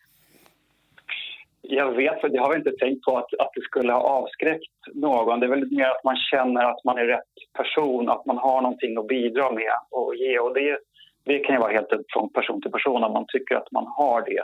Jag 1.68 1.92
vet, 1.92 2.20
för 2.20 2.30
jag 2.34 2.42
har 2.42 2.56
inte 2.56 2.72
tänkt 2.80 3.04
på 3.04 3.18
att, 3.18 3.34
att 3.38 3.50
det 3.54 3.60
skulle 3.60 3.92
ha 3.92 4.00
avskräckt 4.00 4.94
någon. 4.94 5.40
Det 5.40 5.46
är 5.46 5.50
väl 5.50 5.70
mer 5.70 5.84
att 5.84 6.04
man 6.04 6.16
känner 6.16 6.64
att 6.64 6.84
man 6.84 6.98
är 6.98 7.04
rätt 7.04 7.34
person, 7.52 8.08
att 8.08 8.26
man 8.26 8.36
har 8.36 8.62
någonting 8.62 8.98
att 8.98 9.06
bidra 9.06 9.52
med 9.52 9.72
och 9.90 10.14
ge. 10.16 10.38
Och 10.38 10.54
det, 10.54 10.78
det 11.24 11.38
kan 11.38 11.54
ju 11.54 11.60
vara 11.60 11.72
helt 11.72 11.88
från 12.12 12.32
person 12.32 12.62
till 12.62 12.70
person 12.70 13.04
om 13.04 13.12
man 13.12 13.24
tycker 13.28 13.54
att 13.54 13.72
man 13.72 13.86
har 13.86 14.22
det. 14.22 14.42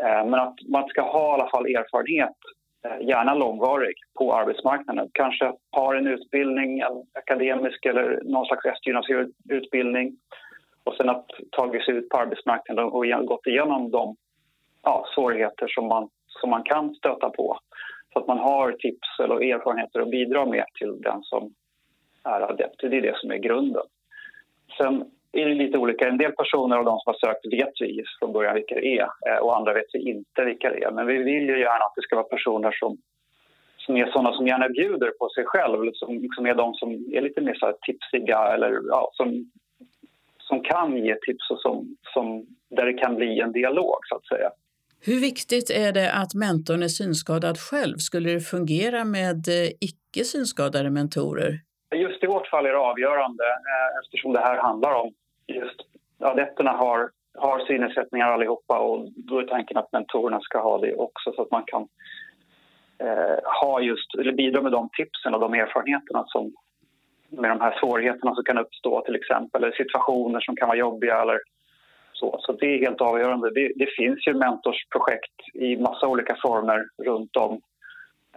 Eh, 0.00 0.24
men 0.24 0.34
att 0.34 0.56
man 0.68 0.88
ska 0.88 1.02
ha 1.02 1.30
i 1.30 1.40
alla 1.40 1.50
fall 1.50 1.66
erfarenhet, 1.66 2.36
eh, 2.84 3.06
gärna 3.08 3.34
långvarig, 3.34 3.94
på 4.18 4.34
arbetsmarknaden. 4.34 5.08
Kanske 5.12 5.52
har 5.70 5.94
en 5.94 6.06
utbildning, 6.06 6.80
en 6.80 7.04
akademisk 7.12 7.86
eller 7.86 8.20
någon 8.24 8.46
slags 8.46 8.64
eftergymnasial 8.66 9.32
utbildning 9.48 10.16
och 10.84 10.94
sen 10.94 11.08
att 11.08 11.26
tagit 11.50 11.84
sig 11.84 11.94
ut 11.94 12.08
på 12.08 12.16
arbetsmarknaden 12.16 12.84
och 12.84 13.26
gått 13.26 13.46
igenom 13.46 13.90
de 13.90 14.16
ja, 14.82 15.06
svårigheter 15.14 15.68
som 15.68 15.86
man, 15.86 16.08
som 16.26 16.50
man 16.50 16.62
kan 16.62 16.94
stöta 16.94 17.30
på. 17.30 17.58
Så 18.12 18.18
att 18.18 18.26
man 18.26 18.38
har 18.38 18.72
tips 18.72 19.20
eller 19.20 19.54
erfarenheter 19.54 20.00
att 20.00 20.10
bidra 20.10 20.46
med 20.46 20.64
till 20.74 21.00
den 21.02 21.22
som 21.22 21.54
är 22.24 22.40
adept. 22.40 22.80
Det 22.80 22.96
är 22.96 23.02
det 23.02 23.18
som 23.18 23.30
är 23.30 23.36
grunden. 23.36 23.82
Sen 24.78 25.04
är 25.32 25.46
det 25.46 25.54
lite 25.54 25.78
olika. 25.78 26.08
En 26.08 26.18
del 26.18 26.32
personer 26.32 26.76
av 26.76 26.84
de 26.84 26.98
som 26.98 27.12
har 27.12 27.18
sökt 27.26 27.52
vet 27.52 27.72
vi 27.80 28.04
från 28.18 28.32
början 28.32 28.54
vilka 28.54 28.74
det 28.74 28.98
är 28.98 29.08
eh, 29.28 29.38
och 29.38 29.56
andra 29.56 29.74
vet 29.74 29.86
vi 29.92 30.10
inte 30.10 30.44
vilka 30.44 30.70
det 30.70 30.84
är. 30.84 30.90
Men 30.90 31.06
vi 31.06 31.16
vill 31.16 31.48
ju 31.48 31.58
gärna 31.58 31.84
att 31.84 31.94
det 31.96 32.02
ska 32.02 32.16
vara 32.16 32.26
personer 32.26 32.72
som, 32.72 32.98
som 33.76 33.96
är 33.96 34.06
sådana 34.06 34.32
som 34.32 34.46
gärna 34.46 34.68
bjuder 34.68 35.10
på 35.10 35.28
sig 35.28 35.44
själv, 35.46 35.90
som, 35.94 36.28
som 36.36 36.46
är 36.46 36.54
de 36.54 36.74
som 36.74 36.90
är 36.90 37.20
lite 37.20 37.40
mer 37.40 37.54
så 37.54 37.66
här 37.66 37.74
tipsiga 37.86 38.38
eller 38.54 38.80
ja, 38.88 39.10
som, 39.12 39.50
som 40.38 40.62
kan 40.62 41.04
ge 41.04 41.14
tips 41.14 41.50
och 41.50 41.60
som, 41.60 41.96
som, 42.14 42.46
där 42.70 42.86
det 42.86 42.92
kan 42.92 43.16
bli 43.16 43.40
en 43.40 43.52
dialog 43.52 43.98
så 44.08 44.16
att 44.16 44.26
säga. 44.26 44.50
Hur 45.00 45.20
viktigt 45.20 45.70
är 45.70 45.92
det 45.92 46.12
att 46.12 46.34
mentorn 46.34 46.82
är 46.82 46.88
synskadad 46.88 47.58
själv? 47.58 47.96
Skulle 47.96 48.30
det 48.30 48.40
fungera 48.40 49.04
med 49.04 49.48
eh, 49.48 49.68
icke 49.80 50.24
synskadade 50.24 50.90
mentorer? 50.90 51.60
Just 51.94 52.24
i 52.24 52.26
vårt 52.26 52.46
fall 52.46 52.66
är 52.66 52.70
det 52.70 52.78
avgörande 52.78 53.44
eh, 53.44 53.98
eftersom 54.04 54.32
det 54.32 54.40
här 54.40 54.56
handlar 54.56 54.94
om 54.94 55.12
just 55.46 55.80
adepterna 56.20 56.72
har, 56.72 57.10
har 57.38 57.66
synnedsättningar 57.66 58.26
allihopa 58.26 58.78
och 58.78 59.08
då 59.16 59.38
är 59.38 59.44
tanken 59.44 59.76
att 59.76 59.92
mentorerna 59.92 60.40
ska 60.40 60.58
ha 60.60 60.78
det 60.78 60.94
också 60.94 61.32
så 61.32 61.42
att 61.42 61.50
man 61.50 61.64
kan 61.66 61.88
eh, 62.98 63.38
ha 63.60 63.80
just, 63.80 64.14
eller 64.18 64.32
bidra 64.32 64.62
med 64.62 64.72
de 64.72 64.88
tipsen 64.92 65.34
och 65.34 65.40
de 65.40 65.54
erfarenheterna 65.54 66.24
som 66.26 66.52
med 67.30 67.50
de 67.50 67.60
här 67.60 67.78
svårigheterna 67.80 68.34
som 68.34 68.44
kan 68.44 68.58
uppstå 68.58 69.00
till 69.00 69.14
exempel, 69.14 69.64
eller 69.64 69.76
situationer 69.76 70.40
som 70.40 70.56
kan 70.56 70.68
vara 70.68 70.78
jobbiga 70.78 71.22
eller 71.22 71.40
så. 72.12 72.38
Så 72.40 72.52
det 72.52 72.66
är 72.66 72.78
helt 72.78 73.00
avgörande. 73.00 73.50
Det, 73.50 73.72
det 73.76 73.90
finns 73.96 74.26
ju 74.26 74.34
mentorsprojekt 74.34 75.54
i 75.54 75.76
massa 75.76 76.06
olika 76.06 76.36
former 76.42 76.84
runt 77.04 77.36
om 77.36 77.60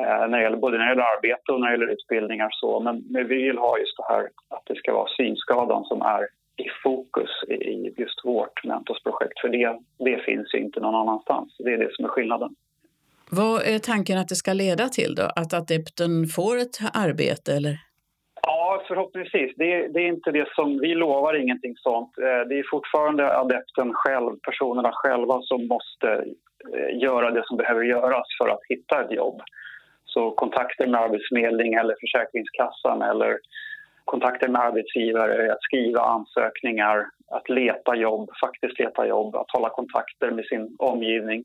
när 0.01 0.37
det 0.37 0.43
gäller, 0.43 0.57
både 0.57 0.77
när 0.77 0.85
det 0.85 0.91
gäller 0.91 1.15
arbete 1.17 1.51
och 1.51 1.59
när 1.59 1.67
det 1.67 1.73
gäller 1.73 1.93
utbildningar. 1.93 2.49
Så. 2.51 2.79
Men, 2.79 3.03
men 3.09 3.27
vi 3.27 3.35
vill 3.35 3.57
ha 3.57 3.79
just 3.79 3.97
det 3.97 4.13
här 4.13 4.23
att 4.49 4.65
det 4.65 4.75
ska 4.75 4.93
vara 4.93 5.09
synskadan 5.17 5.83
som 5.83 6.01
är 6.01 6.21
i 6.57 6.67
fokus 6.83 7.29
i 7.47 7.93
just 7.97 8.25
vårt 8.25 8.63
mentorsprojekt. 8.63 9.39
För 9.41 9.49
det, 9.49 9.79
det 9.99 10.17
finns 10.23 10.53
ju 10.53 10.59
inte 10.59 10.79
någon 10.79 10.95
annanstans. 10.95 11.55
Det 11.59 11.73
är 11.73 11.77
det 11.77 11.95
som 11.95 12.05
är 12.05 12.09
skillnaden. 12.09 12.55
Vad 13.29 13.61
är 13.61 13.79
tanken 13.79 14.17
att 14.17 14.27
det 14.27 14.35
ska 14.35 14.53
leda 14.53 14.89
till 14.89 15.15
då? 15.15 15.23
Att 15.35 15.53
adepten 15.53 16.27
får 16.27 16.57
ett 16.57 16.77
arbete 16.93 17.53
eller? 17.53 17.77
Ja, 18.43 18.83
förhoppningsvis. 18.87 19.51
Det, 19.57 19.87
det 19.87 19.99
är 19.99 20.07
inte 20.07 20.31
det 20.31 20.47
som, 20.55 20.79
vi 20.79 20.95
lovar 20.95 21.41
ingenting 21.41 21.73
sånt. 21.77 22.17
Eh, 22.17 22.47
det 22.49 22.59
är 22.59 22.71
fortfarande 22.71 23.37
adepten 23.37 23.93
själv, 23.93 24.31
personerna 24.47 24.91
själva 24.93 25.41
som 25.41 25.67
måste 25.67 26.07
eh, 26.73 26.99
göra 27.01 27.31
det 27.31 27.43
som 27.45 27.57
behöver 27.57 27.83
göras 27.83 28.27
för 28.37 28.49
att 28.49 28.61
hitta 28.69 29.03
ett 29.03 29.11
jobb. 29.11 29.41
Så 30.13 30.31
kontakter 30.31 30.87
med 30.87 31.01
Arbetsförmedlingen 31.01 31.79
eller 31.79 31.95
Försäkringskassan 32.01 33.01
eller 33.01 33.37
kontakter 34.05 34.47
med 34.47 34.61
arbetsgivare, 34.61 35.53
att 35.53 35.61
skriva 35.61 36.01
ansökningar, 36.01 37.05
att 37.27 37.49
leta 37.49 37.95
jobb, 37.95 38.29
faktiskt 38.43 38.79
leta 38.79 39.07
jobb, 39.07 39.35
att 39.35 39.51
hålla 39.51 39.69
kontakter 39.69 40.31
med 40.31 40.45
sin 40.45 40.75
omgivning. 40.79 41.43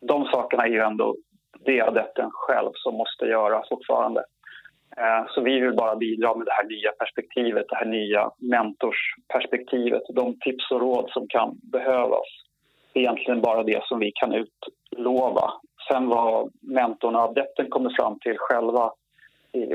De 0.00 0.24
sakerna 0.24 0.62
är 0.62 0.70
ju 0.70 0.80
ändå 0.80 1.16
det 1.64 1.80
adepten 1.80 2.30
själv 2.32 2.70
som 2.74 2.94
måste 2.94 3.24
göra 3.24 3.62
fortfarande. 3.68 4.24
Eh, 4.96 5.26
så 5.28 5.40
vi 5.40 5.60
vill 5.60 5.76
bara 5.76 5.96
bidra 5.96 6.34
med 6.34 6.46
det 6.46 6.52
här 6.52 6.64
nya 6.64 6.92
perspektivet, 6.92 7.66
det 7.68 7.76
här 7.76 7.86
nya 7.86 8.30
mentorsperspektivet, 8.38 10.02
de 10.14 10.38
tips 10.40 10.70
och 10.70 10.80
råd 10.80 11.10
som 11.10 11.26
kan 11.28 11.58
behövas. 11.62 12.28
Det 12.92 12.98
är 12.98 13.02
egentligen 13.02 13.40
bara 13.40 13.62
det 13.62 13.84
som 13.84 13.98
vi 13.98 14.12
kan 14.14 14.32
utlova. 14.32 15.52
Sen 15.88 16.08
vad 16.08 16.52
mentorn 16.60 17.16
och 17.16 17.22
adepten 17.22 17.70
kommer 17.70 17.90
fram 17.90 18.18
till 18.18 18.36
själva, 18.38 18.92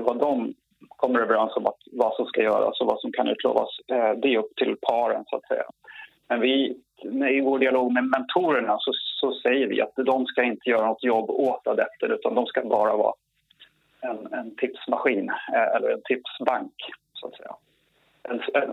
vad 0.01 0.19
de 0.19 0.53
kommer 0.87 1.19
överens 1.19 1.55
om 1.55 1.67
att 1.67 1.79
vad 1.91 2.15
som 2.15 2.25
ska 2.25 2.41
göras 2.41 2.81
och 2.81 2.87
vad 2.87 2.99
som 2.99 3.11
kan 3.11 3.27
utlovas, 3.27 3.69
eh, 3.87 4.11
det 4.11 4.33
är 4.33 4.37
upp 4.37 4.55
till 4.55 4.75
paren 4.81 5.23
så 5.27 5.35
att 5.35 5.47
säga. 5.47 5.63
Men 6.27 6.39
vi, 6.39 6.77
i 7.29 7.41
vår 7.41 7.59
dialog 7.59 7.93
med 7.93 8.03
mentorerna 8.03 8.77
så, 8.79 8.91
så 9.19 9.33
säger 9.33 9.67
vi 9.67 9.81
att 9.81 9.93
de 9.95 10.25
ska 10.25 10.43
inte 10.43 10.69
göra 10.69 10.87
något 10.87 11.03
jobb 11.03 11.29
åt 11.29 11.67
adepten 11.67 12.11
utan 12.11 12.35
de 12.35 12.45
ska 12.45 12.61
bara 12.61 12.97
vara 12.97 13.13
en, 14.01 14.33
en 14.33 14.55
tipsmaskin 14.55 15.29
eh, 15.29 15.75
eller 15.75 15.89
en 15.89 16.01
tipsbank 16.03 16.73
så 17.13 17.27
att 17.27 17.35
säga. 17.35 17.55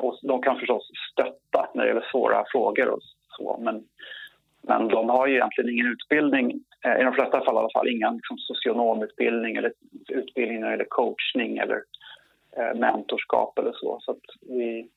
Och 0.00 0.18
de 0.22 0.42
kan 0.42 0.58
förstås 0.58 0.90
stötta 1.12 1.70
när 1.74 1.82
det 1.82 1.88
gäller 1.88 2.08
svåra 2.12 2.44
frågor 2.52 2.88
och 2.88 3.00
så 3.28 3.58
men, 3.60 3.84
men 4.62 4.88
de 4.88 5.08
har 5.08 5.26
ju 5.26 5.34
egentligen 5.34 5.70
ingen 5.70 5.86
utbildning, 5.86 6.64
eh, 6.84 7.00
i 7.00 7.02
de 7.02 7.12
flesta 7.12 7.44
fall 7.44 7.54
i 7.54 7.58
alla 7.58 7.70
fall, 7.72 7.88
ingen 7.88 8.14
liksom 8.14 8.38
socionomutbildning 8.38 9.56
eller 9.56 9.72
utbildning 10.08 10.60
gäller 10.60 10.86
coachning 10.88 11.58
eller 11.58 11.82
eh, 12.56 12.78
mentorskap 12.78 13.58
eller 13.58 13.72
så. 13.72 13.98
Så 14.00 14.16
vi, 14.40 14.88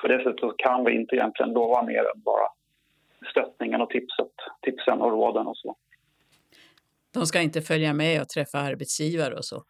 på 0.00 0.08
det 0.08 0.22
sättet 0.24 0.56
kan 0.56 0.84
vi 0.84 0.92
inte 0.92 1.16
egentligen 1.16 1.52
lova 1.52 1.82
mer 1.82 1.98
än 1.98 2.22
bara 2.22 2.48
stöttningen 3.30 3.80
och 3.80 3.90
tipset, 3.90 4.32
tipsen 4.62 5.00
och 5.00 5.10
råden 5.10 5.46
och 5.46 5.56
så. 5.56 5.76
De 7.14 7.26
ska 7.26 7.40
inte 7.40 7.60
följa 7.60 7.92
med 7.92 8.20
och 8.20 8.28
träffa 8.28 8.58
arbetsgivare 8.58 9.34
och 9.34 9.44
så? 9.44 9.62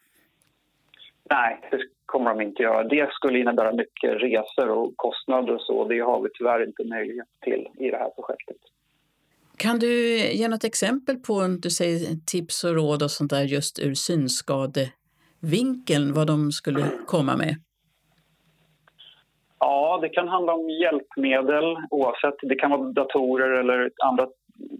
Nej, 1.31 1.61
det 1.70 1.79
kommer 2.07 2.31
de 2.31 2.40
inte 2.40 2.62
göra. 2.62 2.85
Det 2.85 3.12
skulle 3.12 3.38
innebära 3.38 3.72
mycket 3.72 4.22
resor 4.22 4.68
och 4.68 4.92
kostnader 4.96 5.55
och 5.55 5.61
så. 5.61 5.85
Det 5.85 6.01
har 6.01 6.22
vi 6.22 6.29
tyvärr 6.35 6.66
inte 6.66 6.85
möjlighet 6.85 7.29
till 7.44 7.68
i 7.79 7.90
det 7.90 7.96
här 7.96 8.11
projektet. 8.11 8.57
Kan 9.59 9.79
du 9.79 10.18
ge 10.33 10.49
något 10.49 10.64
exempel 10.64 11.16
på, 11.16 11.57
du 11.62 11.71
säger 11.71 11.99
tips 12.27 12.64
och 12.64 12.75
råd 12.75 13.03
och 13.03 13.11
sånt 13.11 13.31
där 13.31 13.42
just 13.42 13.79
ur 13.79 13.94
synskadevinkeln, 13.94 16.14
vad 16.14 16.27
de 16.27 16.53
skulle 16.53 16.85
komma 17.07 17.37
med? 17.37 17.57
Ja, 19.61 19.99
det 20.03 20.09
kan 20.09 20.29
handla 20.29 20.55
om 20.55 20.71
hjälpmedel 20.71 21.77
oavsett. 21.90 22.35
Det 22.42 22.55
kan 22.55 22.71
vara 22.71 22.83
datorer 22.83 23.61
eller 23.61 23.90
andra 24.05 24.29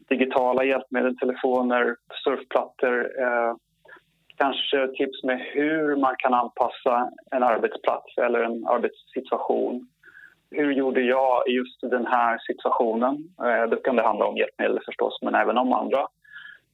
digitala 0.09 0.65
hjälpmedel, 0.65 1.19
telefoner, 1.19 1.97
surfplattor. 2.25 3.23
Eh, 3.23 3.55
kanske 4.37 4.89
tips 4.89 5.25
med 5.25 5.41
hur 5.55 5.97
man 5.97 6.15
kan 6.19 6.35
anpassa 6.35 7.11
en 7.31 7.43
arbetsplats 7.43 8.19
eller 8.19 8.41
en 8.41 8.67
arbetssituation. 8.67 9.89
Hur 10.51 10.73
gjorde 10.73 11.01
jag 11.01 11.49
i 11.49 11.51
just 11.51 11.81
den 11.81 12.07
här 12.07 12.39
situationen? 12.39 13.29
Eh, 13.45 13.71
då 13.71 13.77
kan 13.77 13.97
det 13.97 14.03
handla 14.03 14.27
om 14.27 14.37
hjälpmedel 14.37 14.81
förstås, 14.87 15.19
men 15.23 15.35
även 15.35 15.59
om 15.59 15.73
andra 15.73 16.07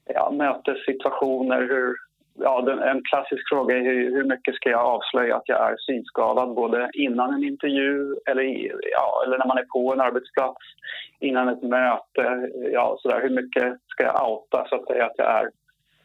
ja, 0.04 0.30
mötessituationer. 0.30 1.60
Hur, 1.60 1.96
ja, 2.34 2.82
en 2.90 3.02
klassisk 3.10 3.48
fråga 3.48 3.76
är 3.76 3.82
hur, 3.82 4.10
hur, 4.10 4.24
mycket 4.24 4.54
ska 4.54 4.70
jag 4.70 4.80
avslöja 4.80 5.36
att 5.36 5.48
jag 5.48 5.72
är 5.72 5.76
synskadad 5.76 6.54
både 6.54 6.90
innan 6.92 7.34
en 7.34 7.44
intervju 7.44 8.16
eller, 8.26 8.42
ja, 8.92 9.22
eller 9.26 9.38
när 9.38 9.46
man 9.46 9.58
är 9.58 9.64
på 9.64 9.92
en 9.92 10.00
arbetsplats, 10.00 10.62
innan 11.20 11.48
ett 11.48 11.62
möte. 11.62 12.50
Ja, 12.72 12.96
så 13.00 13.08
där. 13.08 13.22
Hur 13.22 13.30
mycket 13.30 13.76
ska 13.86 14.02
jag 14.04 14.30
outa 14.30 14.66
så 14.68 14.76
att 14.76 14.86
säga 14.86 15.06
att 15.06 15.18
jag 15.18 15.26
är, 15.26 15.50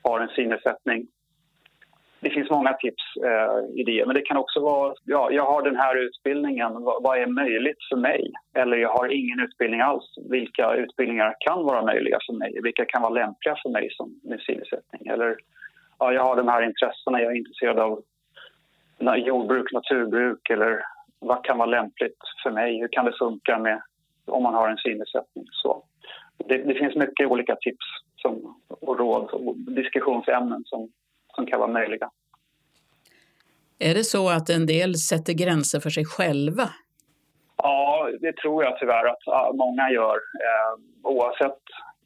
har 0.04 0.20
en 0.20 0.30
synnedsättning? 0.30 1.08
Det 2.22 2.30
finns 2.30 2.50
många 2.50 2.74
tips 2.74 3.04
eh, 3.26 3.80
idéer. 3.82 4.06
men 4.06 4.16
det 4.16 4.22
kan 4.22 4.38
också 4.38 4.60
vara 4.60 4.94
ja, 5.06 5.32
jag 5.32 5.46
har 5.46 5.62
den 5.62 5.76
här 5.76 5.96
utbildningen, 5.96 6.74
vad, 6.74 7.04
vad, 7.04 7.18
är 7.18 7.28
möjligt 7.28 7.78
för 7.90 7.98
mig? 7.98 8.32
Eller 8.54 8.78
jag 8.78 8.90
har 8.90 9.08
ingen 9.08 9.40
utbildning 9.40 9.82
alls, 9.82 10.16
vilka 10.30 10.74
utbildningar 10.74 11.36
kan 11.40 11.64
vara 11.64 11.86
möjliga 11.86 12.20
för 12.26 12.34
mig? 12.34 12.60
Vilka 12.64 12.86
kan 12.86 13.02
vara 13.02 13.14
lämpliga 13.14 13.56
för 13.64 13.70
mig 13.70 13.90
som 13.92 14.20
med 14.24 14.40
synnedsättning? 14.40 15.08
Eller 15.08 15.36
ja, 16.00 16.14
jag 16.14 16.24
har 16.24 16.36
de 16.36 16.48
här 16.48 16.62
intressena, 16.62 17.22
jag 17.22 17.32
är 17.32 17.38
intresserad 17.38 17.80
av 17.80 18.04
jordbruk, 19.18 19.72
naturbruk 19.72 20.50
eller 20.50 20.82
vad 21.20 21.44
kan 21.44 21.58
vara 21.58 21.70
lämpligt 21.70 22.18
för 22.44 22.52
mig? 22.52 22.80
Hur 22.80 22.88
kan 22.92 23.06
det 23.06 23.18
funka 23.20 23.60
med 23.60 23.82
om 24.26 24.44
man 24.44 24.54
har 24.54 24.70
en 24.70 24.78
synnedsättning? 24.78 25.46
Så 25.52 25.84
det, 26.38 26.58
det, 26.58 26.74
finns 26.74 26.96
mycket 26.96 27.28
olika 27.28 27.56
tips 27.56 27.86
som, 28.16 28.56
och 28.68 29.00
råd 29.00 29.30
och 29.32 29.56
diskussionsämnen 29.58 30.64
som, 30.66 30.90
som 31.40 31.46
kan 31.46 31.60
vara 31.60 31.72
möjliga. 31.72 32.10
Är 33.80 33.94
det 33.94 34.04
så 34.04 34.30
att 34.30 34.50
en 34.50 34.66
del 34.66 34.96
sätter 34.96 35.34
gränser 35.34 35.80
för 35.80 35.90
sig 35.90 36.06
själva? 36.06 36.68
Ja, 37.58 38.10
det 38.22 38.34
tror 38.38 38.64
jag 38.64 38.80
tyvärr 38.80 39.06
att 39.08 39.56
många 39.56 39.90
gör. 39.90 40.18
Eh, 40.46 40.74
oavsett 41.04 41.62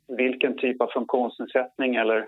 vilken 0.07 0.57
typ 0.57 0.81
av 0.81 0.87
funktionsnedsättning 0.87 1.95
eller 1.95 2.19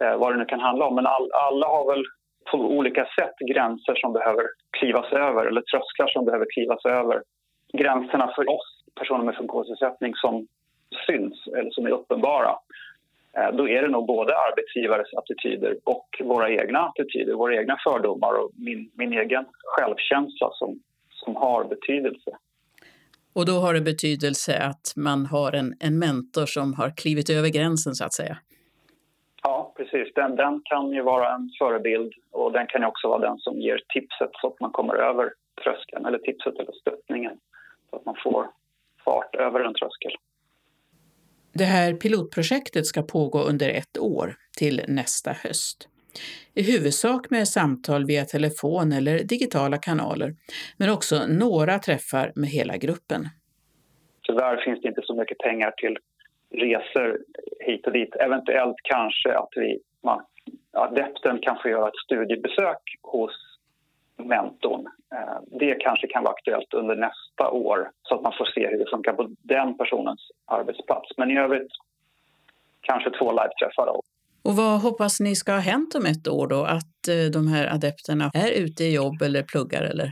eh, 0.00 0.16
vad 0.16 0.32
det 0.32 0.38
nu 0.38 0.44
kan 0.44 0.60
handla 0.60 0.84
om. 0.86 0.94
Men 0.94 1.06
all, 1.06 1.30
alla 1.32 1.66
har 1.66 1.94
väl 1.94 2.04
på 2.50 2.58
olika 2.58 3.04
sätt 3.04 3.36
gränser 3.52 3.94
som 3.94 4.12
behöver 4.12 4.44
klivas 4.78 5.12
över 5.12 5.46
eller 5.46 5.60
trösklar 5.60 6.08
som 6.08 6.24
behöver 6.24 6.46
klivas 6.54 6.84
över. 6.84 7.22
Gränserna 7.72 8.32
för 8.36 8.50
oss 8.50 8.68
personer 9.00 9.24
med 9.24 9.36
funktionsnedsättning 9.36 10.12
som 10.14 10.46
syns 11.06 11.46
eller 11.56 11.70
som 11.70 11.86
är 11.86 11.90
uppenbara 11.90 12.54
då 13.52 13.68
är 13.68 13.82
det 13.82 13.88
nog 13.88 14.06
både 14.06 14.32
arbetsgivares 14.36 15.14
attityder 15.14 15.76
och 15.84 16.08
våra 16.20 16.50
egna 16.50 16.78
attityder, 16.78 17.34
våra 17.34 17.54
egna 17.56 17.76
fördomar 17.84 18.32
och 18.40 18.50
min, 18.56 18.90
min 18.94 19.12
egen 19.12 19.44
självkänsla 19.64 20.50
som, 20.52 20.80
som 21.10 21.36
har 21.36 21.64
betydelse. 21.64 22.30
Och 23.32 23.46
då 23.46 23.52
har 23.52 23.74
det 23.74 23.80
betydelse 23.80 24.58
att 24.58 24.92
man 24.96 25.26
har 25.26 25.52
en, 25.52 25.74
en 25.80 25.98
mentor 25.98 26.46
som 26.46 26.74
har 26.74 26.96
klivit 26.96 27.30
över 27.30 27.48
gränsen 27.48 27.94
så 27.94 28.04
att 28.04 28.12
säga? 28.12 28.38
Ja, 29.42 29.72
precis. 29.76 30.14
Den, 30.14 30.36
den 30.36 30.60
kan 30.64 30.90
ju 30.90 31.02
vara 31.02 31.34
en 31.34 31.50
förebild 31.58 32.12
och 32.30 32.52
den 32.52 32.66
kan 32.66 32.84
också 32.84 33.08
vara 33.08 33.28
den 33.28 33.38
som 33.38 33.60
ger 33.60 33.80
tipset 33.94 34.30
så 34.32 34.46
att 34.46 34.60
man 34.60 34.70
kommer 34.70 34.94
över 34.94 35.32
tröskeln, 35.64 36.06
eller 36.06 36.18
tipset 36.18 36.54
eller 36.58 36.72
stöttningen, 36.72 37.36
så 37.90 37.96
att 37.96 38.04
man 38.04 38.16
får 38.22 38.46
fart 39.04 39.34
över 39.34 39.60
en 39.60 39.74
tröskel. 39.74 40.12
Det 41.52 41.64
här 41.64 41.92
pilotprojektet 41.92 42.86
ska 42.86 43.02
pågå 43.02 43.42
under 43.42 43.68
ett 43.68 43.98
år, 43.98 44.34
till 44.58 44.82
nästa 44.88 45.32
höst. 45.32 45.88
I 46.54 46.62
huvudsak 46.62 47.30
med 47.30 47.48
samtal 47.48 48.06
via 48.06 48.24
telefon 48.24 48.92
eller 48.92 49.18
digitala 49.18 49.78
kanaler, 49.78 50.34
men 50.76 50.90
också 50.90 51.26
några 51.26 51.78
träffar 51.78 52.32
med 52.34 52.48
hela 52.50 52.76
gruppen. 52.76 53.28
Tyvärr 54.26 54.64
finns 54.64 54.80
det 54.82 54.88
inte 54.88 55.02
så 55.04 55.14
mycket 55.14 55.38
pengar 55.38 55.70
till 55.70 55.98
resor 56.54 57.18
hit 57.66 57.86
och 57.86 57.92
dit. 57.92 58.14
Eventuellt 58.14 58.76
kanske 58.82 59.38
att 59.38 59.52
vi, 59.56 59.78
man, 60.04 60.24
adepten 60.72 61.38
kan 61.38 61.58
få 61.62 61.68
göra 61.68 61.88
ett 61.88 62.04
studiebesök 62.04 62.82
hos 63.02 63.30
mentorn. 64.18 64.86
Eh, 65.14 65.58
det 65.60 65.74
kanske 65.74 66.06
kan 66.06 66.22
vara 66.22 66.32
aktuellt 66.32 66.74
under 66.74 66.96
nästa 66.96 67.50
år 67.50 67.90
så 68.02 68.14
att 68.14 68.22
man 68.22 68.32
får 68.38 68.44
se 68.44 68.68
hur 68.68 68.78
det 68.78 68.90
funkar 68.90 69.12
på 69.12 69.28
den 69.42 69.76
personens 69.76 70.20
arbetsplats. 70.46 71.08
Men 71.16 71.30
i 71.30 71.38
övrigt 71.38 71.72
kanske 72.80 73.10
två 73.10 73.32
live-träffar. 73.32 73.88
Och 74.44 74.56
vad 74.56 74.80
hoppas 74.80 75.20
ni 75.20 75.34
ska 75.34 75.52
ha 75.52 75.58
hänt 75.58 75.94
om 75.94 76.06
ett 76.06 76.28
år 76.28 76.46
då? 76.46 76.64
Att 76.64 77.08
eh, 77.08 77.30
de 77.32 77.48
här 77.48 77.74
adepterna 77.74 78.30
är 78.34 78.50
ute 78.62 78.84
i 78.84 78.94
jobb 78.94 79.22
eller 79.22 79.42
pluggar 79.42 79.82
eller? 79.82 80.08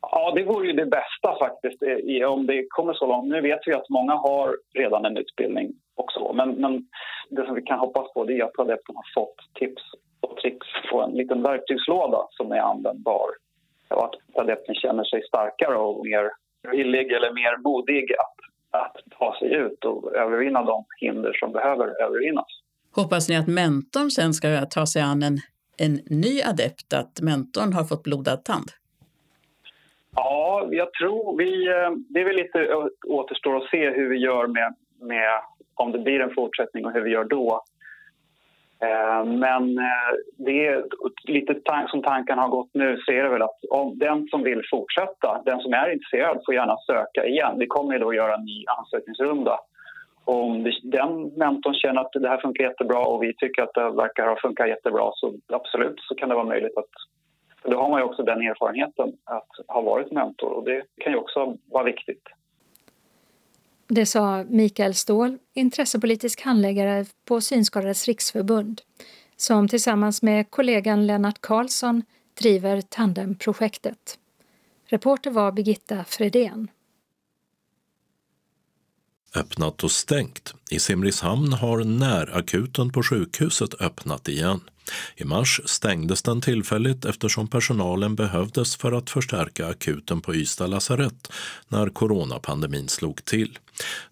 Ja, 0.00 0.32
det 0.34 0.44
vore 0.44 0.66
ju 0.66 0.72
det 0.72 0.86
bästa 0.86 1.38
faktiskt 1.38 1.82
om 2.28 2.46
det 2.46 2.66
kommer 2.68 2.94
så 2.94 3.06
långt. 3.06 3.28
Nu 3.28 3.40
vet 3.40 3.60
vi 3.66 3.72
att 3.74 3.88
många 3.88 4.14
har 4.14 4.56
redan 4.74 5.04
en 5.04 5.16
utbildning 5.16 5.72
också. 5.94 6.32
Men, 6.32 6.50
men 6.50 6.86
det 7.30 7.46
som 7.46 7.54
vi 7.54 7.62
kan 7.62 7.78
hoppas 7.78 8.12
på 8.12 8.30
är 8.30 8.44
att 8.44 8.58
adepten 8.58 8.96
har 8.96 9.22
fått 9.22 9.36
tips 9.54 9.82
och 10.20 10.36
tricks 10.36 10.66
på 10.90 11.02
en 11.02 11.10
liten 11.10 11.42
verktygslåda 11.42 12.26
som 12.30 12.52
är 12.52 12.60
användbar. 12.60 13.28
Och 13.88 14.04
att 14.04 14.14
adepten 14.34 14.74
känner 14.74 15.04
sig 15.04 15.22
starkare 15.28 15.76
och 15.76 16.06
mer 16.06 16.30
villig 16.70 17.12
eller 17.12 17.32
mer 17.32 17.56
modig 17.62 18.12
att, 18.12 18.36
att 18.82 18.96
ta 19.18 19.38
sig 19.38 19.54
ut 19.54 19.84
och 19.84 20.14
övervinna 20.14 20.62
de 20.62 20.84
hinder 21.00 21.32
som 21.32 21.52
behöver 21.52 22.02
övervinnas. 22.02 22.46
Hoppas 22.96 23.28
ni 23.28 23.36
att 23.36 23.48
mentorn 23.48 24.10
sen 24.10 24.34
ska 24.34 24.66
ta 24.70 24.86
sig 24.86 25.02
an 25.02 25.22
en, 25.22 25.38
en 25.78 25.94
ny 26.06 26.42
adept, 26.42 26.92
att 26.92 27.20
mentorn 27.20 27.72
har 27.72 27.84
fått 27.84 28.02
blodad 28.02 28.44
tand? 28.44 28.70
Ja, 30.16 30.68
jag 30.70 30.92
tror 30.92 31.38
vi... 31.38 31.66
Eh, 31.66 31.90
det 32.08 32.20
är 32.20 32.24
väl 32.24 32.36
lite 32.36 32.88
återstår 33.06 33.56
att 33.56 33.70
se 33.70 33.90
hur 33.90 34.08
vi 34.08 34.16
gör 34.16 34.46
med, 34.46 34.74
med 35.00 35.40
om 35.74 35.92
det 35.92 35.98
blir 35.98 36.20
en 36.20 36.34
fortsättning 36.34 36.86
och 36.86 36.92
hur 36.92 37.00
vi 37.00 37.10
gör 37.10 37.24
då. 37.24 37.64
Eh, 38.80 39.24
men 39.24 39.78
eh, 39.78 40.12
det 40.36 40.66
är 40.66 40.84
lite 41.24 41.60
som 41.88 42.02
tanken 42.02 42.38
har 42.38 42.48
gått 42.48 42.70
nu 42.74 42.96
så 42.96 43.12
är 43.12 43.22
det 43.22 43.28
väl 43.28 43.42
att 43.42 43.58
om 43.70 43.98
den 43.98 44.28
som 44.28 44.42
vill 44.42 44.62
fortsätta, 44.70 45.42
den 45.44 45.60
som 45.60 45.72
är 45.72 45.92
intresserad 45.92 46.42
får 46.46 46.54
gärna 46.54 46.76
söka 46.86 47.26
igen. 47.26 47.58
Vi 47.58 47.66
kommer 47.66 47.98
då 47.98 48.08
att 48.08 48.16
göra 48.16 48.34
en 48.34 48.44
ny 48.44 48.64
ansökningsrunda. 48.78 49.58
Om 50.24 50.72
den 50.82 51.32
mentorn 51.36 51.74
känner 51.74 52.00
att 52.00 52.12
det 52.12 52.28
här 52.28 52.40
funkar 52.40 52.64
jättebra 52.64 53.06
och 53.06 53.22
vi 53.22 53.34
tycker 53.34 53.62
att 53.62 53.74
det 53.74 53.90
verkar 53.90 54.26
ha 54.26 54.36
funkat 54.42 54.68
jättebra 54.68 55.10
så 55.14 55.34
absolut 55.52 56.00
så 56.00 56.14
kan 56.14 56.28
det 56.28 56.34
vara 56.34 56.44
möjligt 56.44 56.76
att 56.76 56.90
då 57.62 57.76
har 57.78 57.90
man 57.90 58.00
ju 58.00 58.04
också 58.04 58.22
den 58.22 58.40
erfarenheten 58.40 59.12
att 59.24 59.48
ha 59.68 59.80
varit 59.80 60.12
mentor 60.12 60.50
och 60.50 60.64
det 60.64 60.82
kan 61.00 61.12
ju 61.12 61.18
också 61.18 61.56
vara 61.70 61.84
viktigt. 61.84 62.22
Det 63.88 64.06
sa 64.06 64.44
Mikael 64.44 64.94
Ståhl, 64.94 65.38
intressepolitisk 65.54 66.40
handläggare 66.40 67.06
på 67.24 67.40
Synskadades 67.40 68.06
riksförbund, 68.06 68.80
som 69.36 69.68
tillsammans 69.68 70.22
med 70.22 70.50
kollegan 70.50 71.06
Lennart 71.06 71.40
Karlsson 71.40 72.02
driver 72.40 72.80
Tandemprojektet. 72.80 74.18
Reporter 74.86 75.30
var 75.30 75.52
Birgitta 75.52 76.04
Fredén. 76.04 76.68
Öppnat 79.36 79.84
och 79.84 79.90
stängt. 79.90 80.54
I 80.70 80.78
Simrishamn 80.78 81.52
har 81.52 81.84
närakuten 81.84 82.92
på 82.92 83.02
sjukhuset 83.02 83.80
öppnat 83.80 84.28
igen. 84.28 84.60
I 85.16 85.24
mars 85.24 85.60
stängdes 85.64 86.22
den 86.22 86.40
tillfälligt 86.40 87.04
eftersom 87.04 87.48
personalen 87.48 88.14
behövdes 88.14 88.76
för 88.76 88.92
att 88.92 89.10
förstärka 89.10 89.66
akuten 89.66 90.20
på 90.20 90.34
Ystad 90.34 90.66
lasarett 90.66 91.32
när 91.68 91.88
coronapandemin 91.88 92.88
slog 92.88 93.24
till. 93.24 93.58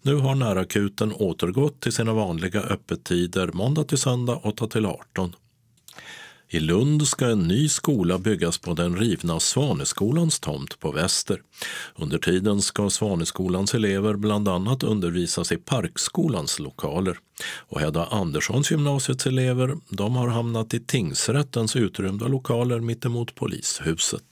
Nu 0.02 0.14
har 0.14 0.34
närakuten 0.34 1.12
återgått 1.12 1.80
till 1.80 1.92
sina 1.92 2.12
vanliga 2.12 2.60
öppettider 2.60 3.50
måndag 3.52 3.84
till 3.84 3.98
söndag 3.98 4.40
8 4.42 4.66
till 4.66 4.86
18 4.86 5.34
i 6.48 6.60
Lund 6.60 7.08
ska 7.08 7.26
en 7.26 7.48
ny 7.48 7.68
skola 7.68 8.18
byggas 8.18 8.58
på 8.58 8.74
den 8.74 8.96
rivna 8.96 9.40
Svaneskolans 9.40 10.40
tomt 10.40 10.80
på 10.80 10.92
Väster. 10.92 11.42
Under 11.96 12.18
tiden 12.18 12.62
ska 12.62 12.90
Svaneskolans 12.90 13.74
elever 13.74 14.14
bland 14.14 14.48
annat 14.48 14.82
undervisas 14.82 15.52
i 15.52 15.56
Parkskolans 15.56 16.58
lokaler. 16.58 17.18
Och 17.68 17.80
Hedda 17.80 18.06
Anderssons 18.06 18.70
gymnasiets 18.70 19.26
elever 19.26 19.76
de 19.88 20.16
har 20.16 20.28
hamnat 20.28 20.74
i 20.74 20.80
tingsrättens 20.80 21.76
utrymda 21.76 22.28
lokaler 22.28 22.80
mittemot 22.80 23.34
polishuset. 23.34 24.24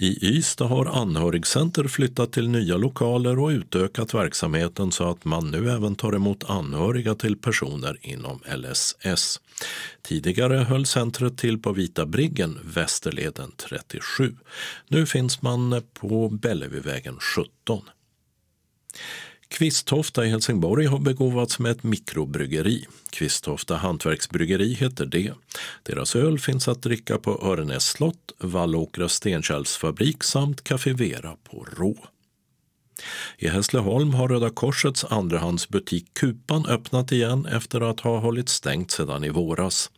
I 0.00 0.36
Ystad 0.36 0.68
har 0.68 0.86
Anhörigcenter 0.86 1.84
flyttat 1.84 2.32
till 2.32 2.48
nya 2.48 2.76
lokaler 2.76 3.38
och 3.38 3.48
utökat 3.48 4.14
verksamheten 4.14 4.92
så 4.92 5.10
att 5.10 5.24
man 5.24 5.50
nu 5.50 5.70
även 5.70 5.96
tar 5.96 6.12
emot 6.12 6.50
anhöriga 6.50 7.14
till 7.14 7.36
personer 7.36 7.98
inom 8.00 8.40
LSS. 8.56 9.40
Tidigare 10.02 10.54
höll 10.56 10.86
centret 10.86 11.38
till 11.38 11.58
på 11.58 11.72
Vita 11.72 12.06
Briggen, 12.06 12.58
Västerleden 12.64 13.52
37. 13.56 14.34
Nu 14.88 15.06
finns 15.06 15.42
man 15.42 15.82
på 15.94 16.28
Bellevuevägen 16.28 17.18
17. 17.20 17.82
Kvisttofta 19.48 20.26
i 20.26 20.28
Helsingborg 20.28 20.86
har 20.86 20.98
begåvats 20.98 21.58
med 21.58 21.72
ett 21.72 21.82
mikrobryggeri. 21.82 22.86
Kvisttofta 23.10 23.76
hantverksbryggeri 23.76 24.74
heter 24.74 25.06
det. 25.06 25.32
Deras 25.82 26.16
öl 26.16 26.38
finns 26.38 26.68
att 26.68 26.82
dricka 26.82 27.18
på 27.18 27.30
Örenäs 27.42 27.84
slott, 27.84 28.32
Vallåkra 28.38 29.08
stenkärlsfabrik 29.08 30.24
samt 30.24 30.64
Café 30.64 30.92
Vera 30.92 31.36
på 31.44 31.66
Rå. 31.76 31.96
I 33.38 33.48
Hässleholm 33.48 34.14
har 34.14 34.28
Röda 34.28 34.50
Korsets 34.50 35.04
andrahandsbutik 35.04 36.14
Kupan 36.14 36.66
öppnat 36.66 37.12
igen 37.12 37.46
efter 37.46 37.80
att 37.80 38.00
ha 38.00 38.18
hållit 38.18 38.48
stängt 38.48 38.90
sedan 38.90 39.24
i 39.24 39.30
våras. 39.30 39.90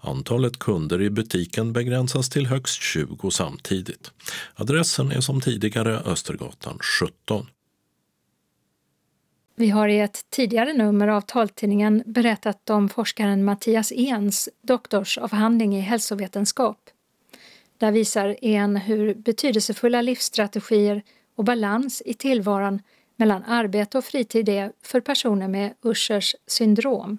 Antalet 0.00 0.58
kunder 0.58 1.02
i 1.02 1.10
butiken 1.10 1.72
begränsas 1.72 2.28
till 2.28 2.46
högst 2.46 2.82
20 2.82 3.30
samtidigt. 3.30 4.10
Adressen 4.54 5.12
är 5.12 5.20
som 5.20 5.40
tidigare 5.40 5.98
Östergatan 5.98 6.78
17. 7.00 7.46
Vi 9.58 9.70
har 9.70 9.88
i 9.88 10.00
ett 10.00 10.30
tidigare 10.30 10.72
nummer 10.72 11.08
av 11.08 11.20
taltidningen 11.20 12.02
berättat 12.06 12.70
om 12.70 12.88
forskaren 12.88 13.44
Mattias 13.44 13.92
Ens 13.92 14.48
doktorsavhandling 14.62 15.76
i 15.76 15.80
hälsovetenskap. 15.80 16.78
Där 17.78 17.90
visar 17.90 18.36
En 18.44 18.76
hur 18.76 19.14
betydelsefulla 19.14 20.02
livsstrategier 20.02 21.02
och 21.36 21.44
balans 21.44 22.02
i 22.06 22.14
tillvaron 22.14 22.82
mellan 23.16 23.44
arbete 23.44 23.98
och 23.98 24.04
fritid 24.04 24.48
är 24.48 24.72
för 24.82 25.00
personer 25.00 25.48
med 25.48 25.74
Uschers 25.82 26.36
syndrom, 26.46 27.18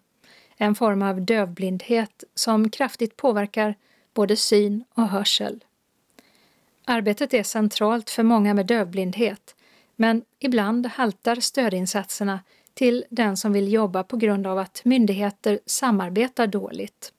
en 0.57 0.75
form 0.75 1.01
av 1.01 1.21
dövblindhet 1.21 2.23
som 2.35 2.69
kraftigt 2.69 3.17
påverkar 3.17 3.75
både 4.13 4.35
syn 4.35 4.83
och 4.93 5.07
hörsel. 5.07 5.63
Arbetet 6.85 7.33
är 7.33 7.43
centralt 7.43 8.09
för 8.09 8.23
många 8.23 8.53
med 8.53 8.65
dövblindhet 8.65 9.55
men 9.99 10.23
ibland 10.39 10.85
haltar 10.85 11.35
stödinsatserna 11.35 12.39
till 12.73 13.05
den 13.09 13.37
som 13.37 13.53
vill 13.53 13.73
jobba 13.73 14.03
på 14.03 14.17
grund 14.17 14.47
av 14.47 14.57
att 14.57 14.81
myndigheter 14.85 15.59
samarbetar 15.65 16.47
dåligt. 16.47 17.13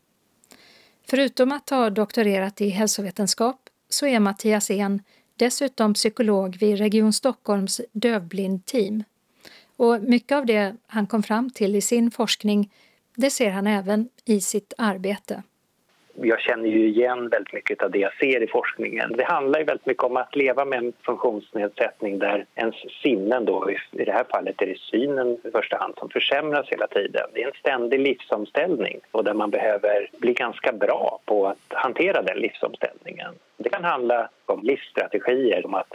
Förutom 1.06 1.52
att 1.52 1.70
ha 1.70 1.90
doktorerat 1.90 2.60
i 2.60 2.68
hälsovetenskap 2.68 3.68
så 3.88 4.06
är 4.06 4.20
Mattias 4.20 4.70
En 4.70 5.02
dessutom 5.36 5.94
psykolog 5.94 6.56
vid 6.56 6.78
Region 6.78 7.12
Stockholms 7.12 7.80
dövblindteam. 7.92 9.04
Och 9.76 10.02
mycket 10.02 10.36
av 10.36 10.46
det 10.46 10.76
han 10.86 11.06
kom 11.06 11.22
fram 11.22 11.50
till 11.50 11.76
i 11.76 11.80
sin 11.80 12.10
forskning, 12.10 12.72
det 13.14 13.30
ser 13.30 13.50
han 13.50 13.66
även 13.66 14.08
i 14.24 14.40
sitt 14.40 14.72
arbete 14.78 15.42
jag 16.22 16.40
känner 16.40 16.68
ju 16.68 16.88
igen 16.88 17.28
väldigt 17.28 17.52
mycket 17.52 17.82
av 17.82 17.90
det 17.90 17.98
jag 17.98 18.14
ser 18.14 18.42
i 18.42 18.46
forskningen. 18.46 19.12
Det 19.16 19.24
handlar 19.24 19.58
ju 19.58 19.64
väldigt 19.64 19.86
mycket 19.86 20.04
om 20.04 20.16
att 20.16 20.36
leva 20.36 20.64
med 20.64 20.78
en 20.78 20.92
funktionsnedsättning 21.02 22.18
där 22.18 22.46
ens 22.54 22.74
sinnen, 23.02 23.44
då, 23.44 23.70
i 23.92 24.04
det 24.04 24.12
här 24.12 24.24
fallet 24.30 24.62
är 24.62 24.66
det 24.66 24.78
synen 24.78 25.38
i 25.44 25.50
första 25.50 25.76
hand, 25.76 25.94
som 25.98 26.08
försämras 26.08 26.66
hela 26.68 26.86
tiden. 26.86 27.22
Det 27.34 27.42
är 27.42 27.46
en 27.46 27.60
ständig 27.60 28.00
livsomställning 28.00 29.00
och 29.10 29.24
där 29.24 29.34
man 29.34 29.50
behöver 29.50 30.10
bli 30.18 30.32
ganska 30.32 30.72
bra 30.72 31.18
på 31.24 31.46
att 31.46 31.58
hantera 31.68 32.22
den 32.22 32.38
livsomställningen. 32.38 33.34
Det 33.56 33.68
kan 33.68 33.84
handla 33.84 34.28
om 34.46 34.62
livsstrategier, 34.62 35.66
om 35.66 35.74
att 35.74 35.92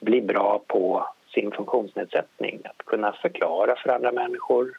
bli 0.00 0.20
bra 0.20 0.62
på 0.66 1.08
sin 1.34 1.50
funktionsnedsättning, 1.50 2.60
att 2.64 2.86
kunna 2.86 3.12
förklara 3.12 3.76
för 3.76 3.90
andra 3.90 4.12
människor, 4.12 4.78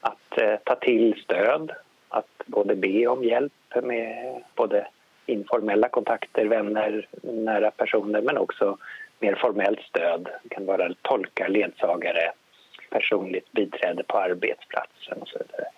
att 0.00 0.40
eh, 0.40 0.56
ta 0.64 0.74
till 0.74 1.20
stöd, 1.24 1.72
att 2.08 2.42
både 2.46 2.76
be 2.76 3.06
om 3.06 3.24
hjälp 3.24 3.52
med 3.82 4.42
både 4.54 4.86
informella 5.26 5.88
kontakter, 5.88 6.46
vänner, 6.46 7.06
nära 7.22 7.70
personer 7.70 8.22
men 8.22 8.38
också 8.38 8.78
mer 9.20 9.34
formellt 9.34 9.80
stöd. 9.80 10.28
Det 10.42 10.48
kan 10.48 10.66
vara 10.66 10.94
tolkar, 11.02 11.48
ledsagare, 11.48 12.32
personligt 12.90 13.52
biträde 13.52 14.02
på 14.02 14.18
arbetsplatsen 14.18 15.22
och 15.22 15.28
så 15.28 15.38
vidare. 15.38 15.68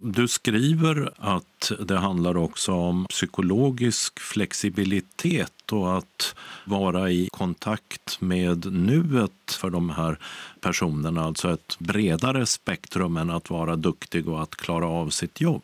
Du 0.00 0.28
skriver 0.28 1.08
att 1.16 1.72
det 1.80 1.96
handlar 1.96 2.36
också 2.36 2.72
om 2.72 3.06
psykologisk 3.08 4.20
flexibilitet 4.20 5.72
och 5.72 5.96
att 5.96 6.34
vara 6.64 7.10
i 7.10 7.28
kontakt 7.32 8.20
med 8.20 8.72
nuet 8.72 9.52
för 9.60 9.70
de 9.70 9.90
här 9.90 10.16
personerna, 10.60 11.22
alltså 11.24 11.52
ett 11.52 11.78
bredare 11.78 12.46
spektrum 12.46 13.16
än 13.16 13.30
att 13.30 13.50
vara 13.50 13.76
duktig 13.76 14.28
och 14.28 14.42
att 14.42 14.56
klara 14.56 14.86
av 14.86 15.08
sitt 15.08 15.40
jobb. 15.40 15.62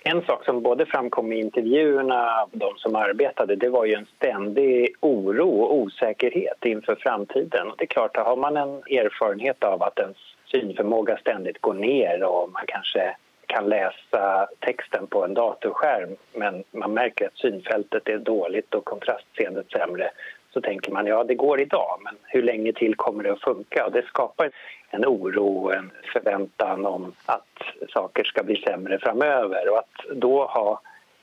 En 0.00 0.22
sak 0.22 0.44
som 0.44 0.62
både 0.62 0.86
framkom 0.86 1.32
i 1.32 1.40
intervjuerna 1.40 2.40
av 2.42 2.50
de 2.52 2.72
som 2.76 2.96
arbetade 2.96 3.56
det 3.56 3.68
var 3.68 3.84
ju 3.84 3.94
en 3.94 4.06
ständig 4.16 4.94
oro 5.00 5.48
och 5.48 5.74
osäkerhet 5.74 6.64
inför 6.64 6.94
framtiden. 6.94 7.68
Och 7.68 7.74
det 7.78 7.84
är 7.84 7.86
klart, 7.86 8.16
har 8.16 8.36
man 8.36 8.56
en 8.56 8.68
erfarenhet 8.68 9.64
av 9.64 9.82
att 9.82 9.98
ens 9.98 10.16
synförmåga 10.50 11.16
ständigt 11.16 11.60
går 11.60 11.74
ner 11.74 12.22
och 12.22 12.50
man 12.52 12.64
kanske 12.66 13.16
kan 13.48 13.68
läsa 13.68 14.48
texten 14.60 15.06
på 15.06 15.24
en 15.24 15.34
datorskärm 15.34 16.16
men 16.32 16.64
man 16.70 16.94
märker 16.94 17.26
att 17.26 17.36
synfältet 17.36 18.08
är 18.08 18.18
dåligt 18.18 18.74
och 18.74 18.84
kontrastseendet 18.84 19.70
sämre 19.70 20.10
så 20.50 20.60
tänker 20.60 20.92
man 20.92 21.06
ja 21.06 21.24
det 21.24 21.34
går 21.34 21.60
idag 21.60 22.00
men 22.04 22.14
hur 22.22 22.42
länge 22.42 22.72
till 22.72 22.94
kommer 22.94 23.22
det 23.24 23.32
att 23.32 23.40
funka? 23.40 23.86
Och 23.86 23.92
det 23.92 24.06
skapar 24.06 24.50
en 24.90 25.04
oro 25.04 25.64
och 25.64 25.74
en 25.74 25.90
förväntan 26.12 26.86
om 26.86 27.12
att 27.26 27.62
saker 27.88 28.24
ska 28.24 28.42
bli 28.42 28.56
sämre 28.56 28.98
framöver 28.98 29.70
och 29.70 29.78
att 29.78 30.16
då 30.16 30.46
ha 30.46 30.80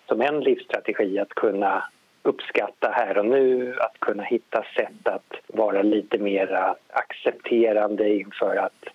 som 0.08 0.22
en 0.22 0.40
livsstrategi 0.40 1.20
att 1.20 1.30
kunna 1.30 1.84
uppskatta 2.24 2.92
här 2.92 3.18
och 3.18 3.26
nu, 3.26 3.76
att 3.80 4.00
kunna 4.00 4.24
hitta 4.24 4.66
sätt 4.76 5.08
att 5.08 5.34
vara 5.48 5.82
lite 5.82 6.18
mer 6.18 6.76
accepterande 6.90 8.10
inför 8.10 8.56
att 8.56 8.86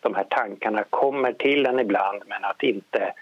de 0.00 0.14
här 0.14 0.24
tankarna 0.30 0.84
kommer 0.90 1.32
till 1.32 1.66
en 1.66 1.78
ibland 1.78 2.22
men 2.26 2.44
att 2.44 2.62
inte 2.62 3.12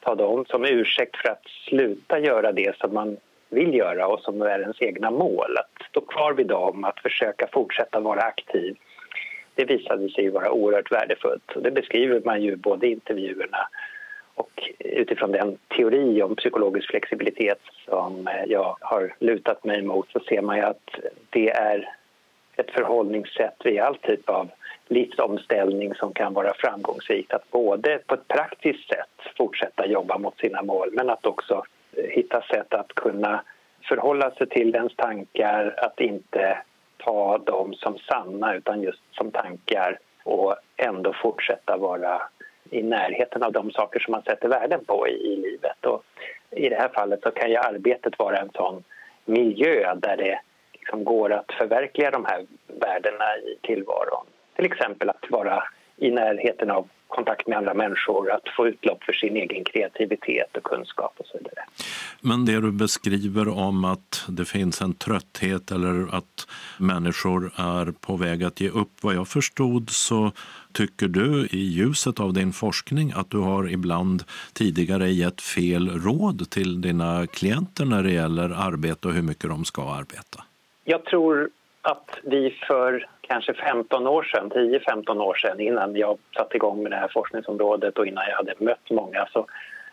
ta 0.00 0.14
dem 0.14 0.44
som 0.44 0.64
ursäkt 0.64 1.16
för 1.16 1.28
att 1.28 1.46
sluta 1.68 2.18
göra 2.18 2.52
det 2.52 2.76
som 2.76 2.94
man 2.94 3.16
vill 3.48 3.74
göra 3.74 4.06
och 4.06 4.20
som 4.20 4.42
är 4.42 4.60
ens 4.60 4.82
egna 4.82 5.10
mål. 5.10 5.56
Att 5.58 5.86
stå 5.90 6.00
kvar 6.00 6.32
vid 6.32 6.46
dem, 6.46 6.84
att 6.84 7.00
försöka 7.00 7.46
fortsätta 7.52 8.00
vara 8.00 8.20
aktiv. 8.20 8.76
Det 9.54 9.64
visade 9.64 10.08
sig 10.08 10.28
vara 10.28 10.50
oerhört 10.50 10.92
värdefullt 10.92 11.52
och 11.52 11.62
det 11.62 11.70
beskriver 11.70 12.20
man 12.24 12.42
ju 12.42 12.56
både 12.56 12.86
i 12.86 12.92
intervjuerna 12.92 13.68
och 14.34 14.70
utifrån 14.78 15.32
den 15.32 15.58
teori 15.76 16.22
om 16.22 16.36
psykologisk 16.36 16.90
flexibilitet 16.90 17.60
som 17.84 18.28
eh, 18.28 18.44
jag 18.46 18.76
har 18.80 19.14
lutat 19.18 19.64
mig 19.64 19.82
mot 19.82 20.10
så 20.10 20.20
ser 20.20 20.42
man 20.42 20.56
ju 20.56 20.62
att 20.62 20.90
det 21.30 21.50
är 21.50 21.94
ett 22.56 22.70
förhållningssätt 22.70 23.56
vid 23.64 23.80
all 23.80 23.96
typ 23.96 24.28
av 24.28 24.50
livsomställning 24.88 25.94
som 25.94 26.12
kan 26.12 26.34
vara 26.34 26.54
framgångsrikt. 26.54 27.32
Att 27.32 27.50
både 27.50 27.98
på 28.06 28.14
ett 28.14 28.28
praktiskt 28.28 28.88
sätt 28.88 29.34
fortsätta 29.36 29.86
jobba 29.86 30.18
mot 30.18 30.38
sina 30.38 30.62
mål 30.62 30.88
men 30.92 31.10
att 31.10 31.26
också 31.26 31.62
eh, 31.92 32.04
hitta 32.04 32.42
sätt 32.42 32.74
att 32.74 32.94
kunna 32.94 33.42
förhålla 33.88 34.30
sig 34.30 34.48
till 34.48 34.74
ens 34.74 34.96
tankar, 34.96 35.74
att 35.76 36.00
inte 36.00 36.58
ta 36.96 37.38
dem 37.38 37.74
som 37.74 37.98
sanna 37.98 38.54
utan 38.54 38.82
just 38.82 39.02
som 39.10 39.30
tankar 39.30 39.98
och 40.24 40.56
ändå 40.76 41.12
fortsätta 41.12 41.76
vara 41.76 42.22
i 42.70 42.82
närheten 42.82 43.42
av 43.42 43.52
de 43.52 43.70
saker 43.70 44.00
som 44.00 44.12
man 44.12 44.22
sätter 44.22 44.48
värden 44.48 44.84
på 44.84 45.08
i, 45.08 45.12
i 45.12 45.36
livet. 45.36 45.86
Och 45.86 46.04
I 46.50 46.68
det 46.68 46.76
här 46.76 46.88
fallet 46.88 47.22
så 47.22 47.30
kan 47.30 47.50
ju 47.50 47.56
arbetet 47.56 48.18
vara 48.18 48.36
en 48.36 48.50
sån 48.54 48.84
miljö 49.24 49.94
där 49.94 50.16
det 50.16 50.40
liksom 50.72 51.04
går 51.04 51.32
att 51.32 51.52
förverkliga 51.58 52.10
de 52.10 52.24
här 52.24 52.46
värdena 52.66 53.36
i 53.36 53.58
tillvaron. 53.62 54.26
Till 54.56 54.64
exempel 54.64 55.10
att 55.10 55.30
vara 55.30 55.62
i 55.96 56.10
närheten 56.10 56.70
av 56.70 56.88
kontakt 57.08 57.46
med 57.46 57.58
andra 57.58 57.74
människor, 57.74 58.32
att 58.32 58.48
få 58.56 58.68
utlopp 58.68 59.04
för 59.04 59.12
sin 59.12 59.36
egen 59.36 59.64
kreativitet 59.64 60.56
och 60.56 60.62
kunskap 60.62 61.14
och 61.16 61.26
så 61.26 61.38
vidare. 61.38 61.64
Men 62.20 62.44
det 62.44 62.60
du 62.60 62.72
beskriver 62.72 63.48
om 63.48 63.84
att 63.84 64.24
det 64.28 64.44
finns 64.44 64.82
en 64.82 64.94
trötthet 64.94 65.70
eller 65.70 66.14
att 66.16 66.48
människor 66.78 67.50
är 67.56 67.92
på 68.00 68.16
väg 68.16 68.44
att 68.44 68.60
ge 68.60 68.68
upp, 68.68 68.90
vad 69.00 69.14
jag 69.14 69.28
förstod 69.28 69.90
så 69.90 70.32
tycker 70.72 71.08
du 71.08 71.46
i 71.50 71.58
ljuset 71.58 72.20
av 72.20 72.32
din 72.32 72.52
forskning 72.52 73.12
att 73.16 73.30
du 73.30 73.38
har 73.38 73.70
ibland 73.70 74.22
tidigare 74.52 75.10
gett 75.10 75.40
fel 75.40 75.90
råd 75.90 76.50
till 76.50 76.80
dina 76.80 77.26
klienter 77.26 77.84
när 77.84 78.02
det 78.02 78.12
gäller 78.12 78.50
arbete 78.50 79.08
och 79.08 79.14
hur 79.14 79.22
mycket 79.22 79.50
de 79.50 79.64
ska 79.64 79.82
arbeta? 79.82 80.44
Jag 80.84 81.04
tror 81.04 81.50
att 81.86 82.18
vi 82.22 82.50
för 82.50 83.06
kanske 83.20 83.54
15 83.54 84.06
år 84.06 84.22
sedan, 84.22 84.50
10-15 84.50 85.20
år 85.20 85.34
sedan 85.34 85.60
innan 85.60 85.96
jag 85.96 86.18
satte 86.36 86.56
igång 86.56 86.82
med 86.82 86.92
det 86.92 86.96
här 86.96 87.08
forskningsområdet 87.08 87.98
och 87.98 88.06
innan 88.06 88.24
jag 88.28 88.36
hade 88.36 88.54
mött 88.58 88.90
många 88.90 89.26
så 89.32 89.46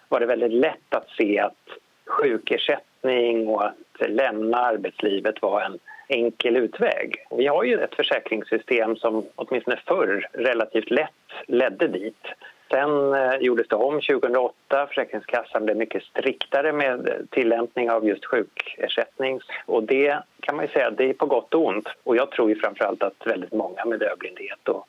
var 0.10 0.20
det 0.20 0.26
väldigt 0.26 0.52
lätt 0.52 0.96
att 0.96 1.10
se 1.10 1.40
att 1.40 1.70
sjukersättning 2.06 3.48
och 3.48 3.66
att 3.66 4.10
lämna 4.10 4.58
arbetslivet 4.58 5.42
var 5.42 5.62
en 5.62 5.80
enkel 6.08 6.58
utväg. 6.58 7.16
Vi 7.38 7.48
har 7.48 7.64
ju 7.64 7.80
ett 7.80 7.96
försäkringssystem 7.96 8.96
som 8.96 9.26
åtminstone 9.36 9.80
förr 9.88 10.28
relativt 10.34 10.92
lätt 10.92 11.10
ledde 11.48 11.88
dit. 11.88 12.26
Sen 12.74 13.14
eh, 13.14 13.38
gjordes 13.40 13.68
det 13.68 13.76
om 13.76 14.02
2008. 14.02 14.88
Försäkringskassan 14.88 15.66
blev 15.66 15.78
mycket 15.78 16.04
striktare 16.04 16.74
med 16.74 17.28
tillämpning 17.32 17.92
av 17.92 18.08
just 18.08 18.26
sjukersättning. 18.26 19.40
Och 19.66 19.84
det 19.84 20.20
kan 20.40 20.56
man 20.56 20.68
säga 20.68 20.92
det 20.92 21.10
är 21.10 21.14
på 21.14 21.26
gott 21.26 21.54
och 21.54 21.66
ont. 21.66 21.88
Och 22.04 22.16
jag 22.16 22.32
tror 22.32 22.50
ju 22.50 22.56
framförallt 22.56 23.04
att 23.04 23.14
väldigt 23.26 23.54
många 23.54 23.86
med 23.86 24.00
dövblindhet 24.00 24.68
och 24.68 24.88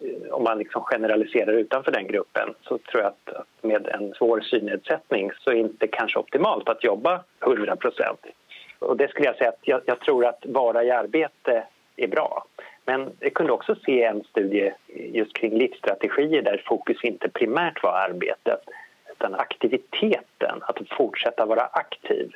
eh, 0.00 0.32
om 0.32 0.44
man 0.44 0.58
liksom 0.58 0.82
generaliserar 0.82 1.52
utanför 1.52 1.92
den 1.92 2.06
gruppen 2.06 2.54
så 2.62 2.78
tror 2.78 3.02
jag 3.02 3.12
att, 3.12 3.36
att 3.36 3.62
med 3.62 3.86
en 3.86 4.14
svår 4.14 4.40
synnedsättning 4.40 5.30
så 5.40 5.50
är 5.50 5.54
det 5.54 5.60
inte 5.60 5.86
kanske 5.86 6.18
optimalt 6.18 6.68
att 6.68 6.84
jobba 6.84 7.24
100 7.46 7.76
procent. 7.76 8.26
Och 8.78 8.96
det 8.96 9.08
skulle 9.08 9.26
jag 9.26 9.36
säga 9.36 9.50
att 9.50 9.60
jag, 9.62 9.80
jag 9.86 10.00
tror 10.00 10.26
att 10.26 10.46
vara 10.46 10.84
i 10.84 10.90
arbete 10.90 11.66
är 11.96 12.08
bra. 12.08 12.46
Men 12.86 13.12
jag 13.20 13.34
kunde 13.34 13.52
också 13.52 13.76
se 13.84 14.04
en 14.04 14.24
studie 14.24 14.72
just 15.12 15.32
kring 15.32 15.58
livsstrategier 15.58 16.42
där 16.42 16.62
fokus 16.66 17.04
inte 17.04 17.28
primärt 17.28 17.82
var 17.82 17.92
arbetet 17.92 18.60
utan 19.10 19.34
aktiviteten, 19.34 20.62
att 20.62 20.78
fortsätta 20.96 21.46
vara 21.46 21.62
aktiv. 21.72 22.32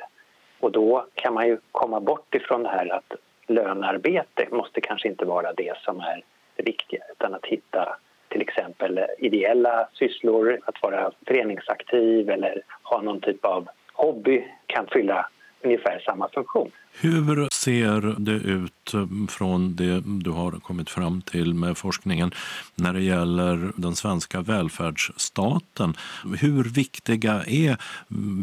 Och 0.59 0.71
då 0.71 1.05
kan 1.13 1.33
man 1.33 1.47
ju 1.47 1.57
komma 1.71 1.99
bort 1.99 2.35
ifrån 2.35 2.63
det 2.63 2.69
här 2.69 2.93
att 2.93 3.13
lönarbete 3.47 4.47
måste 4.51 4.81
kanske 4.81 5.07
inte 5.07 5.25
vara 5.25 5.53
det 5.53 5.77
som 5.77 5.99
är 5.99 6.23
det 6.55 6.63
viktiga 6.63 7.03
utan 7.11 7.33
att 7.33 7.45
hitta 7.45 7.97
till 8.27 8.41
exempel 8.41 8.99
ideella 9.17 9.87
sysslor, 9.93 10.59
att 10.65 10.81
vara 10.81 11.11
föreningsaktiv 11.27 12.29
eller 12.29 12.61
ha 12.83 13.01
någon 13.01 13.21
typ 13.21 13.45
av 13.45 13.69
hobby 13.93 14.43
kan 14.65 14.87
fylla 14.87 15.29
ungefär 15.61 15.99
samma 15.99 16.29
funktion. 16.29 16.71
Hur 17.01 17.21
ser 17.63 18.15
det 18.19 18.31
ut 18.31 18.93
eh, 18.93 19.05
från 19.29 19.75
det 19.75 20.01
du 20.23 20.31
har 20.31 20.51
kommit 20.51 20.89
fram 20.89 21.21
till 21.21 21.53
med 21.53 21.77
forskningen 21.77 22.31
när 22.75 22.93
det 22.93 23.01
gäller 23.01 23.71
den 23.75 23.95
svenska 23.95 24.41
välfärdsstaten? 24.41 25.93
Hur 26.41 26.63
viktiga 26.75 27.33
är 27.47 27.77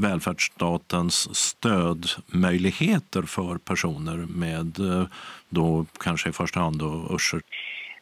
välfärdsstatens 0.02 1.36
stödmöjligheter 1.36 3.22
för 3.22 3.58
personer 3.58 4.18
med 4.44 4.78
eh, 4.78 5.06
då 5.48 5.86
kanske 6.00 6.28
i 6.28 6.32
första 6.32 6.60
hand 6.60 6.78
då 6.78 7.16
Usher? 7.16 7.40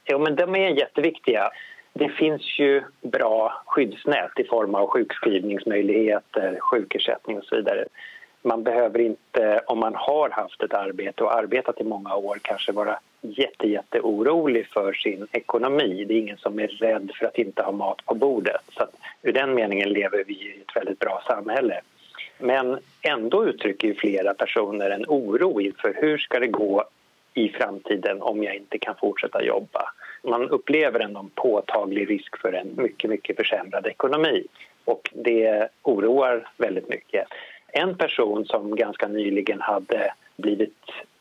Jo, 0.08 0.18
men 0.18 0.36
de 0.36 0.54
är 0.54 0.68
jätteviktiga. 0.68 1.50
Det 1.92 2.08
finns 2.08 2.58
ju 2.58 2.82
bra 3.12 3.62
skyddsnät 3.66 4.38
i 4.38 4.44
form 4.44 4.74
av 4.74 4.86
sjukskrivningsmöjligheter, 4.86 6.58
sjukersättning 6.60 7.38
och 7.38 7.44
så 7.44 7.56
vidare 7.56 7.84
man 8.46 8.62
behöver 8.62 8.98
inte, 8.98 9.60
om 9.66 9.78
man 9.78 9.94
har 9.94 10.30
haft 10.30 10.62
ett 10.62 10.74
arbete 10.74 11.24
och 11.24 11.36
arbetat 11.36 11.80
i 11.80 11.84
många 11.84 12.14
år 12.14 12.38
kanske 12.42 12.72
vara 12.72 12.98
jätte, 13.20 13.68
jätte 13.68 14.00
orolig 14.00 14.66
för 14.66 14.92
sin 14.92 15.26
ekonomi. 15.32 16.04
Det 16.08 16.14
är 16.14 16.18
ingen 16.18 16.36
som 16.36 16.60
är 16.60 16.66
rädd 16.66 17.10
för 17.14 17.26
att 17.26 17.38
inte 17.38 17.62
ha 17.62 17.72
mat 17.72 18.04
på 18.06 18.14
bordet. 18.14 18.60
Så 18.72 18.82
att, 18.82 18.94
ur 19.22 19.32
den 19.32 19.54
meningen 19.54 19.88
lever 19.88 20.24
vi 20.26 20.32
i 20.32 20.60
ett 20.60 20.76
väldigt 20.76 20.98
bra 20.98 21.22
samhälle. 21.26 21.80
Men 22.38 22.78
ändå 23.02 23.46
uttrycker 23.46 23.88
ju 23.88 23.94
flera 23.94 24.34
personer 24.34 24.90
en 24.90 25.04
oro 25.08 25.60
inför 25.60 25.94
hur 26.00 26.18
ska 26.18 26.38
det 26.38 26.46
gå 26.46 26.84
i 27.34 27.48
framtiden 27.48 28.22
om 28.22 28.42
jag 28.42 28.54
inte 28.54 28.78
kan 28.78 28.94
fortsätta 28.94 29.44
jobba. 29.44 29.92
Man 30.22 30.48
upplever 30.48 31.00
ändå 31.00 31.20
en 31.20 31.30
påtaglig 31.34 32.10
risk 32.10 32.36
för 32.36 32.52
en 32.52 32.68
mycket, 32.76 33.10
mycket 33.10 33.36
försämrad 33.36 33.86
ekonomi 33.86 34.46
och 34.84 35.10
det 35.14 35.68
oroar 35.82 36.48
väldigt 36.56 36.88
mycket 36.88 37.28
en 37.76 37.96
person 37.96 38.44
som 38.44 38.76
ganska 38.76 39.08
nyligen 39.08 39.60
hade 39.60 40.12
blivit 40.36 40.74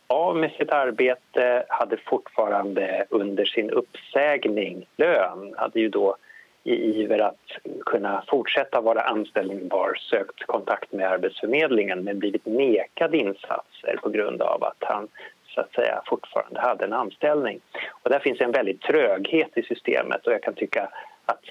av 0.07 0.35
med 0.35 0.51
sitt 0.51 0.71
arbete, 0.71 1.65
hade 1.69 1.97
fortfarande 1.97 3.05
under 3.09 3.45
sin 3.45 3.69
uppsägning 3.69 4.85
lön, 4.97 5.53
hade 5.57 5.79
ju 5.79 5.89
då 5.89 6.15
i 6.63 6.73
iver 6.73 7.19
att 7.19 7.73
kunna 7.85 8.23
fortsätta 8.27 8.81
vara 8.81 9.01
anställningsbar 9.01 9.93
sökt 9.95 10.43
kontakt 10.45 10.91
med 10.91 11.11
Arbetsförmedlingen 11.11 12.03
men 12.03 12.19
blivit 12.19 12.45
nekad 12.45 13.15
insatser 13.15 13.99
på 14.03 14.09
grund 14.09 14.41
av 14.41 14.63
att 14.63 14.83
han 14.83 15.07
så 15.47 15.61
att 15.61 15.73
säga 15.73 16.01
fortfarande 16.05 16.59
hade 16.59 16.85
en 16.85 16.93
anställning. 16.93 17.59
Och 18.03 18.09
där 18.09 18.19
finns 18.19 18.41
en 18.41 18.51
väldigt 18.51 18.81
tröghet 18.81 19.57
i 19.57 19.63
systemet 19.63 20.27
och 20.27 20.33
jag 20.33 20.43
kan 20.43 20.53
tycka 20.53 20.89
att 21.25 21.43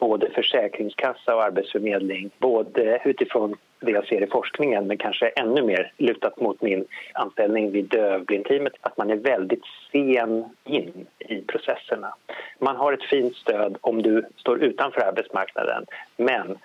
både 0.00 0.30
Försäkringskassa 0.30 1.36
och 1.36 1.42
Arbetsförmedling, 1.42 2.30
både 2.38 3.02
utifrån 3.04 3.56
det 3.80 3.90
jag 3.90 4.06
ser 4.06 4.22
i 4.22 4.26
forskningen 4.26 4.86
men 4.86 4.96
kanske 4.96 5.28
ännu 5.28 5.62
mer 5.62 5.92
lutat 5.96 6.40
mot 6.40 6.62
min 6.62 6.84
anställning 7.12 7.70
vid 7.70 7.84
dövblindteamet, 7.84 8.72
att 8.80 8.96
man 8.96 9.10
är 9.10 9.16
väldigt 9.16 9.64
sen 9.92 10.44
in 10.64 11.06
i 11.18 11.40
processerna. 11.42 12.14
Man 12.58 12.76
har 12.76 12.92
ett 12.92 13.04
fint 13.04 13.36
stöd 13.36 13.78
om 13.80 14.02
du 14.02 14.26
står 14.36 14.62
utanför 14.62 15.00
arbetsmarknaden 15.00 15.84
men 16.16 16.58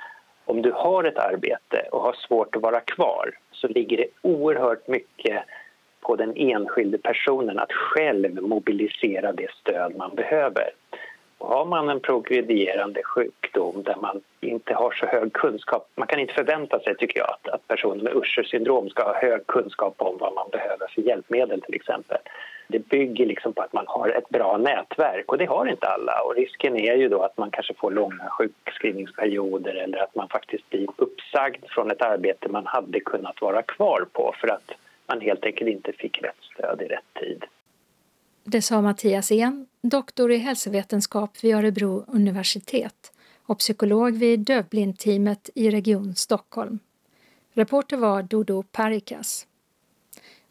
om 0.46 0.62
du 0.62 0.72
har 0.72 1.04
ett 1.04 1.18
arbete 1.18 1.88
och 1.92 2.02
har 2.02 2.14
svårt 2.14 2.56
att 2.56 2.62
vara 2.62 2.80
kvar 2.80 3.30
så 3.52 3.68
ligger 3.68 3.98
det 3.98 4.08
oerhört 4.22 4.88
mycket 4.88 5.44
på 6.02 6.16
den 6.16 6.34
enskilde 6.36 6.98
personen 6.98 7.60
att 7.60 7.72
själv 7.72 8.42
mobilisera 8.42 9.32
det 9.32 9.52
stöd 9.52 9.96
man 9.96 10.16
behöver. 10.16 10.70
Har 11.38 11.66
man 11.66 11.90
en 11.90 12.00
progredierande 12.00 13.04
sjukdom 13.04 13.84
där 13.84 13.96
man 13.96 14.22
inte 14.42 14.74
har 14.74 14.92
så 14.92 15.06
hög 15.06 15.34
kunskap, 15.34 15.90
man 15.96 16.08
kan 16.08 16.20
inte 16.20 16.34
förvänta 16.34 16.80
sig 16.80 16.98
tycker 16.98 17.20
jag 17.20 17.30
att, 17.30 17.48
att 17.48 17.68
personer 17.68 18.04
med 18.04 18.16
Uschers 18.16 18.50
syndrom 18.50 18.90
ska 18.90 19.04
ha 19.04 19.16
hög 19.22 19.48
kunskap 19.48 19.94
om 19.98 20.18
vad 20.18 20.34
man 20.34 20.50
behöver 20.52 20.88
för 20.88 21.02
hjälpmedel 21.02 21.62
till 21.62 21.76
exempel. 21.76 22.18
Det 22.68 22.80
bygger 22.80 23.26
liksom 23.26 23.54
på 23.54 23.62
att 23.62 23.74
man 23.74 23.86
har 23.88 24.10
ett 24.10 24.30
bra 24.30 24.58
nätverk 24.58 25.32
och 25.32 25.38
det 25.38 25.46
har 25.46 25.66
inte 25.66 25.88
alla. 25.88 26.22
Och 26.22 26.36
risken 26.36 26.76
är 26.76 26.96
ju 26.96 27.10
då 27.10 27.22
att 27.22 27.38
man 27.38 27.52
kanske 27.52 27.74
får 27.74 27.92
långa 27.92 28.30
sjukskrivningsperioder 28.30 29.74
eller 29.74 29.98
att 29.98 30.16
man 30.16 30.30
faktiskt 30.30 30.70
blir 30.70 30.88
uppsagd 30.96 31.66
från 31.70 31.92
ett 31.92 32.02
arbete 32.02 32.50
man 32.50 32.66
hade 32.66 33.00
kunnat 33.00 33.42
vara 33.42 33.62
kvar 33.62 34.06
på 34.14 34.36
för 34.42 34.48
att 34.48 34.72
man 35.08 35.22
helt 35.22 35.46
enkelt 35.46 35.70
inte 35.70 35.94
fick 35.94 36.24
rätt 36.24 36.44
stöd 36.54 36.82
i 36.82 36.86
rätt 36.86 37.14
tid. 37.20 37.46
Det 38.48 38.62
sa 38.62 38.82
Mattias 38.82 39.32
En, 39.32 39.68
doktor 39.82 40.32
i 40.32 40.38
hälsovetenskap 40.38 41.43
vid 41.43 41.56
Örebro 41.56 42.06
universitet 42.08 43.12
och 43.46 43.60
psykolog 43.60 44.14
vid 44.14 44.39
dövblindteamet 44.39 45.50
i 45.56 45.70
Region 45.70 46.16
Stockholm. 46.16 46.80
Reporter 47.54 47.98
var 47.98 48.24
Dodo 48.24 48.64
Parikas. 48.64 49.48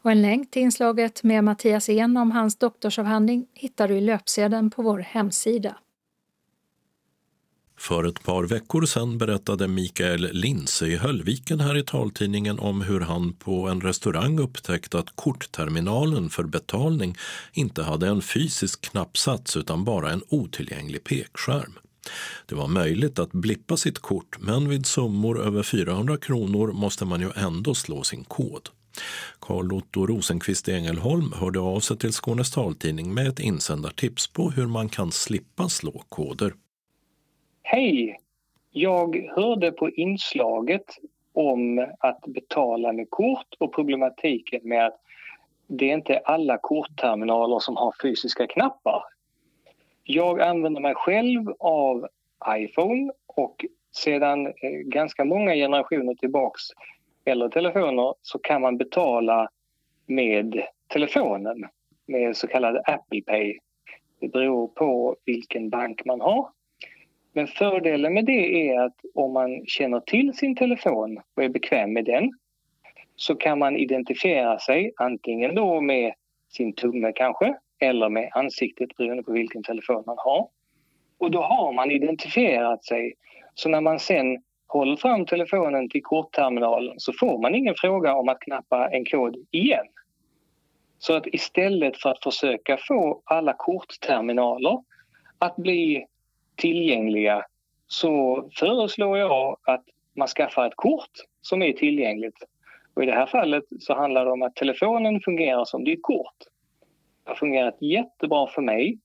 Och 0.01 0.11
en 0.11 0.21
länk 0.21 0.51
till 0.51 0.61
inslaget 0.61 1.23
med 1.23 1.43
Mattias 1.43 1.89
En 1.89 2.17
om 2.17 2.31
hans 2.31 2.55
doktorsavhandling 2.55 3.47
hittar 3.53 3.87
du 3.87 3.97
i 3.97 4.01
löpsedeln 4.01 4.69
på 4.69 4.81
vår 4.81 4.99
hemsida. 4.99 5.77
För 7.77 8.03
ett 8.03 8.23
par 8.23 8.43
veckor 8.43 8.85
sedan 8.85 9.17
berättade 9.17 9.67
Mikael 9.67 10.29
Linse 10.31 10.87
i 10.87 10.95
Höllviken 10.95 11.59
här 11.59 11.77
i 11.77 11.83
taltidningen 11.83 12.59
om 12.59 12.81
hur 12.81 12.99
han 12.99 13.33
på 13.33 13.67
en 13.67 13.81
restaurang 13.81 14.39
upptäckte 14.39 14.99
att 14.99 15.15
kortterminalen 15.15 16.29
för 16.29 16.43
betalning 16.43 17.17
inte 17.53 17.83
hade 17.83 18.07
en 18.07 18.21
fysisk 18.21 18.81
knappsats 18.81 19.57
utan 19.57 19.83
bara 19.83 20.11
en 20.11 20.23
otillgänglig 20.29 21.03
pekskärm. 21.03 21.73
Det 22.45 22.55
var 22.55 22.67
möjligt 22.67 23.19
att 23.19 23.31
blippa 23.31 23.77
sitt 23.77 23.99
kort 23.99 24.37
men 24.39 24.69
vid 24.69 24.85
summor 24.85 25.41
över 25.41 25.63
400 25.63 26.17
kronor 26.17 26.71
måste 26.71 27.05
man 27.05 27.21
ju 27.21 27.31
ändå 27.35 27.75
slå 27.75 28.03
sin 28.03 28.23
kod. 28.23 28.69
Carl 29.39 29.73
Otto 29.73 30.05
Rosenqvist 30.05 30.69
Engelholm 30.69 31.33
hörde 31.35 31.59
av 31.59 31.79
sig 31.79 31.97
till 31.97 32.13
Skånes 32.13 32.51
taltidning 32.51 33.13
med 33.13 33.27
ett 33.27 33.39
insändartips 33.39 34.27
på 34.27 34.51
hur 34.51 34.67
man 34.67 34.89
kan 34.89 35.11
slippa 35.11 35.69
slå 35.69 36.03
koder. 36.09 36.53
Hej! 37.67 38.17
Jag 38.71 39.29
hörde 39.35 39.71
på 39.71 39.89
inslaget 39.89 40.85
om 41.33 41.87
att 41.99 42.21
betala 42.27 42.93
med 42.93 43.09
kort 43.09 43.47
och 43.59 43.73
problematiken 43.73 44.59
med 44.63 44.85
att 44.85 44.99
det 45.67 45.89
är 45.89 45.93
inte 45.93 46.19
alla 46.19 46.57
kortterminaler 46.57 47.59
som 47.59 47.75
har 47.75 47.93
fysiska 48.01 48.47
knappar. 48.47 49.03
Jag 50.03 50.41
använder 50.41 50.81
mig 50.81 50.95
själv 50.95 51.53
av 51.59 52.07
iPhone 52.49 53.11
och 53.27 53.65
sedan 53.91 54.47
eh, 54.47 54.71
ganska 54.85 55.25
många 55.25 55.53
generationer 55.53 56.15
tillbaks 56.15 56.61
eller 57.25 57.49
telefoner 57.49 58.13
så 58.21 58.39
kan 58.39 58.61
man 58.61 58.77
betala 58.77 59.49
med 60.05 60.63
telefonen 60.87 61.65
med 62.05 62.37
så 62.37 62.47
kallad 62.47 62.77
Apple 62.85 63.21
Pay. 63.21 63.59
Det 64.19 64.27
beror 64.27 64.67
på 64.67 65.15
vilken 65.25 65.69
bank 65.69 66.05
man 66.05 66.21
har. 66.21 66.49
Men 67.35 67.47
fördelen 67.47 68.13
med 68.13 68.25
det 68.25 68.69
är 68.69 68.79
att 68.79 68.95
om 69.13 69.33
man 69.33 69.65
känner 69.65 69.99
till 69.99 70.33
sin 70.33 70.55
telefon 70.55 71.21
och 71.35 71.43
är 71.43 71.49
bekväm 71.49 71.93
med 71.93 72.05
den 72.05 72.31
så 73.15 73.35
kan 73.35 73.59
man 73.59 73.77
identifiera 73.77 74.59
sig 74.59 74.91
antingen 74.97 75.55
då 75.55 75.81
med 75.81 76.13
sin 76.49 76.73
tumme 76.73 77.11
kanske 77.15 77.55
eller 77.79 78.09
med 78.09 78.29
ansiktet 78.33 78.97
beroende 78.97 79.23
på 79.23 79.31
vilken 79.31 79.63
telefon 79.63 80.03
man 80.05 80.15
har. 80.19 80.47
Och 81.17 81.31
då 81.31 81.41
har 81.41 81.73
man 81.73 81.91
identifierat 81.91 82.85
sig. 82.85 83.13
Så 83.53 83.69
när 83.69 83.81
man 83.81 83.99
sen 83.99 84.43
håller 84.67 84.95
fram 84.95 85.25
telefonen 85.25 85.89
till 85.89 86.03
kortterminalen 86.03 86.99
så 86.99 87.13
får 87.13 87.41
man 87.41 87.55
ingen 87.55 87.75
fråga 87.77 88.15
om 88.15 88.29
att 88.29 88.39
knappa 88.39 88.89
en 88.89 89.05
kod 89.05 89.35
igen. 89.51 89.85
Så 90.99 91.13
att 91.13 91.27
istället 91.27 91.97
för 91.97 92.09
att 92.09 92.23
försöka 92.23 92.77
få 92.87 93.21
alla 93.25 93.53
kortterminaler 93.53 94.83
att 95.39 95.55
bli 95.55 96.05
tillgängliga 96.55 97.45
så 97.87 98.43
föreslår 98.59 99.17
jag 99.17 99.57
att 99.63 99.83
man 100.15 100.27
skaffar 100.27 100.67
ett 100.67 100.75
kort 100.75 101.11
som 101.41 101.61
är 101.61 101.73
tillgängligt. 101.73 102.43
Och 102.93 103.03
I 103.03 103.05
det 103.05 103.11
här 103.11 103.25
fallet 103.25 103.63
så 103.79 103.93
handlar 103.93 104.25
det 104.25 104.31
om 104.31 104.41
att 104.41 104.55
telefonen 104.55 105.21
fungerar 105.21 105.65
som 105.65 105.83
ditt 105.83 105.99
kort. 106.01 106.37
Det 107.23 107.29
har 107.29 107.35
fungerat 107.35 107.81
jättebra 107.81 108.47
för 108.47 108.61
mig. 108.61 108.99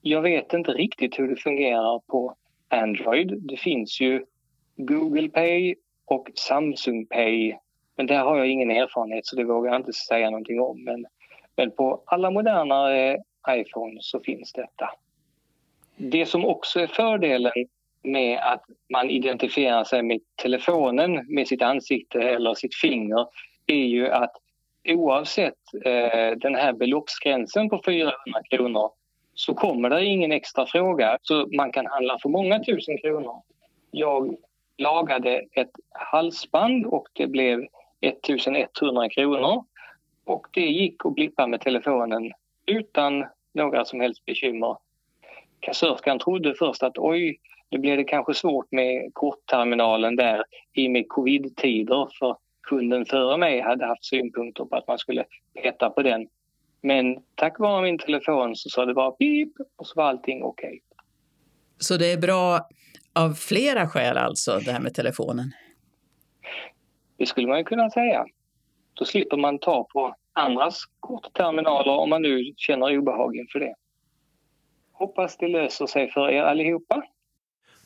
Jag 0.00 0.22
vet 0.22 0.52
inte 0.52 0.72
riktigt 0.72 1.18
hur 1.18 1.28
det 1.28 1.36
fungerar 1.36 2.00
på 2.06 2.34
Android. 2.68 3.42
Det 3.42 3.56
finns 3.56 4.00
ju 4.00 4.24
Google 4.76 5.28
Pay 5.28 5.74
och 6.04 6.28
Samsung 6.34 7.06
Pay. 7.06 7.54
Men 7.96 8.06
där 8.06 8.24
har 8.24 8.38
jag 8.38 8.48
ingen 8.48 8.70
erfarenhet 8.70 9.26
så 9.26 9.36
det 9.36 9.44
vågar 9.44 9.70
jag 9.72 9.80
inte 9.80 9.92
säga 9.92 10.30
någonting 10.30 10.60
om. 10.60 10.84
Men, 10.84 11.06
men 11.56 11.70
på 11.70 12.02
alla 12.06 12.30
modernare 12.30 13.18
iPhone 13.50 13.96
så 14.00 14.20
finns 14.20 14.52
detta. 14.52 14.90
Det 15.96 16.26
som 16.26 16.44
också 16.44 16.80
är 16.80 16.86
fördelen 16.86 17.52
med 18.02 18.38
att 18.38 18.64
man 18.92 19.10
identifierar 19.10 19.84
sig 19.84 20.02
med 20.02 20.20
telefonen 20.42 21.26
med 21.34 21.48
sitt 21.48 21.62
ansikte 21.62 22.22
eller 22.22 22.54
sitt 22.54 22.74
finger 22.74 23.26
är 23.66 23.84
ju 23.84 24.08
att 24.08 24.32
oavsett 24.88 25.58
eh, 25.84 26.30
den 26.36 26.54
här 26.54 26.72
beloppsgränsen 26.72 27.68
på 27.68 27.82
400 27.84 28.14
kronor 28.50 28.90
så 29.34 29.54
kommer 29.54 29.90
det 29.90 30.04
ingen 30.04 30.32
extra 30.32 30.66
fråga 30.66 31.18
så 31.22 31.46
man 31.56 31.72
kan 31.72 31.86
handla 31.86 32.18
för 32.22 32.28
många 32.28 32.64
tusen 32.64 32.98
kronor. 32.98 33.42
Jag 33.90 34.36
lagade 34.78 35.44
ett 35.52 35.72
halsband 35.90 36.86
och 36.86 37.08
det 37.12 37.26
blev 37.26 37.66
1100 38.00 39.08
kronor 39.08 39.64
och 40.24 40.46
det 40.52 40.66
gick 40.66 41.06
att 41.06 41.14
blippa 41.14 41.46
med 41.46 41.60
telefonen 41.60 42.32
utan 42.66 43.24
några 43.52 43.84
som 43.84 44.00
helst 44.00 44.24
bekymmer. 44.24 44.76
Kassörskan 45.64 46.18
trodde 46.18 46.54
först 46.54 46.82
att 46.82 46.98
oj, 46.98 47.38
nu 47.70 47.78
blir 47.78 47.96
det 47.96 48.04
kanske 48.04 48.34
svårt 48.34 48.72
med 48.72 49.10
kortterminalen 49.12 50.16
där 50.16 50.44
i 50.72 50.88
med 50.88 51.08
covid-tider 51.08 52.08
för 52.18 52.36
kunden 52.68 53.06
före 53.06 53.36
mig 53.36 53.60
hade 53.60 53.86
haft 53.86 54.04
synpunkter 54.04 54.64
på 54.64 54.76
att 54.76 54.88
man 54.88 54.98
skulle 54.98 55.24
peta 55.62 55.90
på 55.90 56.02
den. 56.02 56.26
Men 56.80 57.16
tack 57.34 57.58
vare 57.58 57.82
min 57.82 57.98
telefon 57.98 58.56
så 58.56 58.68
sa 58.68 58.84
det 58.84 58.94
bara 58.94 59.10
pip 59.10 59.52
och 59.76 59.86
så 59.86 59.92
var 59.96 60.04
allting 60.04 60.42
okej. 60.42 60.68
Okay. 60.68 60.80
Så 61.78 61.96
det 61.96 62.12
är 62.12 62.18
bra 62.18 62.68
av 63.12 63.32
flera 63.32 63.88
skäl 63.88 64.16
alltså, 64.16 64.58
det 64.58 64.72
här 64.72 64.80
med 64.80 64.94
telefonen? 64.94 65.52
Det 67.16 67.26
skulle 67.26 67.46
man 67.46 67.58
ju 67.58 67.64
kunna 67.64 67.90
säga. 67.90 68.24
Då 68.94 69.04
slipper 69.04 69.36
man 69.36 69.58
ta 69.58 69.84
på 69.84 70.14
andras 70.32 70.84
kortterminaler 71.00 71.92
om 71.92 72.10
man 72.10 72.22
nu 72.22 72.52
känner 72.56 72.98
obehag 72.98 73.36
inför 73.36 73.60
det. 73.60 73.74
Hoppas 75.04 75.36
det 75.36 75.48
löser 75.48 75.86
sig 75.86 76.10
för 76.10 76.30
er 76.30 76.42
allihopa. 76.42 77.02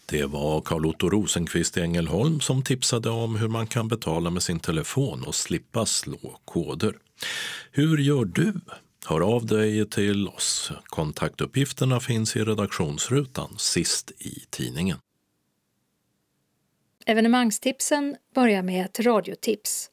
Det 0.06 0.24
var 0.24 0.60
Carl-Otto 0.60 1.10
Rosenqvist 1.10 1.76
i 1.76 1.80
Ängelholm 1.80 2.40
som 2.40 2.62
tipsade 2.64 3.10
om 3.10 3.36
hur 3.36 3.48
man 3.48 3.66
kan 3.66 3.88
betala 3.88 4.30
med 4.30 4.42
sin 4.42 4.60
telefon 4.60 5.24
och 5.26 5.34
slippa 5.34 5.86
slå 5.86 6.38
koder. 6.44 6.94
Hur 7.72 7.98
gör 7.98 8.24
du? 8.24 8.52
Hör 9.08 9.34
av 9.34 9.46
dig 9.46 9.90
till 9.90 10.28
oss. 10.28 10.72
Kontaktuppgifterna 10.84 12.00
finns 12.00 12.36
i 12.36 12.40
redaktionsrutan 12.40 13.54
sist 13.58 14.10
i 14.10 14.44
tidningen. 14.50 14.98
Evenemangstipsen 17.06 18.16
börjar 18.34 18.62
med 18.62 18.84
ett 18.84 19.00
radiotips. 19.00 19.90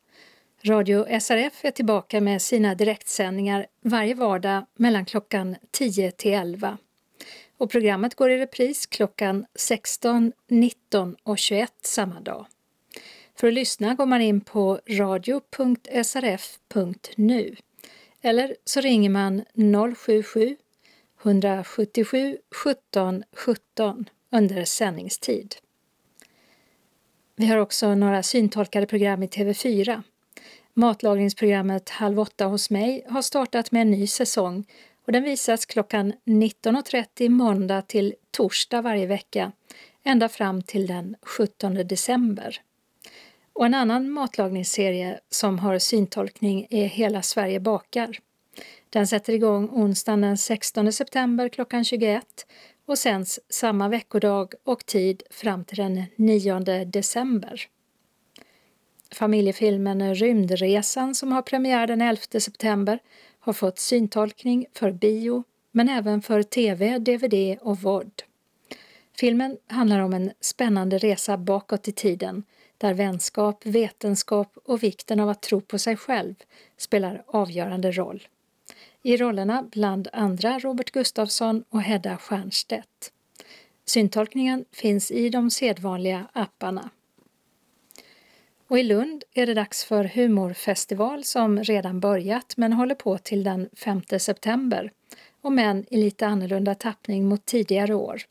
Radio 0.64 1.20
SRF 1.20 1.66
är 1.66 1.72
tillbaka 1.72 2.22
med 2.22 2.42
sina 2.42 2.76
direktsändningar 2.76 3.66
varje 3.82 4.16
vardag 4.16 4.66
mellan 4.78 5.06
klockan 5.06 5.56
10 5.72 6.12
till 6.12 6.34
11 6.34 6.78
och 7.58 7.70
programmet 7.70 8.16
går 8.16 8.32
i 8.32 8.38
repris 8.38 8.86
klockan 8.86 9.46
16, 9.56 10.32
19 10.48 11.16
och 11.24 11.38
21 11.38 11.74
samma 11.82 12.20
dag. 12.20 12.46
För 13.36 13.48
att 13.48 13.54
lyssna 13.54 13.96
går 13.96 14.06
man 14.06 14.22
in 14.22 14.42
på 14.42 14.80
radio.srf.nu 14.90 15.56
eller 18.22 18.56
så 18.66 18.82
ringer 18.82 19.10
man 19.10 19.44
077 19.96 20.58
177 21.24 22.38
17 22.52 23.24
17 23.34 24.10
under 24.32 24.66
sändningstid. 24.66 25.56
Vi 27.36 27.46
har 27.46 27.58
också 27.58 27.96
några 27.96 28.24
syntolkade 28.24 28.88
program 28.88 29.24
i 29.24 29.28
TV4. 29.28 30.04
Matlagningsprogrammet 30.74 31.90
Halv 31.90 32.20
åtta 32.20 32.46
hos 32.46 32.70
mig 32.70 33.06
har 33.10 33.22
startat 33.22 33.72
med 33.72 33.82
en 33.82 33.92
ny 33.92 34.08
säsong 34.08 34.66
och 35.06 35.12
den 35.12 35.24
visas 35.24 35.66
klockan 35.66 36.14
19.30 36.26 37.30
måndag 37.30 37.82
till 37.82 38.16
torsdag 38.32 38.82
varje 38.82 39.06
vecka 39.06 39.52
ända 40.04 40.30
fram 40.30 40.62
till 40.62 40.88
den 40.88 41.16
17 41.22 41.74
december. 41.74 42.62
Och 43.54 43.66
en 43.66 43.74
annan 43.74 44.10
matlagningsserie 44.10 45.20
som 45.30 45.60
har 45.60 45.80
syntolkning 45.80 46.68
är 46.70 46.86
Hela 46.86 47.22
Sverige 47.22 47.60
bakar. 47.60 48.20
Den 48.90 49.08
sätter 49.08 49.34
igång 49.34 49.70
onsdagen 49.70 50.22
den 50.22 50.38
16 50.38 50.94
september 50.94 51.50
klockan 51.50 51.84
21 51.84 52.26
och 52.86 52.98
sänds 52.98 53.40
samma 53.50 53.90
veckodag 53.90 54.54
och 54.64 54.86
tid 54.86 55.24
fram 55.30 55.66
till 55.66 55.78
den 55.78 56.04
9 56.16 56.60
december. 56.86 57.68
Familjefilmen 59.12 60.16
Rymdresan 60.16 61.16
som 61.16 61.32
har 61.32 61.42
premiär 61.42 61.88
den 61.88 62.02
11 62.02 62.22
september 62.40 63.00
har 63.46 63.54
fått 63.54 63.80
syntolkning 63.80 64.66
för 64.74 64.92
bio 64.92 65.44
men 65.72 65.90
även 65.90 66.22
för 66.22 66.44
tv, 66.44 67.00
dvd 67.00 67.58
och 67.62 67.80
vod. 67.80 68.24
Filmen 69.18 69.58
handlar 69.68 70.00
om 70.00 70.14
en 70.14 70.32
spännande 70.42 70.98
resa 70.98 71.38
bakåt 71.38 71.88
i 71.88 71.92
tiden 71.92 72.44
där 72.78 72.94
vänskap, 72.94 73.66
vetenskap 73.66 74.58
och 74.66 74.84
vikten 74.84 75.20
av 75.20 75.30
att 75.30 75.42
tro 75.42 75.62
på 75.62 75.80
sig 75.80 75.98
själv 75.98 76.36
spelar 76.78 77.24
avgörande 77.28 77.92
roll. 77.92 78.28
I 79.04 79.18
rollerna 79.18 79.64
bland 79.72 80.08
andra 80.14 80.60
Robert 80.60 80.92
Gustafsson 80.92 81.64
och 81.70 81.82
Hedda 81.82 82.18
Stiernstedt. 82.18 83.12
Syntolkningen 83.86 84.66
finns 84.72 85.12
i 85.12 85.30
de 85.30 85.52
sedvanliga 85.52 86.28
apparna. 86.34 86.90
Och 88.68 88.80
i 88.80 88.84
Lund 88.84 89.24
är 89.34 89.46
det 89.46 89.54
dags 89.54 89.86
för 89.86 90.04
humorfestival 90.04 91.24
som 91.24 91.64
redan 91.64 92.00
börjat 92.00 92.54
men 92.58 92.74
håller 92.74 92.96
på 92.96 93.18
till 93.18 93.44
den 93.44 93.70
5 93.78 94.02
september, 94.20 94.92
om 95.42 95.60
än 95.60 95.86
i 95.90 95.98
lite 95.98 96.28
annorlunda 96.28 96.76
tappning 96.76 97.28
mot 97.28 97.46
tidigare 97.46 97.96
år. 97.96 98.22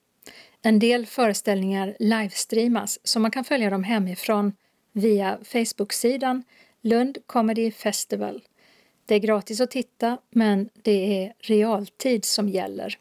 En 0.63 0.79
del 0.79 1.07
föreställningar 1.07 1.97
livestreamas 1.99 2.99
så 3.05 3.21
man 3.21 3.31
kan 3.31 3.45
följa 3.45 3.71
dem 3.71 3.85
hemifrån 3.85 4.53
via 4.93 5.39
Facebook-sidan 5.45 6.43
Lund 6.81 7.19
Comedy 7.27 7.71
Festival. 7.71 8.43
Det 9.07 9.15
är 9.15 9.19
gratis 9.19 9.61
att 9.61 9.71
titta 9.71 10.19
men 10.31 10.69
det 10.83 11.23
är 11.23 11.33
realtid 11.39 12.25
som 12.25 12.49
gäller. 12.49 12.99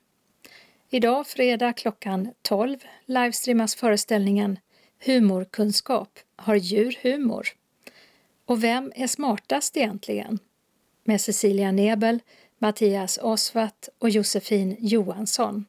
Idag 0.90 1.28
fredag 1.28 1.74
klockan 1.74 2.30
12 2.42 2.78
livestreamas 3.06 3.76
föreställningen 3.76 4.60
Humorkunskap 5.06 6.20
har 6.36 6.56
djur 6.56 7.00
humor? 7.02 7.48
Och 8.46 8.64
vem 8.64 8.92
är 8.96 9.08
smartast 9.08 9.78
egentligen? 9.78 10.40
Med 11.04 11.22
Cecilia 11.22 11.72
Nebel, 11.72 12.20
Mattias 12.58 13.20
Osvat 13.22 13.90
och 14.00 14.10
Josefin 14.10 14.76
Johansson. 14.80 15.66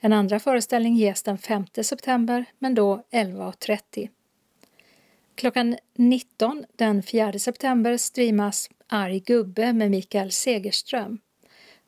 En 0.00 0.12
andra 0.12 0.38
föreställning 0.38 0.96
ges 0.96 1.22
den 1.22 1.38
5 1.38 1.66
september, 1.82 2.44
men 2.58 2.74
då 2.74 3.02
11.30. 3.10 4.08
Klockan 5.34 5.76
19 5.94 6.64
den 6.76 7.02
4 7.02 7.38
september 7.38 7.96
streamas 7.96 8.70
Arg 8.86 9.20
gubbe 9.20 9.72
med 9.72 9.90
Mikael 9.90 10.32
Segerström. 10.32 11.18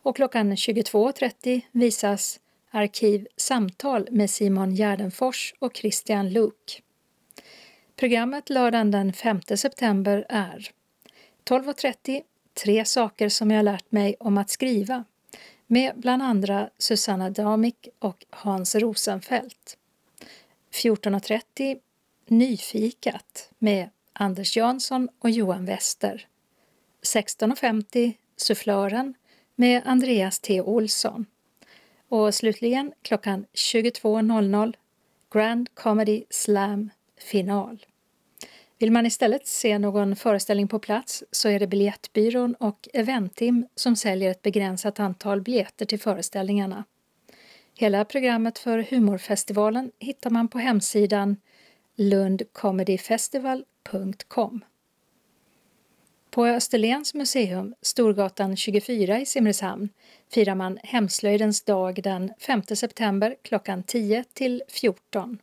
Och 0.03 0.17
klockan 0.17 0.53
22.30 0.53 1.61
visas 1.73 2.41
Arkiv 2.71 3.27
Samtal 3.37 4.09
med 4.11 4.31
Simon 4.31 4.75
Gärdenfors 4.75 5.55
och 5.59 5.77
Christian 5.77 6.31
Luuk. 6.31 6.83
Programmet 7.97 8.51
lördagen 8.51 8.91
den 8.91 9.13
5 9.13 9.41
september 9.57 10.27
är 10.29 10.71
12.30 11.45 12.23
Tre 12.63 12.85
saker 12.85 13.29
som 13.29 13.51
jag 13.51 13.65
lärt 13.65 13.93
mig 13.93 14.17
om 14.21 14.39
att 14.39 14.51
skriva 14.51 15.05
med 15.67 15.93
bland 15.97 16.23
andra 16.23 16.71
Susanna 16.79 17.31
Damik 17.31 17.89
och 17.99 18.25
Hans 18.31 18.75
Rosenfeldt. 18.75 19.77
14.30 20.73 21.79
Nyfikat 22.27 23.51
med 23.59 23.91
Anders 24.13 24.57
Jansson 24.57 25.09
och 25.19 25.31
Johan 25.31 25.65
Wester. 25.65 26.27
16.50 27.03 28.15
Sufflören 28.37 29.15
med 29.55 29.83
Andreas 29.85 30.41
T 30.41 30.61
Olsson. 30.61 31.27
Och 32.09 32.35
slutligen 32.35 32.93
klockan 33.03 33.47
22.00 33.55 34.75
Grand 35.33 35.75
Comedy 35.75 36.25
Slam 36.31 36.91
final. 37.21 37.87
Vill 38.79 38.93
man 38.93 39.07
istället 39.07 39.47
se 39.47 39.79
någon 39.79 40.17
föreställning 40.17 40.69
på 40.69 40.79
plats 40.79 41.25
så 41.31 41.49
är 41.49 41.61
det 41.61 41.67
Biljettbyrån 41.67 42.55
och 42.55 42.89
Eventim 42.93 43.67
som 43.75 43.97
säljer 43.97 44.31
ett 44.31 44.43
begränsat 44.43 45.01
antal 45.01 45.41
biljetter 45.41 45.87
till 45.87 46.01
föreställningarna. 46.01 46.85
Hela 47.75 48.05
programmet 48.05 48.59
för 48.59 48.79
humorfestivalen 48.79 49.91
hittar 49.99 50.31
man 50.31 50.49
på 50.49 50.59
hemsidan 50.59 51.37
lundcomedyfestival.com. 51.97 54.65
På 56.31 56.47
Österlens 56.47 57.15
museum, 57.15 57.75
Storgatan 57.83 58.57
24 58.57 59.21
i 59.21 59.27
Simrishamn, 59.27 59.89
firar 60.31 60.55
man 60.55 60.79
Hemslöjdens 60.83 61.63
dag 61.63 62.03
den 62.03 62.33
5 62.39 62.63
september 62.63 63.37
klockan 63.43 63.83
10 63.83 64.25
till 64.33 64.63
14 64.69 65.39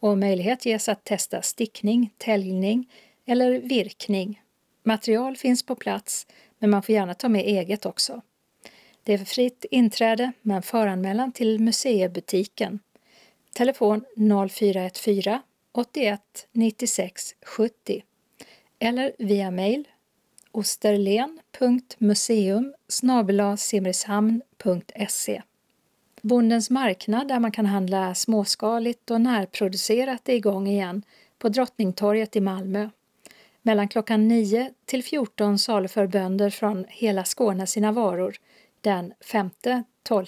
och 0.00 0.18
möjlighet 0.18 0.66
ges 0.66 0.88
att 0.88 1.04
testa 1.04 1.42
stickning, 1.42 2.14
täljning 2.18 2.90
eller 3.26 3.58
virkning. 3.58 4.42
Material 4.82 5.36
finns 5.36 5.62
på 5.62 5.74
plats, 5.74 6.26
men 6.58 6.70
man 6.70 6.82
får 6.82 6.94
gärna 6.94 7.14
ta 7.14 7.28
med 7.28 7.44
eget 7.44 7.86
också. 7.86 8.22
Det 9.04 9.12
är 9.12 9.18
fritt 9.18 9.64
inträde, 9.70 10.32
men 10.42 10.62
föranmälan 10.62 11.32
till 11.32 11.60
museibutiken. 11.60 12.78
Telefon 13.52 14.04
0414 14.50 15.40
81 15.72 16.20
96 16.52 17.34
70 17.42 18.02
eller 18.78 19.12
via 19.18 19.50
mejl 19.50 19.88
osterlen.museum 20.52 22.74
simrishamn.se 23.58 25.42
Bondens 26.22 26.70
marknad 26.70 27.28
där 27.28 27.38
man 27.38 27.52
kan 27.52 27.66
handla 27.66 28.14
småskaligt 28.14 29.10
och 29.10 29.20
närproducerat 29.20 30.28
är 30.28 30.32
igång 30.32 30.66
igen 30.66 31.02
på 31.38 31.48
Drottningtorget 31.48 32.36
i 32.36 32.40
Malmö. 32.40 32.88
Mellan 33.62 33.88
klockan 33.88 34.28
9 34.28 34.70
till 34.84 35.04
14 35.04 35.58
saluför 35.58 36.06
bönder 36.06 36.50
från 36.50 36.84
hela 36.88 37.24
Skåne 37.24 37.66
sina 37.66 37.92
varor 37.92 38.36
den 38.80 39.12
5, 39.20 39.50
12, 40.02 40.26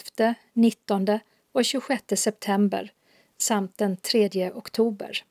19 0.53 1.19
och 1.53 1.65
26 1.65 2.05
september 2.17 2.93
samt 3.39 3.79
den 3.79 3.97
3 3.97 4.51
oktober. 4.55 5.25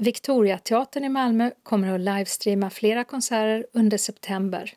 Victoriateatern 0.00 1.04
i 1.04 1.08
Malmö 1.08 1.50
kommer 1.62 1.94
att 1.94 2.00
livestreama 2.00 2.70
flera 2.70 3.04
konserter 3.04 3.66
under 3.72 3.98
september. 3.98 4.74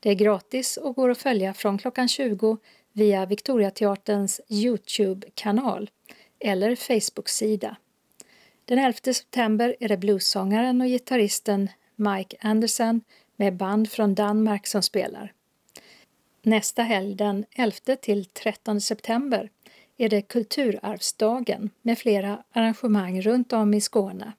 Det 0.00 0.10
är 0.10 0.14
gratis 0.14 0.76
och 0.76 0.94
går 0.94 1.10
att 1.10 1.18
följa 1.18 1.54
från 1.54 1.78
klockan 1.78 2.08
20 2.08 2.58
via 2.92 3.26
Victoriateaterns 3.26 4.40
Youtube-kanal 4.48 5.90
eller 6.38 6.76
Facebook-sida. 6.76 7.76
Den 8.64 8.78
11 8.78 8.98
september 9.02 9.76
är 9.80 9.88
det 9.88 9.96
bluessångaren 9.96 10.80
och 10.80 10.86
gitarristen 10.86 11.68
Mike 11.96 12.36
Anderson 12.40 13.00
med 13.36 13.56
band 13.56 13.90
från 13.90 14.14
Danmark 14.14 14.66
som 14.66 14.82
spelar. 14.82 15.32
Nästa 16.42 16.82
helg, 16.82 17.14
den 17.14 17.44
11 17.50 17.96
till 18.00 18.24
13 18.24 18.80
september, 18.80 19.50
är 19.96 20.08
det 20.08 20.22
Kulturarvsdagen 20.22 21.70
med 21.82 21.98
flera 21.98 22.42
arrangemang 22.52 23.22
runt 23.22 23.52
om 23.52 23.74
i 23.74 23.80
Skåne. 23.80 24.32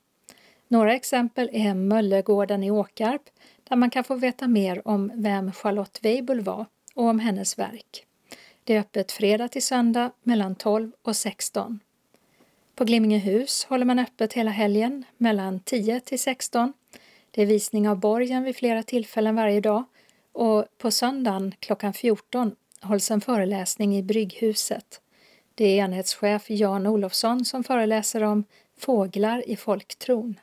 Några 0.72 0.94
exempel 0.94 1.50
är 1.54 1.74
Möllegården 1.74 2.64
i 2.64 2.72
Åkarp 2.72 3.22
där 3.70 3.76
man 3.76 3.90
kan 3.90 4.04
få 4.04 4.16
veta 4.16 4.48
mer 4.48 4.88
om 4.88 5.12
vem 5.16 5.52
Charlotte 5.52 6.00
Weibull 6.04 6.42
var 6.42 6.66
och 6.96 7.06
om 7.06 7.20
hennes 7.20 7.60
verk. 7.60 8.06
Det 8.64 8.76
är 8.76 8.80
öppet 8.80 9.12
fredag 9.12 9.48
till 9.48 9.64
söndag 9.64 10.12
mellan 10.24 10.56
12 10.56 10.92
och 11.02 11.16
16. 11.16 11.80
På 12.76 12.86
Glimmingehus 12.86 13.66
håller 13.66 13.86
man 13.86 14.00
öppet 14.00 14.34
hela 14.34 14.52
helgen 14.52 15.04
mellan 15.18 15.60
10 15.60 16.00
till 16.00 16.20
16. 16.20 16.74
Det 17.32 17.42
är 17.42 17.46
visning 17.46 17.90
av 17.90 18.00
borgen 18.00 18.44
vid 18.44 18.56
flera 18.56 18.84
tillfällen 18.84 19.36
varje 19.36 19.62
dag 19.62 19.84
och 20.32 20.66
på 20.78 20.92
söndagen 20.92 21.54
klockan 21.60 21.94
14 21.94 22.56
hålls 22.82 23.12
en 23.12 23.22
föreläsning 23.22 23.98
i 23.98 24.04
Brygghuset. 24.04 25.02
Det 25.56 25.66
är 25.66 25.84
enhetschef 25.84 26.50
Jan 26.50 26.88
Olofsson 26.88 27.46
som 27.46 27.64
föreläser 27.64 28.24
om 28.24 28.44
fåglar 28.78 29.50
i 29.50 29.56
folktron. 29.56 30.40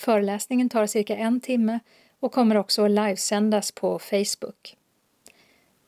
Föreläsningen 0.00 0.68
tar 0.68 0.86
cirka 0.86 1.16
en 1.16 1.40
timme 1.40 1.80
och 2.20 2.32
kommer 2.32 2.56
också 2.56 2.84
att 2.84 2.90
livesändas 2.90 3.72
på 3.72 3.98
Facebook. 3.98 4.76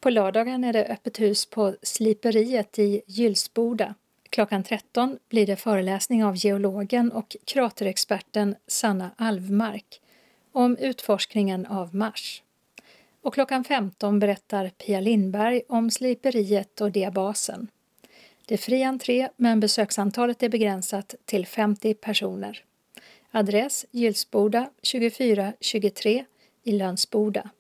På 0.01 0.11
lördagen 0.11 0.65
är 0.65 0.73
det 0.73 0.87
öppet 0.87 1.21
hus 1.21 1.47
på 1.47 1.75
Sliperiet 1.83 2.79
i 2.79 3.03
Gylsboda. 3.07 3.95
Klockan 4.31 4.65
13 4.65 5.19
blir 5.29 5.47
det 5.47 5.57
föreläsning 5.57 6.25
av 6.25 6.37
geologen 6.37 7.13
och 7.13 7.37
kraterexperten 7.45 8.57
Sanna 8.67 9.11
Alvmark 9.17 10.01
om 10.53 10.77
utforskningen 10.77 11.67
av 11.67 11.95
Mars. 11.95 12.43
Och 13.23 13.35
klockan 13.35 13.65
15 13.65 14.19
berättar 14.19 14.69
Pia 14.69 15.01
Lindberg 15.01 15.63
om 15.69 15.91
sliperiet 15.91 16.81
och 16.81 16.93
diabasen. 16.93 17.69
Det 18.47 18.55
är 18.55 18.59
fri 18.59 18.83
entré 18.83 19.29
men 19.37 19.61
besöksantalet 19.61 20.43
är 20.43 20.49
begränsat 20.49 21.15
till 21.25 21.47
50 21.47 21.95
personer. 21.95 22.65
Adress 23.35 23.87
Gylsboda 23.91 24.71
2423 24.93 26.25
i 26.63 26.73
Lönsboda. 26.73 27.51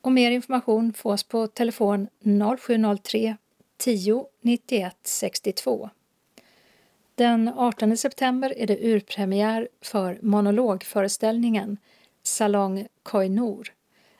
Och 0.00 0.12
mer 0.12 0.30
information 0.30 0.92
fås 0.92 1.22
på 1.22 1.46
telefon 1.46 2.08
0703 2.58 3.36
10 3.76 4.26
91 4.40 4.96
62. 5.02 5.90
Den 7.14 7.48
18 7.48 7.96
september 7.96 8.54
är 8.58 8.66
det 8.66 8.92
urpremiär 8.94 9.68
för 9.80 10.18
monologföreställningen 10.22 11.76
Salong 12.22 12.86
Koinor. 13.02 13.72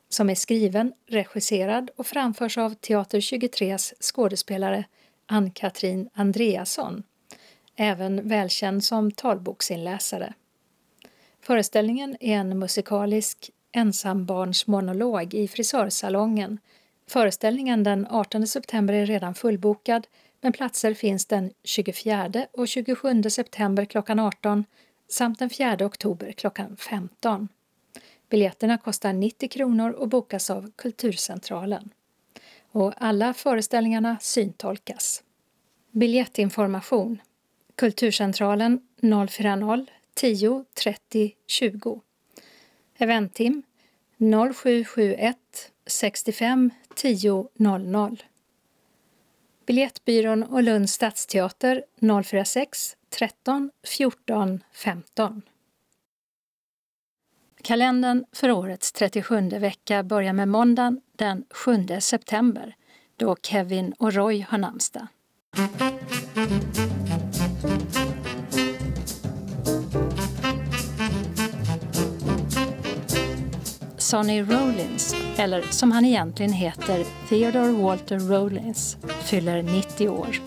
som 0.08 0.30
är 0.30 0.34
skriven, 0.34 0.92
regisserad 1.06 1.90
och 1.96 2.06
framförs 2.06 2.58
av 2.58 2.74
Teater 2.74 3.20
23s 3.20 3.92
skådespelare 4.00 4.84
Ann-Katrin 5.26 6.08
Andreasson, 6.14 7.02
även 7.76 8.28
välkänd 8.28 8.84
som 8.84 9.10
talboksinläsare. 9.10 10.34
Föreställningen 11.40 12.16
är 12.20 12.34
en 12.34 12.58
musikalisk 12.58 13.50
ensambarnsmonolog 13.72 15.34
i 15.34 15.48
frisörsalongen. 15.48 16.58
Föreställningen 17.06 17.82
den 17.82 18.06
18 18.10 18.46
september 18.46 18.94
är 18.94 19.06
redan 19.06 19.34
fullbokad 19.34 20.06
men 20.40 20.52
platser 20.52 20.94
finns 20.94 21.26
den 21.26 21.50
24 21.64 22.46
och 22.52 22.68
27 22.68 23.22
september 23.22 23.84
klockan 23.84 24.18
18 24.18 24.64
samt 25.08 25.38
den 25.38 25.50
4 25.50 25.86
oktober 25.86 26.32
klockan 26.32 26.76
15. 26.76 27.48
Biljetterna 28.28 28.78
kostar 28.78 29.12
90 29.12 29.48
kronor 29.48 29.90
och 29.90 30.08
bokas 30.08 30.50
av 30.50 30.70
Kulturcentralen. 30.76 31.90
Och 32.72 32.92
alla 32.96 33.34
föreställningarna 33.34 34.16
syntolkas. 34.20 35.22
Biljettinformation 35.90 37.18
Kulturcentralen 37.76 38.80
040 39.00 39.86
10 40.14 40.64
30 40.74 41.32
20 41.46 42.00
Eventtim 42.98 43.62
0771 44.18 45.36
65 45.86 46.70
10 46.94 47.48
00 47.54 48.22
Biljettbyrån 49.66 50.42
och 50.42 50.62
Lunds 50.62 50.92
stadsteater 50.92 51.84
046 52.24 52.96
13 53.10 53.70
14 53.84 54.60
15 54.72 55.42
Kalendern 57.62 58.24
för 58.32 58.50
årets 58.50 58.92
37 58.92 59.48
vecka 59.48 60.02
börjar 60.02 60.32
med 60.32 60.48
måndagen 60.48 61.00
den 61.16 61.44
7 61.50 61.86
september 62.00 62.76
då 63.16 63.36
Kevin 63.42 63.92
och 63.98 64.12
Roy 64.12 64.46
har 64.48 64.58
namnsdag. 64.58 65.06
Sonny 74.12 74.42
Rollins, 74.42 75.14
eller 75.36 75.62
som 75.62 75.92
han 75.92 76.04
egentligen 76.04 76.52
heter 76.52 77.04
Theodore 77.28 77.72
Walter 77.72 78.18
Rollins, 78.18 78.96
fyller 79.24 79.62
90 79.62 80.08
år. 80.08 80.40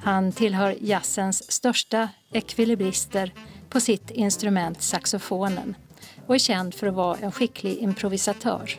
Han 0.00 0.32
tillhör 0.32 0.76
jazzens 0.80 1.52
största 1.52 2.08
ekvilibrister 2.32 3.32
på 3.70 3.80
sitt 3.80 4.10
instrument 4.10 4.82
saxofonen 4.82 5.74
och 6.26 6.34
är 6.34 6.38
känd 6.38 6.74
för 6.74 6.86
att 6.86 6.94
vara 6.94 7.18
en 7.18 7.32
skicklig 7.32 7.78
improvisatör. 7.78 8.70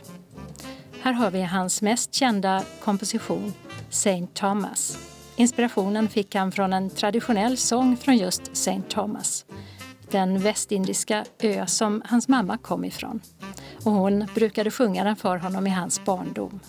Här 1.01 1.13
har 1.13 1.31
vi 1.31 1.41
hans 1.41 1.81
mest 1.81 2.13
kända 2.13 2.63
komposition, 2.81 3.53
Saint 3.89 4.33
Thomas. 4.33 4.97
Inspirationen 5.35 6.09
fick 6.09 6.35
han 6.35 6.51
från 6.51 6.73
en 6.73 6.89
traditionell 6.89 7.57
sång 7.57 7.97
från 7.97 8.17
just 8.17 8.57
Saint 8.57 8.89
Thomas, 8.89 9.45
den 10.13 10.39
västindiska 10.39 11.25
ö 11.39 11.67
som 11.67 12.01
hans 12.05 12.27
mamma 12.27 12.57
kom 12.57 12.85
ifrån. 12.85 13.21
Och 13.85 13.91
hon 13.91 14.27
brukade 14.35 14.71
sjunga 14.71 15.03
den 15.03 15.15
för 15.15 15.37
honom 15.37 15.67
i 15.67 15.69
hans 15.69 16.05
barndom. 16.05 16.59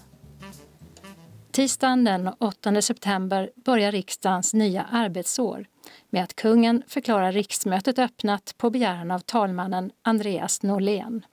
Tisdagen 1.50 2.04
den 2.04 2.28
8 2.38 2.82
september 2.82 3.50
börjar 3.64 3.92
riksdagens 3.92 4.54
nya 4.54 4.82
arbetsår 4.82 5.66
med 6.10 6.24
att 6.24 6.36
kungen 6.36 6.82
förklarar 6.88 7.32
riksmötet 7.32 7.98
öppnat 7.98 8.54
på 8.58 8.70
begäran 8.70 9.10
av 9.10 9.18
talmannen 9.18 9.90
Andreas 10.02 10.62
Norlén. 10.62 11.24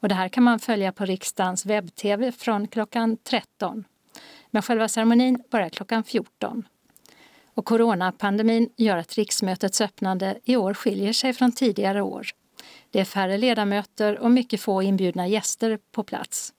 Och 0.00 0.08
det 0.08 0.14
här 0.14 0.28
kan 0.28 0.42
man 0.42 0.58
följa 0.58 0.92
på 0.92 1.04
riksdagens 1.04 1.66
webb-tv 1.66 2.32
från 2.32 2.68
klockan 2.68 3.16
13. 3.16 3.84
Men 4.50 4.62
själva 4.62 4.88
ceremonin 4.88 5.42
börjar 5.50 5.68
klockan 5.68 6.04
14. 6.04 6.64
Och 7.58 7.64
coronapandemin 7.64 8.70
gör 8.76 8.96
att 8.96 9.14
riksmötets 9.14 9.80
öppnande 9.80 10.38
i 10.44 10.56
år 10.56 10.74
skiljer 10.74 11.12
sig 11.12 11.32
från 11.32 11.52
tidigare 11.52 12.02
år. 12.02 12.26
Det 12.90 13.00
är 13.00 13.04
färre 13.04 13.38
ledamöter 13.38 14.18
och 14.18 14.30
mycket 14.30 14.60
få 14.60 14.82
inbjudna 14.82 15.28
gäster 15.28 15.78
på 15.92 16.02
plats. 16.02 16.52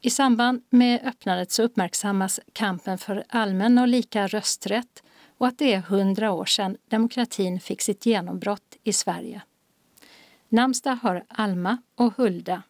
I 0.00 0.10
samband 0.10 0.62
med 0.70 1.00
öppnandet 1.04 1.50
så 1.50 1.62
uppmärksammas 1.62 2.40
kampen 2.52 2.98
för 2.98 3.24
allmän 3.28 3.78
och 3.78 3.88
lika 3.88 4.26
rösträtt 4.26 5.02
och 5.38 5.46
att 5.46 5.58
det 5.58 5.72
är 5.72 5.80
hundra 5.80 6.32
år 6.32 6.44
sedan 6.44 6.76
demokratin 6.88 7.60
fick 7.60 7.82
sitt 7.82 8.06
genombrott 8.06 8.76
i 8.82 8.92
Sverige. 8.92 9.42
Namnsdag 10.48 10.98
har 11.02 11.24
Alma 11.28 11.78
och 11.94 12.16
Hulda. 12.16 12.62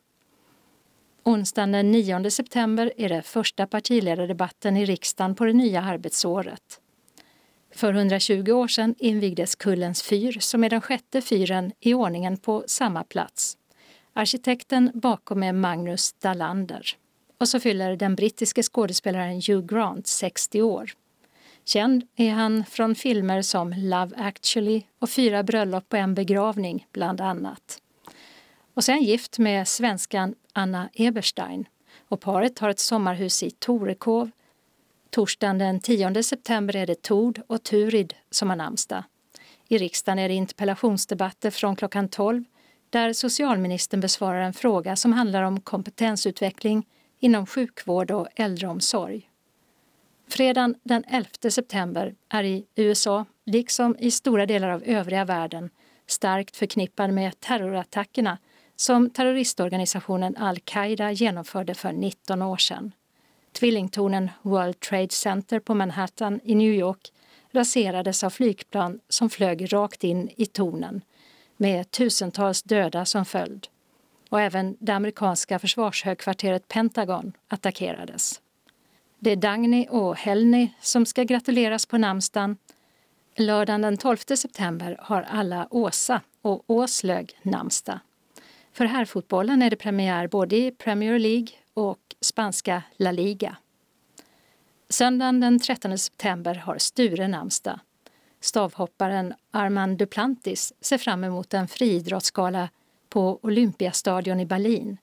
Onsdagen 1.22 1.72
den 1.72 1.90
9 1.90 2.30
september 2.30 2.92
är 2.96 3.08
det 3.08 3.22
första 3.22 3.66
partiledardebatten 3.66 4.76
i 4.76 4.84
riksdagen 4.84 5.34
på 5.34 5.44
det 5.44 5.52
nya 5.52 5.82
arbetsåret. 5.82 6.79
För 7.80 7.94
120 7.94 8.52
år 8.52 8.68
sedan 8.68 8.94
invigdes 8.98 9.54
Kullens 9.54 10.02
fyr 10.02 10.36
som 10.40 10.64
är 10.64 10.70
den 10.70 10.80
sjätte 10.80 11.20
fyren 11.20 11.72
i 11.80 11.94
ordningen 11.94 12.36
på 12.36 12.64
samma 12.66 13.04
plats. 13.04 13.56
Arkitekten 14.12 14.90
bakom 14.94 15.42
är 15.42 15.52
Magnus 15.52 16.12
Dalander. 16.12 16.86
Och 17.38 17.48
så 17.48 17.60
fyller 17.60 17.96
den 17.96 18.14
brittiske 18.14 18.62
skådespelaren 18.62 19.42
Hugh 19.46 19.66
Grant 19.66 20.06
60 20.06 20.62
år. 20.62 20.90
Känd 21.64 22.06
är 22.16 22.30
han 22.30 22.64
från 22.64 22.94
filmer 22.94 23.42
som 23.42 23.74
Love 23.76 24.16
actually 24.16 24.82
och 24.98 25.10
Fyra 25.10 25.42
bröllop 25.42 25.92
och 25.92 25.98
en 25.98 26.14
begravning, 26.14 26.86
bland 26.92 27.20
annat. 27.20 27.82
Och 28.74 28.84
sen 28.84 29.02
gift 29.02 29.38
med 29.38 29.68
svenskan 29.68 30.34
Anna 30.52 30.88
Eberstein 30.94 31.64
och 32.08 32.20
paret 32.20 32.58
har 32.58 32.68
ett 32.68 32.78
sommarhus 32.78 33.42
i 33.42 33.50
Torekov. 33.50 34.30
Torsdagen 35.10 35.58
den 35.58 35.80
10 35.80 36.22
september 36.22 36.76
är 36.76 36.86
det 36.86 37.02
Tord 37.02 37.40
och 37.46 37.62
Turid 37.62 38.14
som 38.30 38.50
har 38.50 38.56
namnsdag. 38.56 39.04
I 39.68 39.78
riksdagen 39.78 40.18
är 40.18 40.28
det 40.28 40.34
interpellationsdebatter 40.34 41.50
från 41.50 41.76
klockan 41.76 42.08
12 42.08 42.44
där 42.90 43.12
socialministern 43.12 44.00
besvarar 44.00 44.40
en 44.40 44.52
fråga 44.52 44.96
som 44.96 45.12
handlar 45.12 45.42
om 45.42 45.60
kompetensutveckling 45.60 46.86
inom 47.18 47.46
sjukvård 47.46 48.10
och 48.10 48.28
äldreomsorg. 48.36 49.30
Fredagen 50.28 50.74
den 50.82 51.04
11 51.08 51.28
september 51.50 52.14
är 52.28 52.44
i 52.44 52.66
USA, 52.74 53.24
liksom 53.46 53.96
i 53.98 54.10
stora 54.10 54.46
delar 54.46 54.68
av 54.68 54.82
övriga 54.82 55.24
världen, 55.24 55.70
starkt 56.06 56.56
förknippad 56.56 57.12
med 57.12 57.40
terrorattackerna 57.40 58.38
som 58.76 59.10
terroristorganisationen 59.10 60.36
al-Qaida 60.36 61.12
genomförde 61.12 61.74
för 61.74 61.92
19 61.92 62.42
år 62.42 62.56
sedan. 62.56 62.92
Tvillingtornen 63.52 64.30
World 64.42 64.80
Trade 64.80 65.10
Center 65.10 65.60
på 65.60 65.74
Manhattan 65.74 66.40
i 66.44 66.54
New 66.54 66.72
York 66.72 67.12
raserades 67.52 68.24
av 68.24 68.30
flygplan 68.30 69.00
som 69.08 69.30
flög 69.30 69.72
rakt 69.72 70.04
in 70.04 70.30
i 70.36 70.46
tornen 70.46 71.02
med 71.56 71.90
tusentals 71.90 72.62
döda 72.62 73.04
som 73.04 73.24
följd. 73.24 73.66
Och 74.28 74.40
även 74.40 74.76
det 74.80 74.92
amerikanska 74.92 75.58
försvarshögkvarteret 75.58 76.68
Pentagon 76.68 77.32
attackerades. 77.48 78.40
Det 79.18 79.30
är 79.30 79.36
Dagny 79.36 79.86
och 79.90 80.16
Helny 80.16 80.68
som 80.80 81.06
ska 81.06 81.22
gratuleras 81.22 81.86
på 81.86 81.98
namnsdagen. 81.98 82.56
Lördagen 83.36 83.82
den 83.82 83.96
12 83.96 84.16
september 84.16 84.96
har 85.00 85.22
alla 85.22 85.68
Åsa 85.70 86.20
och 86.42 86.64
Åslög 86.66 87.38
namnsdag. 87.42 87.98
För 88.72 88.84
herrfotbollen 88.84 89.62
är 89.62 89.70
det 89.70 89.76
premiär 89.76 90.28
både 90.28 90.56
i 90.56 90.70
Premier 90.70 91.18
League 91.18 91.48
spanska 92.20 92.82
La 92.96 93.12
Liga. 93.12 93.56
Söndagen 94.88 95.40
den 95.40 95.60
13 95.60 95.98
september 95.98 96.54
har 96.54 96.78
Sture 96.78 97.28
namnsdag. 97.28 97.80
Stavhopparen 98.40 99.34
Armand 99.50 99.98
Duplantis 99.98 100.72
ser 100.80 100.98
fram 100.98 101.24
emot 101.24 101.54
en 101.54 101.68
friidrottsgala 101.68 102.68
på 103.08 103.40
Olympiastadion 103.42 104.40
i 104.40 104.46
Berlin 104.46 104.98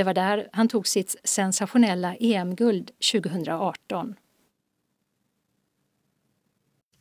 det 0.00 0.04
var 0.04 0.14
där 0.14 0.48
han 0.52 0.68
tog 0.68 0.86
sitt 0.86 1.16
sensationella 1.24 2.14
EM-guld 2.14 2.90
2018. 3.12 4.14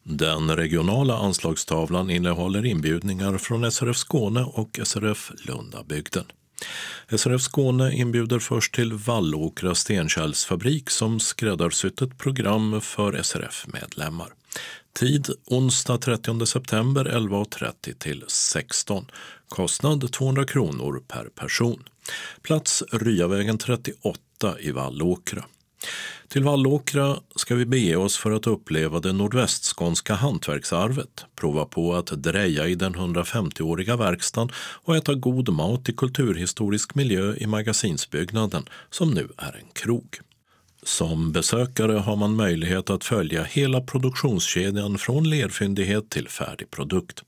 Den 0.03 0.55
regionala 0.55 1.17
anslagstavlan 1.17 2.09
innehåller 2.09 2.65
inbjudningar 2.65 3.37
från 3.37 3.71
SRF 3.71 3.97
Skåne 3.97 4.43
och 4.43 4.79
SRF 4.83 5.31
Lundabygden. 5.47 6.25
SRF 7.17 7.41
Skåne 7.41 7.93
inbjuder 7.93 8.39
först 8.39 8.75
till 8.75 8.93
Vallåkra 8.93 9.75
stenkärlsfabrik 9.75 10.89
som 10.89 11.19
skräddarsytt 11.19 12.01
ett 12.01 12.17
program 12.17 12.81
för 12.81 13.23
SRF-medlemmar. 13.23 14.33
Tid 14.99 15.27
onsdag 15.45 15.97
30 15.97 16.45
september 16.45 17.05
11.30 17.05 17.93
till 17.93 18.23
16. 18.27 19.05
Kostnad 19.49 20.11
200 20.11 20.45
kronor 20.45 21.03
per 21.07 21.25
person. 21.25 21.83
Plats 22.41 22.83
Ryavägen 22.91 23.57
38 23.57 24.59
i 24.59 24.71
Vallåkra. 24.71 25.45
Till 26.27 26.43
Vallåkra 26.43 27.17
ska 27.35 27.55
vi 27.55 27.65
bege 27.65 27.95
oss 27.95 28.17
för 28.17 28.31
att 28.31 28.47
uppleva 28.47 28.99
det 28.99 29.13
nordvästskånska 29.13 30.13
hantverksarvet, 30.13 31.25
prova 31.35 31.65
på 31.65 31.95
att 31.95 32.07
dreja 32.07 32.67
i 32.67 32.75
den 32.75 32.95
150-åriga 32.95 33.95
verkstaden 33.95 34.51
och 34.57 34.95
äta 34.95 35.13
god 35.13 35.49
mat 35.49 35.89
i 35.89 35.93
kulturhistorisk 35.93 36.95
miljö 36.95 37.35
i 37.37 37.47
magasinsbyggnaden, 37.47 38.65
som 38.89 39.11
nu 39.11 39.29
är 39.37 39.55
en 39.55 39.67
krog. 39.73 40.19
Som 40.83 41.31
besökare 41.31 41.93
har 41.93 42.15
man 42.15 42.35
möjlighet 42.35 42.89
att 42.89 43.03
följa 43.03 43.43
hela 43.43 43.81
produktionskedjan 43.81 44.97
från 44.97 45.29
lerfyndighet 45.29 46.09
till 46.09 46.27
färdig 46.27 46.71
produkt. 46.71 47.23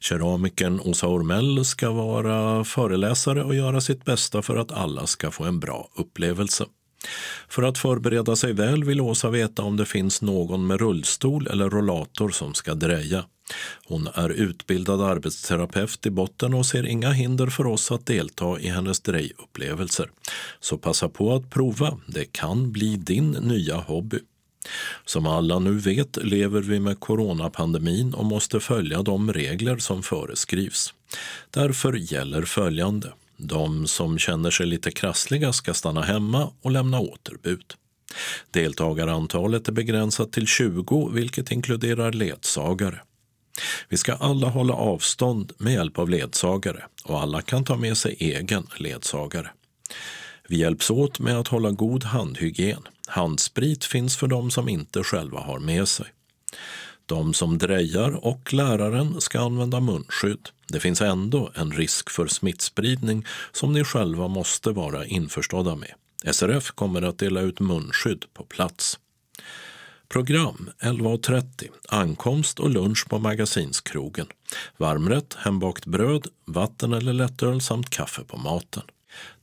Keramikern 0.00 0.80
Åsa 0.80 1.06
Ormell 1.06 1.64
ska 1.64 1.90
vara 1.90 2.64
föreläsare 2.64 3.44
och 3.44 3.54
göra 3.54 3.80
sitt 3.80 4.04
bästa 4.04 4.42
för 4.42 4.56
att 4.56 4.72
alla 4.72 5.06
ska 5.06 5.30
få 5.30 5.44
en 5.44 5.60
bra 5.60 5.88
upplevelse. 5.94 6.64
För 7.48 7.62
att 7.62 7.78
förbereda 7.78 8.36
sig 8.36 8.52
väl 8.52 8.84
vill 8.84 9.00
Åsa 9.00 9.30
veta 9.30 9.62
om 9.62 9.76
det 9.76 9.86
finns 9.86 10.22
någon 10.22 10.66
med 10.66 10.80
rullstol 10.80 11.46
eller 11.46 11.70
rollator 11.70 12.30
som 12.30 12.54
ska 12.54 12.74
dreja. 12.74 13.24
Hon 13.86 14.08
är 14.14 14.28
utbildad 14.30 15.00
arbetsterapeut 15.00 16.06
i 16.06 16.10
botten 16.10 16.54
och 16.54 16.66
ser 16.66 16.86
inga 16.86 17.10
hinder 17.10 17.46
för 17.46 17.66
oss 17.66 17.90
att 17.90 18.06
delta 18.06 18.60
i 18.60 18.68
hennes 18.68 19.00
drejupplevelser. 19.00 20.10
Så 20.60 20.78
passa 20.78 21.08
på 21.08 21.34
att 21.34 21.50
prova, 21.50 21.98
det 22.06 22.32
kan 22.32 22.72
bli 22.72 22.96
din 22.96 23.30
nya 23.30 23.76
hobby. 23.76 24.18
Som 25.04 25.26
alla 25.26 25.58
nu 25.58 25.78
vet 25.78 26.16
lever 26.24 26.60
vi 26.60 26.80
med 26.80 27.00
coronapandemin 27.00 28.14
och 28.14 28.24
måste 28.24 28.60
följa 28.60 29.02
de 29.02 29.32
regler 29.32 29.76
som 29.76 30.02
föreskrivs. 30.02 30.94
Därför 31.50 31.92
gäller 31.92 32.42
följande. 32.42 33.12
De 33.42 33.86
som 33.86 34.18
känner 34.18 34.50
sig 34.50 34.66
lite 34.66 34.90
krassliga 34.90 35.52
ska 35.52 35.74
stanna 35.74 36.02
hemma 36.02 36.52
och 36.62 36.70
lämna 36.70 37.00
återbud. 37.00 37.74
Deltagarantalet 38.50 39.68
är 39.68 39.72
begränsat 39.72 40.32
till 40.32 40.46
20, 40.46 41.10
vilket 41.12 41.50
inkluderar 41.50 42.12
ledsagare. 42.12 43.00
Vi 43.88 43.96
ska 43.96 44.14
alla 44.14 44.48
hålla 44.48 44.74
avstånd 44.74 45.52
med 45.58 45.72
hjälp 45.72 45.98
av 45.98 46.10
ledsagare 46.10 46.84
och 47.04 47.20
alla 47.20 47.42
kan 47.42 47.64
ta 47.64 47.76
med 47.76 47.96
sig 47.96 48.16
egen 48.18 48.66
ledsagare. 48.76 49.50
Vi 50.48 50.58
hjälps 50.58 50.90
åt 50.90 51.18
med 51.18 51.38
att 51.38 51.48
hålla 51.48 51.70
god 51.70 52.04
handhygien. 52.04 52.82
Handsprit 53.06 53.84
finns 53.84 54.16
för 54.16 54.26
de 54.26 54.50
som 54.50 54.68
inte 54.68 55.02
själva 55.02 55.40
har 55.40 55.58
med 55.58 55.88
sig. 55.88 56.06
De 57.10 57.34
som 57.34 57.58
drejar 57.58 58.24
och 58.24 58.52
läraren 58.52 59.20
ska 59.20 59.40
använda 59.40 59.80
munskydd. 59.80 60.48
Det 60.68 60.80
finns 60.80 61.00
ändå 61.00 61.50
en 61.54 61.72
risk 61.72 62.10
för 62.10 62.26
smittspridning 62.26 63.26
som 63.52 63.72
ni 63.72 63.84
själva 63.84 64.28
måste 64.28 64.70
vara 64.70 65.06
införstådda 65.06 65.76
med. 65.76 65.94
SRF 66.34 66.70
kommer 66.70 67.02
att 67.02 67.18
dela 67.18 67.40
ut 67.40 67.60
munskydd 67.60 68.24
på 68.34 68.44
plats. 68.44 68.98
Program 70.08 70.70
11.30. 70.80 71.68
Ankomst 71.88 72.60
och 72.60 72.70
lunch 72.70 73.08
på 73.08 73.18
Magasinskrogen. 73.18 74.26
Varmrätt, 74.76 75.34
hembakt 75.38 75.86
bröd, 75.86 76.26
vatten 76.44 76.92
eller 76.92 77.12
lättöl 77.12 77.60
samt 77.60 77.90
kaffe 77.90 78.24
på 78.24 78.36
maten. 78.36 78.82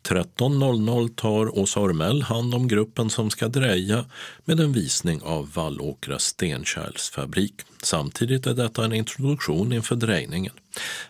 13.00 0.03 1.15
tar 1.15 1.59
Åsa 1.59 1.79
Ormell 1.79 2.21
hand 2.21 2.55
om 2.55 2.67
gruppen 2.67 3.09
som 3.09 3.29
ska 3.29 3.47
dreja 3.47 4.05
med 4.45 4.59
en 4.59 4.73
visning 4.73 5.21
av 5.21 5.51
Vallåkra 5.53 6.19
stenkärlsfabrik. 6.19 7.53
Samtidigt 7.83 8.47
är 8.47 8.53
detta 8.53 8.85
en 8.85 8.93
introduktion 8.93 9.73
inför 9.73 9.95
drejningen. 9.95 10.53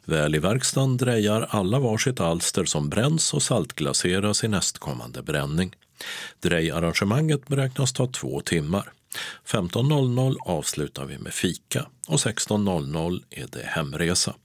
Väl 0.05 0.35
i 0.35 0.39
verkstaden 0.39 0.97
drejar 0.97 1.47
alla 1.49 1.79
varsitt 1.79 2.19
alster 2.19 2.65
som 2.65 2.89
bränns 2.89 3.33
och 3.33 3.43
saltglaseras 3.43 4.43
i 4.43 4.47
nästkommande 4.47 5.21
bränning. 5.21 5.75
Drejarrangemanget 6.39 7.47
beräknas 7.47 7.93
ta 7.93 8.07
två 8.07 8.41
timmar. 8.41 8.91
15.00 9.47 10.35
avslutar 10.45 11.05
vi 11.05 11.17
med 11.17 11.33
fika 11.33 11.87
och 12.07 12.17
16.00 12.17 13.23
är 13.29 13.47
det 13.51 13.65
hemresa. 13.65 14.35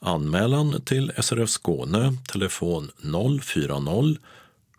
Anmälan 0.00 0.82
till 0.84 1.12
SRF 1.18 1.50
Skåne, 1.50 2.16
telefon 2.28 2.90
040 3.42 4.16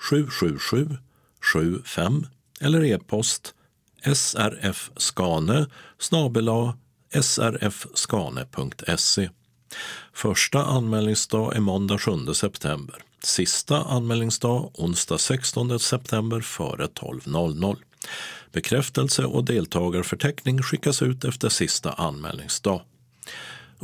777 0.09 0.97
75 1.41 2.25
eller 2.61 2.83
e-post 2.83 3.53
srfskane 4.13 5.65
snabela 5.99 6.77
srfskane.se. 7.21 8.49
Första 10.13 10.65
anmälningsdag 10.65 11.55
är 11.55 11.59
måndag 11.59 11.97
7 11.97 12.33
september. 12.33 12.95
Sista 13.23 13.83
anmälningsdag 13.83 14.71
onsdag 14.73 15.17
16 15.17 15.79
september 15.79 16.41
före 16.41 16.85
12.00. 16.85 17.77
Bekräftelse 18.51 19.25
och 19.25 19.43
deltagarförteckning 19.43 20.61
skickas 20.61 21.01
ut 21.01 21.25
efter 21.25 21.49
sista 21.49 21.91
anmälningsdag. 21.91 22.81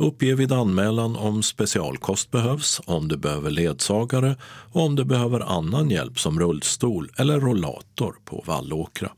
Uppge 0.00 0.34
vid 0.34 0.52
anmälan 0.52 1.16
om 1.16 1.42
specialkost 1.42 2.30
behövs, 2.30 2.80
om 2.84 3.08
du 3.08 3.16
behöver 3.16 3.50
ledsagare 3.50 4.36
och 4.72 4.82
om 4.82 4.96
du 4.96 5.04
behöver 5.04 5.40
annan 5.40 5.90
hjälp 5.90 6.18
som 6.18 6.40
rullstol 6.40 7.10
eller 7.16 7.40
rollator 7.40 8.16
på 8.24 8.44
Vallåkra. 8.46 9.12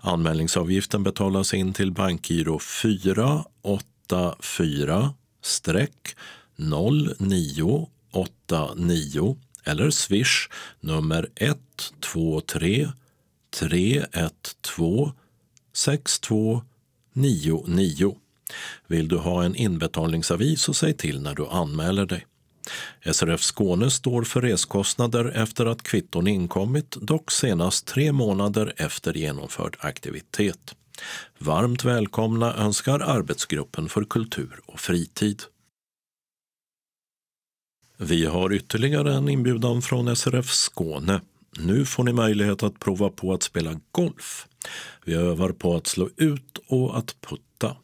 Anmälningsavgiften 0.00 1.02
betalas 1.02 1.54
in 1.54 1.72
till 1.72 1.92
bankgiro 1.92 2.58
484 2.58 5.14
0989 6.56 9.36
eller 9.64 9.90
swish 9.90 10.48
nummer 10.80 11.28
123 11.36 12.88
312 13.60 15.10
6299. 15.72 18.16
Vill 18.86 19.08
du 19.08 19.16
ha 19.16 19.44
en 19.44 19.56
inbetalningsavi 19.56 20.56
så 20.56 20.74
säg 20.74 20.92
till 20.92 21.20
när 21.20 21.34
du 21.34 21.46
anmäler 21.46 22.06
dig. 22.06 22.26
SRF 23.12 23.42
Skåne 23.42 23.90
står 23.90 24.22
för 24.22 24.40
reskostnader 24.40 25.24
efter 25.24 25.66
att 25.66 25.82
kvitton 25.82 26.26
inkommit, 26.26 26.90
dock 26.90 27.30
senast 27.30 27.86
tre 27.86 28.12
månader 28.12 28.74
efter 28.76 29.14
genomförd 29.14 29.76
aktivitet. 29.80 30.74
Varmt 31.38 31.84
välkomna 31.84 32.54
önskar 32.54 33.00
Arbetsgruppen 33.00 33.88
för 33.88 34.04
kultur 34.04 34.60
och 34.66 34.80
fritid. 34.80 35.42
Vi 37.96 38.26
har 38.26 38.52
ytterligare 38.52 39.14
en 39.14 39.28
inbjudan 39.28 39.82
från 39.82 40.16
SRF 40.16 40.50
Skåne. 40.50 41.20
Nu 41.58 41.84
får 41.86 42.04
ni 42.04 42.12
möjlighet 42.12 42.62
att 42.62 42.80
prova 42.80 43.10
på 43.10 43.32
att 43.32 43.42
spela 43.42 43.80
golf. 43.92 44.46
Vi 45.04 45.14
övar 45.14 45.52
på 45.52 45.76
att 45.76 45.86
slå 45.86 46.10
ut 46.16 46.58
och 46.66 46.98
att 46.98 47.16
putta. 47.20 47.76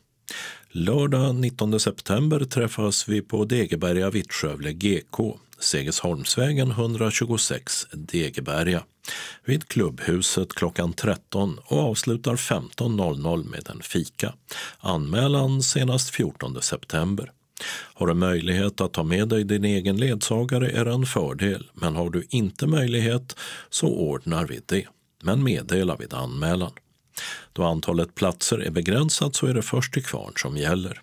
Lördag 0.73 1.35
19 1.35 1.81
september 1.81 2.41
träffas 2.45 3.09
vi 3.09 3.23
på 3.23 3.45
Degeberga 3.45 4.11
Vittskövle 4.11 4.73
GK, 4.73 5.39
Segesholmsvägen 5.59 6.71
126 6.71 7.87
Degeberga 7.93 8.83
vid 9.45 9.69
klubbhuset 9.69 10.55
klockan 10.55 10.93
13 10.93 11.59
och 11.65 11.79
avslutar 11.79 12.37
15.00 12.37 13.51
med 13.51 13.71
en 13.71 13.81
fika. 13.83 14.35
Anmälan 14.79 15.63
senast 15.63 16.11
14 16.11 16.63
september. 16.63 17.33
Har 17.95 18.07
du 18.07 18.15
möjlighet 18.15 18.81
att 18.81 18.93
ta 18.93 19.03
med 19.03 19.29
dig 19.29 19.45
din 19.45 19.65
egen 19.65 19.97
ledsagare 19.97 20.71
är 20.71 20.85
det 20.85 20.93
en 20.93 21.07
fördel, 21.07 21.71
men 21.75 21.97
har 21.97 22.11
du 22.11 22.27
inte 22.29 22.67
möjlighet 22.67 23.37
så 23.71 23.87
ordnar 23.87 24.47
vi 24.47 24.61
det. 24.67 24.87
Men 25.23 25.43
meddela 25.43 25.97
vid 25.97 26.15
anmälan. 26.15 26.73
Då 27.53 27.65
antalet 27.65 28.15
platser 28.15 28.59
är 28.59 28.71
begränsat 28.71 29.37
så 29.37 29.47
är 29.47 29.55
det 29.55 29.63
först 29.63 29.93
till 29.93 30.05
kvarn 30.05 30.33
som 30.37 30.57
gäller. 30.57 31.01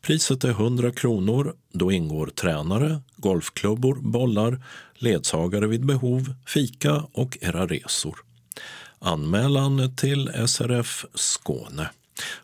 Priset 0.00 0.44
är 0.44 0.50
100 0.50 0.90
kronor. 0.90 1.54
Då 1.72 1.92
ingår 1.92 2.26
tränare, 2.26 3.00
golfklubbor, 3.16 3.94
bollar, 3.94 4.64
ledsagare 4.94 5.66
vid 5.66 5.86
behov, 5.86 6.34
fika 6.46 7.04
och 7.12 7.38
era 7.40 7.66
resor. 7.66 8.18
Anmälan 8.98 9.96
till 9.96 10.30
SRF 10.46 11.04
Skåne. 11.14 11.90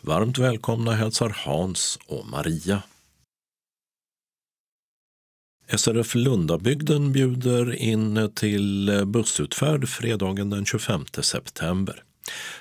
Varmt 0.00 0.38
välkomna 0.38 0.92
hälsar 0.92 1.36
Hans 1.44 1.98
och 2.06 2.26
Maria. 2.26 2.82
SRF 5.76 6.14
Lundabygden 6.14 7.12
bjuder 7.12 7.74
in 7.74 8.30
till 8.34 9.02
bussutfärd 9.06 9.88
fredagen 9.88 10.50
den 10.50 10.64
25 10.64 11.04
september. 11.22 12.02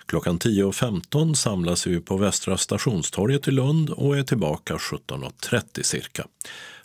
Klockan 0.05 0.39
10.15 0.39 1.33
samlas 1.33 1.87
vi 1.87 1.99
på 1.99 2.17
Västra 2.17 2.57
stationstorget 2.57 3.47
i 3.47 3.51
Lund 3.51 3.89
och 3.89 4.17
är 4.17 4.23
tillbaka 4.23 4.77
17.30 4.77 5.83
cirka. 5.83 6.25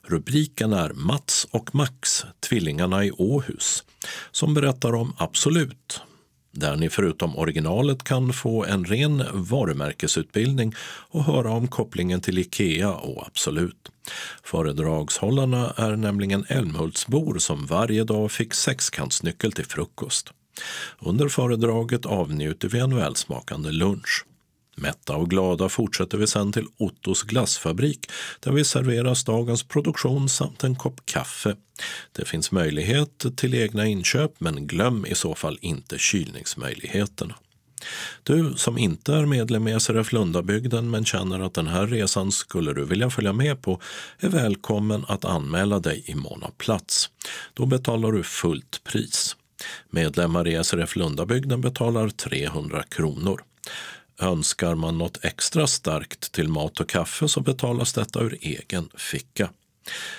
Rubriken 0.02 0.72
är 0.72 0.92
Mats 0.92 1.46
och 1.50 1.74
Max, 1.74 2.24
tvillingarna 2.48 3.04
i 3.04 3.10
Åhus, 3.10 3.84
som 4.30 4.54
berättar 4.54 4.94
om 4.94 5.12
Absolut, 5.18 6.00
där 6.52 6.76
ni 6.76 6.90
förutom 6.90 7.36
originalet 7.36 8.04
kan 8.04 8.32
få 8.32 8.64
en 8.64 8.84
ren 8.84 9.24
varumärkesutbildning 9.32 10.74
och 11.10 11.24
höra 11.24 11.50
om 11.50 11.68
kopplingen 11.68 12.20
till 12.20 12.38
Ikea 12.38 12.92
och 12.92 13.26
Absolut. 13.26 13.88
Föredragshållarna 14.42 15.72
är 15.76 15.96
nämligen 15.96 16.44
Älmhultsbor 16.48 17.38
som 17.38 17.66
varje 17.66 18.04
dag 18.04 18.32
fick 18.32 18.54
sexkantsnyckel 18.54 19.52
till 19.52 19.66
frukost. 19.66 20.32
Under 20.98 21.28
föredraget 21.28 22.06
avnjuter 22.06 22.68
vi 22.68 22.78
en 22.78 22.96
välsmakande 22.96 23.72
lunch. 23.72 24.24
Mätta 24.76 25.16
och 25.16 25.30
glada 25.30 25.68
fortsätter 25.68 26.18
vi 26.18 26.26
sen 26.26 26.52
till 26.52 26.66
Ottos 26.76 27.22
glassfabrik 27.22 28.10
där 28.40 28.52
vi 28.52 28.64
serveras 28.64 29.24
dagens 29.24 29.62
produktion 29.62 30.28
samt 30.28 30.64
en 30.64 30.76
kopp 30.76 31.06
kaffe. 31.06 31.56
Det 32.12 32.24
finns 32.24 32.52
möjlighet 32.52 33.36
till 33.36 33.54
egna 33.54 33.86
inköp 33.86 34.40
men 34.40 34.66
glöm 34.66 35.06
i 35.06 35.14
så 35.14 35.34
fall 35.34 35.58
inte 35.60 35.98
kylningsmöjligheterna. 35.98 37.34
Du 38.22 38.54
som 38.56 38.78
inte 38.78 39.14
är 39.14 39.26
medlem 39.26 39.68
i 39.68 39.80
SRF 39.80 40.12
Lundabygden 40.12 40.90
men 40.90 41.04
känner 41.04 41.40
att 41.40 41.54
den 41.54 41.66
här 41.66 41.86
resan 41.86 42.32
skulle 42.32 42.72
du 42.72 42.84
vilja 42.84 43.10
följa 43.10 43.32
med 43.32 43.62
på 43.62 43.80
är 44.18 44.28
välkommen 44.28 45.04
att 45.08 45.24
anmäla 45.24 45.78
dig 45.78 46.04
i 46.06 46.14
mån 46.14 46.42
av 46.42 46.50
plats. 46.50 47.10
Då 47.54 47.66
betalar 47.66 48.12
du 48.12 48.22
fullt 48.22 48.84
pris. 48.84 49.36
Medlemmar 49.90 50.48
i 50.48 50.64
SRF 50.64 50.96
Lundabygden 50.96 51.60
betalar 51.60 52.08
300 52.08 52.82
kronor. 52.82 53.42
Önskar 54.20 54.74
man 54.74 54.98
något 54.98 55.24
extra 55.24 55.66
starkt 55.66 56.32
till 56.32 56.48
mat 56.48 56.80
och 56.80 56.88
kaffe 56.88 57.28
så 57.28 57.40
betalas 57.40 57.92
detta 57.92 58.20
ur 58.20 58.38
egen 58.40 58.88
ficka. 58.96 59.50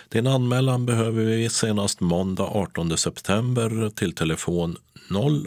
Din 0.09 0.27
anmälan 0.27 0.85
behöver 0.85 1.25
vi 1.25 1.49
senast 1.49 1.99
måndag 1.99 2.43
18 2.43 2.97
september 2.97 3.89
till 3.89 4.13
telefon 4.13 4.77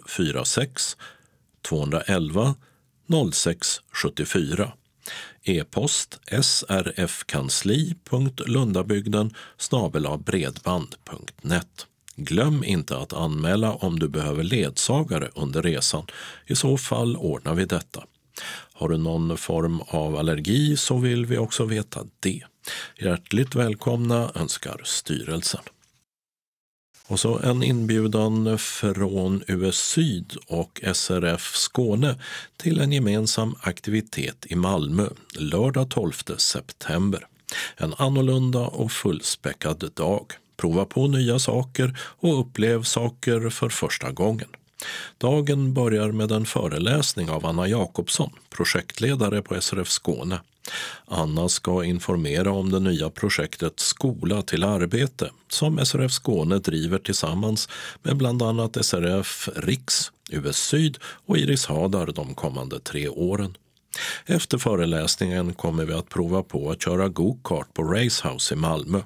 046 0.07 0.97
211 1.63 2.55
0674. 3.33 4.73
E-post 5.45 6.21
srfkansli.lundabygden 6.43 9.35
bredband.net. 10.19 11.87
Glöm 12.17 12.65
inte 12.65 12.97
att 12.97 13.13
anmäla 13.13 13.73
om 13.73 13.99
du 13.99 14.09
behöver 14.09 14.43
ledsagare 14.45 15.31
under 15.35 15.63
resan. 15.63 16.07
I 16.47 16.55
så 16.55 16.79
fall 16.79 17.17
ordnar 17.17 17.55
vi 17.55 17.65
detta. 17.65 18.05
Har 18.73 18.89
du 18.89 18.97
någon 18.97 19.37
form 19.37 19.81
av 19.81 20.17
allergi 20.17 20.77
så 20.77 20.99
vill 20.99 21.27
vi 21.27 21.39
också 21.39 21.65
veta 21.65 22.01
det. 22.21 22.43
Hjärtligt 22.99 23.55
välkomna 23.55 24.31
önskar 24.35 24.81
styrelsen. 24.85 25.63
Och 27.07 27.21
så 27.21 27.39
en 27.39 27.63
inbjudan 27.63 28.59
från 28.59 29.43
US 29.47 29.77
Syd 29.77 30.37
och 30.47 30.81
SRF 30.95 31.57
Skåne 31.57 32.21
till 32.57 32.81
en 32.81 32.93
gemensam 32.93 33.55
aktivitet 33.61 34.47
i 34.47 34.55
Malmö 34.55 35.09
lördag 35.39 35.91
12 35.91 36.13
september. 36.37 37.27
En 37.77 37.95
annorlunda 37.99 38.61
och 38.61 38.93
fullspäckad 38.93 39.91
dag. 39.95 40.33
Prova 40.63 40.85
på 40.85 41.09
nya 41.09 41.39
saker 41.39 41.99
och 42.01 42.41
upplev 42.41 42.83
saker 42.83 43.51
för 43.51 43.69
första 43.69 44.11
gången. 44.11 44.49
Dagen 45.19 45.75
börjar 45.75 46.13
med 46.13 46.33
en 46.33 46.47
föreläsning 46.47 47.31
av 47.31 47.47
Anna 47.47 47.69
Jakobsson, 47.69 48.31
projektledare 48.51 49.43
på 49.43 49.61
SRF 49.61 49.89
Skåne. 49.89 50.41
Anna 51.07 51.49
ska 51.49 51.85
informera 51.85 52.53
om 52.53 52.71
det 52.71 52.81
nya 52.81 53.11
projektet 53.11 53.81
Skola 53.81 54.43
till 54.43 54.65
arbete 54.65 55.31
som 55.49 55.85
SRF 55.85 56.13
Skåne 56.13 56.59
driver 56.59 56.99
tillsammans 56.99 57.69
med 58.03 58.17
bland 58.17 58.43
annat 58.43 58.85
SRF 58.85 59.49
Riks, 59.57 60.13
US 60.31 60.57
Syd 60.57 60.99
och 61.27 61.39
Iris 61.39 61.67
Hadar 61.67 62.07
de 62.07 62.35
kommande 62.35 62.81
tre 62.81 63.09
åren. 63.09 63.57
Efter 64.27 64.59
föreläsningen 64.59 65.55
kommer 65.55 65.85
vi 65.85 65.93
att 65.93 66.09
prova 66.09 66.43
på 66.43 66.71
att 66.71 66.83
köra 66.83 67.09
go-kart 67.09 67.75
på 67.75 67.83
Racehouse 67.83 68.55
i 68.55 68.57
Malmö. 68.57 69.01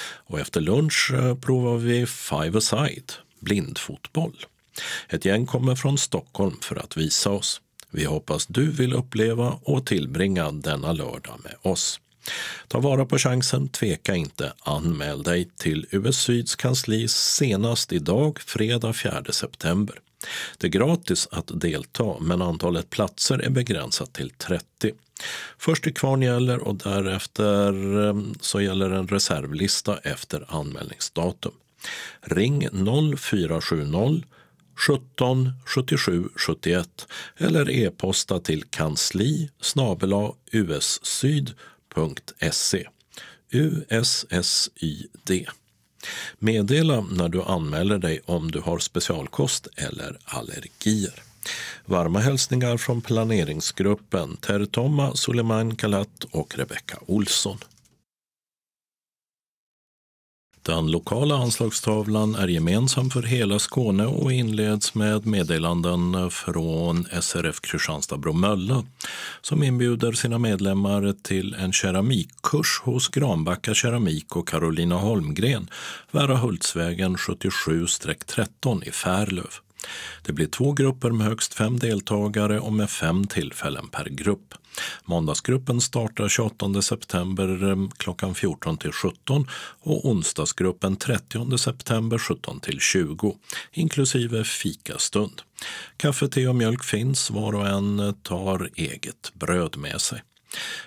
Och 0.00 0.40
efter 0.40 0.60
lunch 0.60 1.10
eh, 1.14 1.34
provar 1.34 1.76
vi 1.76 2.06
five-a-side, 2.06 3.12
blindfotboll. 3.40 4.46
Ett 5.08 5.24
gäng 5.24 5.46
kommer 5.46 5.76
från 5.76 5.98
Stockholm 5.98 6.56
för 6.60 6.76
att 6.76 6.96
visa 6.96 7.30
oss. 7.30 7.60
Vi 7.90 8.04
hoppas 8.04 8.46
du 8.46 8.70
vill 8.70 8.92
uppleva 8.92 9.58
och 9.62 9.86
tillbringa 9.86 10.52
denna 10.52 10.92
lördag 10.92 11.40
med 11.44 11.54
oss. 11.62 12.00
Ta 12.68 12.80
vara 12.80 13.06
på 13.06 13.18
chansen, 13.18 13.68
tveka 13.68 14.14
inte. 14.16 14.52
Anmäl 14.60 15.22
dig 15.22 15.48
till 15.56 15.86
US 15.90 16.16
Syds 16.16 16.56
kansli 16.56 17.08
senast 17.08 17.92
idag, 17.92 18.38
fredag 18.40 18.92
4 18.92 19.24
september. 19.30 19.96
Det 20.58 20.66
är 20.66 20.70
gratis 20.70 21.28
att 21.30 21.60
delta, 21.60 22.16
men 22.20 22.42
antalet 22.42 22.90
platser 22.90 23.38
är 23.38 23.50
begränsat 23.50 24.12
till 24.12 24.30
30. 24.30 24.92
Först 25.58 25.82
till 25.82 25.94
kvarn 25.94 26.22
gäller 26.22 26.58
och 26.58 26.74
därefter 26.74 27.98
ehm, 28.08 28.34
så 28.40 28.60
gäller 28.60 28.90
en 28.90 29.08
reservlista 29.08 29.98
efter 29.98 30.44
anmälningsdatum. 30.48 31.52
Ring 32.20 32.68
0470 33.16 34.22
17 34.78 35.52
77 35.64 36.28
71 36.36 37.06
eller 37.36 37.70
e-posta 37.70 38.40
till 38.40 38.64
kansli 38.64 39.50
ussyd.se. 40.52 42.88
USSYD. 43.50 45.30
E. 45.30 45.46
Meddela 46.38 47.00
när 47.00 47.28
du 47.28 47.42
anmäler 47.42 47.98
dig 47.98 48.20
om 48.24 48.50
du 48.50 48.60
har 48.60 48.78
specialkost 48.78 49.68
eller 49.76 50.18
allergier. 50.24 51.27
Varma 51.84 52.18
hälsningar 52.18 52.76
från 52.76 53.00
planeringsgruppen 53.00 54.36
Tertoma 54.36 55.14
Suleiman 55.14 55.76
Kalat 55.76 56.24
och 56.30 56.58
Rebecka 56.58 56.98
Olsson. 57.06 57.58
Den 60.68 60.90
lokala 60.90 61.36
anslagstavlan 61.36 62.34
är 62.34 62.48
gemensam 62.48 63.10
för 63.10 63.22
hela 63.22 63.58
Skåne 63.58 64.06
och 64.06 64.32
inleds 64.32 64.94
med 64.94 65.26
meddelanden 65.26 66.30
från 66.30 67.06
SRF 67.22 67.60
Kristianstad-Bromölla 67.60 68.86
som 69.40 69.62
inbjuder 69.62 70.12
sina 70.12 70.38
medlemmar 70.38 71.14
till 71.22 71.54
en 71.54 71.72
keramikkurs 71.72 72.80
hos 72.84 73.08
Granbacka 73.08 73.74
Keramik 73.74 74.36
och 74.36 74.48
Carolina 74.48 74.94
Holmgren, 74.94 75.70
Värahultsvägen 76.10 77.16
77-13 77.16 78.84
i 78.84 78.90
Färlöv. 78.90 79.67
Det 80.22 80.32
blir 80.32 80.46
två 80.46 80.72
grupper 80.72 81.10
med 81.10 81.26
högst 81.26 81.54
fem 81.54 81.78
deltagare 81.78 82.60
och 82.60 82.72
med 82.72 82.90
fem 82.90 83.26
tillfällen 83.26 83.88
per 83.88 84.04
grupp. 84.04 84.54
Måndagsgruppen 85.04 85.80
startar 85.80 86.28
28 86.28 86.82
september 86.82 87.70
eh, 87.70 87.88
klockan 87.96 88.34
14 88.34 88.78
till 88.78 88.92
17 88.92 89.46
och 89.80 90.08
onsdagsgruppen 90.08 90.96
30 90.96 91.58
september 91.58 92.18
17 92.18 92.60
till 92.60 92.80
20 92.80 93.36
inklusive 93.72 94.44
fikastund. 94.44 95.42
Kaffe, 95.96 96.28
te 96.28 96.48
och 96.48 96.56
mjölk 96.56 96.84
finns, 96.84 97.30
var 97.30 97.54
och 97.54 97.66
en 97.66 98.00
eh, 98.00 98.12
tar 98.12 98.70
eget 98.74 99.32
bröd 99.34 99.76
med 99.76 100.00
sig. 100.00 100.22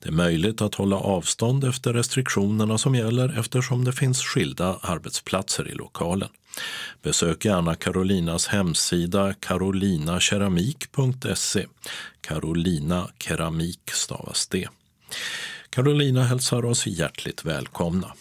Det 0.00 0.08
är 0.08 0.12
möjligt 0.12 0.62
att 0.62 0.74
hålla 0.74 0.96
avstånd 0.96 1.64
efter 1.64 1.92
restriktionerna 1.92 2.78
som 2.78 2.94
gäller 2.94 3.38
eftersom 3.38 3.84
det 3.84 3.92
finns 3.92 4.22
skilda 4.22 4.78
arbetsplatser 4.82 5.68
i 5.68 5.74
lokalen. 5.74 6.28
Besök 7.02 7.44
gärna 7.44 7.74
Carolinas 7.74 8.46
hemsida 8.46 9.34
carolinakeramik.se. 9.34 11.66
Carolina 12.20 13.10
Keramik 13.18 13.90
stavas 13.90 14.46
det. 14.46 14.68
Carolina 15.70 16.24
hälsar 16.24 16.64
oss 16.64 16.86
hjärtligt 16.86 17.44
välkomna. 17.44 18.14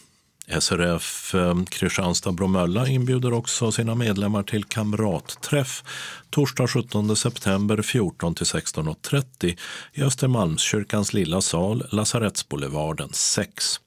SRF 0.59 1.35
eh, 1.35 1.55
Kristianstad-Bromölla 1.55 2.87
inbjuder 2.87 3.33
också 3.33 3.71
sina 3.71 3.95
medlemmar 3.95 4.43
till 4.43 4.63
kamratträff 4.63 5.83
torsdag 6.29 6.67
17 6.67 7.15
september 7.15 7.81
14 7.81 8.35
16.30 8.35 9.57
i 9.93 10.03
Östermalmskyrkans 10.03 11.13
lilla 11.13 11.41
sal, 11.41 11.83
Lasarettsboulevarden 11.91 13.09
6. 13.11 13.79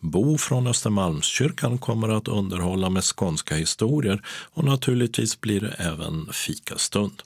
Bo 0.00 0.38
från 0.38 0.66
Östermalmskyrkan 0.66 1.78
kommer 1.78 2.08
att 2.08 2.28
underhålla 2.28 2.90
med 2.90 3.04
skånska 3.04 3.54
historier 3.54 4.22
och 4.26 4.64
naturligtvis 4.64 5.40
blir 5.40 5.60
det 5.60 5.74
även 5.78 6.28
fikastund. 6.32 7.22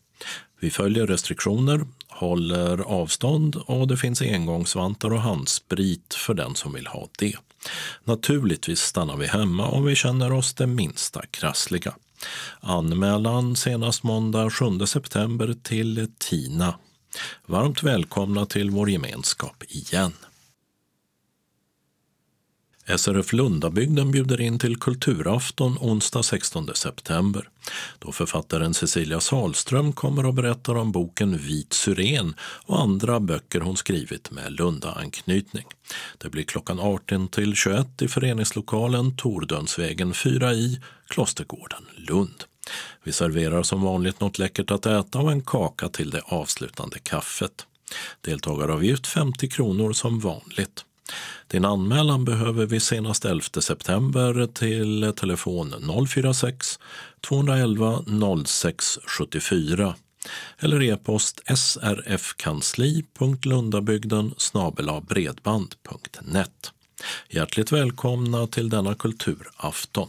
Vi 0.60 0.70
följer 0.70 1.06
restriktioner, 1.06 1.86
håller 2.08 2.78
avstånd 2.78 3.56
och 3.56 3.88
det 3.88 3.96
finns 3.96 4.22
engångsvantar 4.22 5.12
och 5.12 5.20
handsprit 5.20 6.14
för 6.14 6.34
den 6.34 6.54
som 6.54 6.72
vill 6.72 6.86
ha 6.86 7.08
det. 7.18 7.36
Naturligtvis 8.04 8.80
stannar 8.80 9.16
vi 9.16 9.26
hemma 9.26 9.68
om 9.68 9.84
vi 9.84 9.94
känner 9.94 10.32
oss 10.32 10.54
det 10.54 10.66
minsta 10.66 11.26
krassliga. 11.26 11.94
Anmälan 12.60 13.56
senast 13.56 14.02
måndag 14.02 14.50
7 14.50 14.86
september 14.86 15.54
till 15.62 16.08
Tina. 16.18 16.74
Varmt 17.46 17.82
välkomna 17.82 18.46
till 18.46 18.70
vår 18.70 18.90
gemenskap 18.90 19.62
igen. 19.68 20.12
SRF 22.96 23.32
Lundabygden 23.32 24.10
bjuder 24.10 24.40
in 24.40 24.58
till 24.58 24.76
kulturafton 24.76 25.78
onsdag 25.80 26.22
16 26.22 26.70
september 26.74 27.48
då 27.98 28.12
författaren 28.12 28.74
Cecilia 28.74 29.20
Salström 29.20 29.92
kommer 29.92 30.26
och 30.26 30.34
berättar 30.34 30.74
om 30.74 30.92
boken 30.92 31.38
Vit 31.38 31.72
syren 31.72 32.34
och 32.40 32.80
andra 32.80 33.20
böcker 33.20 33.60
hon 33.60 33.76
skrivit 33.76 34.30
med 34.30 34.52
Lunda-anknytning. 34.52 35.66
Det 36.18 36.28
blir 36.30 36.42
klockan 36.42 36.80
18 36.80 37.28
till 37.28 37.54
21 37.54 38.02
i 38.02 38.08
föreningslokalen 38.08 39.16
Tordönsvägen 39.16 40.14
4 40.14 40.54
i 40.54 40.80
Klostergården, 41.08 41.86
Lund. 41.96 42.44
Vi 43.04 43.12
serverar 43.12 43.62
som 43.62 43.82
vanligt 43.82 44.20
något 44.20 44.38
läckert 44.38 44.70
att 44.70 44.86
äta 44.86 45.18
och 45.18 45.32
en 45.32 45.42
kaka 45.42 45.88
till 45.88 46.10
det 46.10 46.22
avslutande 46.24 46.98
kaffet. 46.98 47.66
Deltagaravgift 48.20 49.06
50 49.06 49.48
kronor 49.48 49.92
som 49.92 50.20
vanligt. 50.20 50.84
Din 51.46 51.64
anmälan 51.64 52.24
behöver 52.24 52.66
vi 52.66 52.80
senast 52.80 53.24
11 53.24 53.60
september 53.60 54.46
till 54.46 55.12
telefon 55.16 55.74
046 56.08 56.78
211 57.20 58.04
06 58.46 58.98
74 59.18 59.94
eller 60.58 60.82
e-post 60.82 61.40
srfkansli.lundabygden 61.56 64.34
bredband.net. 65.08 66.72
Hjärtligt 67.30 67.72
välkomna 67.72 68.46
till 68.46 68.68
denna 68.68 68.94
kulturafton. 68.94 70.08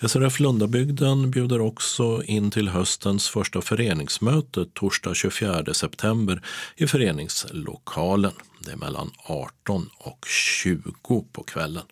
SRF 0.00 0.40
Lundabygden 0.40 1.30
bjuder 1.30 1.60
också 1.60 2.22
in 2.24 2.50
till 2.50 2.68
höstens 2.68 3.28
första 3.28 3.60
föreningsmöte 3.60 4.66
torsdag 4.72 5.14
24 5.14 5.74
september 5.74 6.42
i 6.76 6.86
föreningslokalen. 6.86 8.32
Det 8.64 8.72
är 8.72 8.76
mellan 8.76 9.10
18 9.26 9.90
och 9.98 10.26
20 10.62 11.24
på 11.32 11.42
kvällen. 11.42 11.82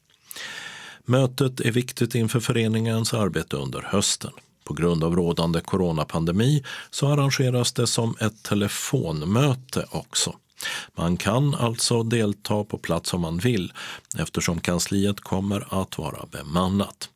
Mötet 1.04 1.60
är 1.60 1.70
viktigt 1.70 2.14
inför 2.14 2.40
föreningens 2.40 3.14
arbete 3.14 3.56
under 3.56 3.82
hösten. 3.82 4.30
På 4.64 4.74
grund 4.74 5.04
av 5.04 5.16
rådande 5.16 5.60
coronapandemi 5.60 6.64
så 6.90 7.08
arrangeras 7.08 7.72
det 7.72 7.86
som 7.86 8.16
ett 8.20 8.42
telefonmöte 8.42 9.86
också. 9.90 10.36
Man 10.94 11.16
kan 11.16 11.54
alltså 11.54 12.02
delta 12.02 12.64
på 12.64 12.78
plats 12.78 13.14
om 13.14 13.20
man 13.20 13.38
vill 13.38 13.72
eftersom 14.18 14.60
kansliet 14.60 15.20
kommer 15.20 15.82
att 15.82 15.98
vara 15.98 16.26
bemannat. 16.26 17.08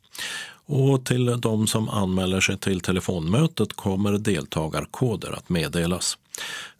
Och 0.65 1.05
till 1.05 1.41
de 1.41 1.67
som 1.67 1.89
anmäler 1.89 2.41
sig 2.41 2.57
till 2.57 2.81
telefonmötet 2.81 3.73
kommer 3.73 4.11
deltagarkoder 4.11 5.31
att 5.31 5.49
meddelas. 5.49 6.17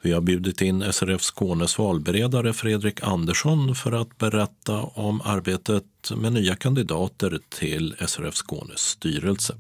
Vi 0.02 0.12
har 0.12 0.22
bjudit 0.22 0.62
in 0.62 0.94
SRF 0.94 1.22
Skånes 1.22 1.78
valberedare 1.78 2.54
Fredrik 2.54 3.04
Andersson 3.04 3.76
för 3.76 3.92
att 3.92 4.18
berätta 4.18 4.82
om 4.82 5.22
arbetet 5.22 5.84
med 6.16 6.34
nya 6.34 6.56
kandidater 6.56 7.40
till 7.50 7.96
SRF 8.08 8.36
Skånes 8.36 8.80
styrelse. 8.80 9.56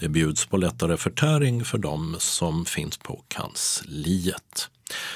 Det 0.00 0.08
bjuds 0.08 0.46
på 0.46 0.56
lättare 0.56 0.96
förtäring 0.96 1.64
för 1.64 1.78
de 1.78 2.16
som 2.18 2.64
finns 2.64 2.96
på 2.96 3.24
kansliet. 3.28 4.68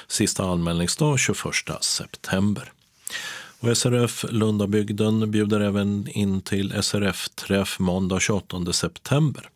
Sista 0.08 0.44
anmälningsdag 0.44 1.18
21 1.18 1.38
september. 1.80 2.72
Och 3.60 3.76
SRF 3.76 4.24
Lundabygden 4.30 5.30
bjuder 5.30 5.60
även 5.60 6.08
in 6.08 6.40
till 6.40 6.82
SRF-träff 6.82 7.78
måndag 7.78 8.20
28 8.20 8.72
september. 8.72 9.48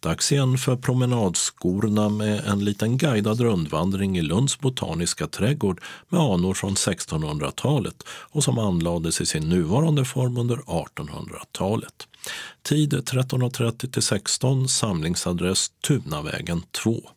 Dags 0.00 0.32
igen 0.32 0.58
för 0.58 0.76
promenadskorna 0.76 2.08
med 2.08 2.46
en 2.46 2.64
liten 2.64 2.98
guidad 2.98 3.40
rundvandring 3.40 4.18
i 4.18 4.22
Lunds 4.22 4.58
botaniska 4.60 5.26
trädgård 5.26 5.80
med 6.08 6.20
anor 6.20 6.54
från 6.54 6.74
1600-talet 6.74 8.02
och 8.08 8.44
som 8.44 8.58
anlades 8.58 9.20
i 9.20 9.26
sin 9.26 9.48
nuvarande 9.48 10.04
form 10.04 10.36
under 10.36 10.56
1800-talet. 10.56 12.08
Tid 12.62 12.94
13.30 12.94 13.90
till 13.90 14.02
16, 14.02 14.68
samlingsadress 14.68 15.70
Tunavägen 15.86 16.62
2. 16.70 17.10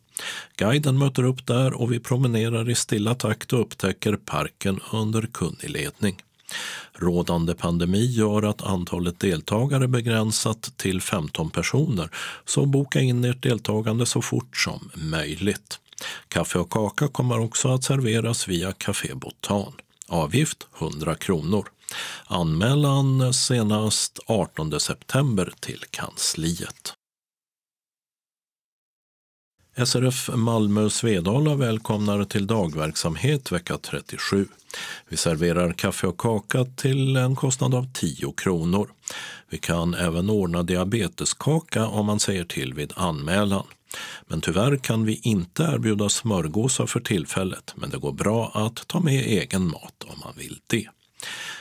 Guiden 0.56 0.98
möter 0.98 1.22
upp 1.22 1.46
där 1.46 1.80
och 1.80 1.92
vi 1.92 2.00
promenerar 2.00 2.70
i 2.70 2.74
stilla 2.74 3.14
takt 3.14 3.52
och 3.52 3.60
upptäcker 3.60 4.16
parken 4.16 4.80
under 4.92 5.22
kunnig 5.22 5.70
ledning. 5.70 6.22
Rådande 6.92 7.54
pandemi 7.54 8.04
gör 8.06 8.42
att 8.42 8.62
antalet 8.62 9.20
deltagare 9.20 9.84
är 9.84 9.88
begränsat 9.88 10.72
till 10.76 11.00
15 11.00 11.50
personer, 11.50 12.10
så 12.44 12.66
boka 12.66 13.00
in 13.00 13.24
ert 13.24 13.42
deltagande 13.42 14.06
så 14.06 14.22
fort 14.22 14.56
som 14.56 14.90
möjligt. 14.94 15.80
Kaffe 16.28 16.58
och 16.58 16.70
kaka 16.70 17.08
kommer 17.08 17.40
också 17.40 17.68
att 17.68 17.84
serveras 17.84 18.48
via 18.48 18.72
Café 18.72 19.14
Botan. 19.14 19.72
Avgift 20.08 20.66
100 20.78 21.14
kronor. 21.14 21.68
Anmälan 22.26 23.34
senast 23.34 24.18
18 24.26 24.80
september 24.80 25.52
till 25.60 25.84
kansliet. 25.90 26.97
SRF 29.86 30.30
Malmö 30.34 30.90
Svedala 30.90 31.54
välkomnar 31.54 32.24
till 32.24 32.46
dagverksamhet 32.46 33.52
vecka 33.52 33.78
37. 33.78 34.46
Vi 35.08 35.16
serverar 35.16 35.72
kaffe 35.72 36.06
och 36.06 36.20
kaka 36.20 36.64
till 36.64 37.16
en 37.16 37.36
kostnad 37.36 37.74
av 37.74 37.92
10 37.92 38.32
kronor. 38.32 38.90
Vi 39.50 39.58
kan 39.58 39.94
även 39.94 40.30
ordna 40.30 40.62
diabeteskaka 40.62 41.86
om 41.86 42.06
man 42.06 42.20
säger 42.20 42.44
till 42.44 42.74
vid 42.74 42.92
anmälan. 42.96 43.66
Men 44.26 44.40
tyvärr 44.40 44.76
kan 44.76 45.04
vi 45.04 45.20
inte 45.22 45.62
erbjuda 45.62 46.08
smörgåsar 46.08 46.86
för 46.86 47.00
tillfället, 47.00 47.74
men 47.76 47.90
det 47.90 47.98
går 47.98 48.12
bra 48.12 48.50
att 48.54 48.88
ta 48.88 49.00
med 49.00 49.24
egen 49.24 49.66
mat 49.66 50.04
om 50.06 50.20
man 50.24 50.34
vill 50.36 50.58
det. 50.66 50.88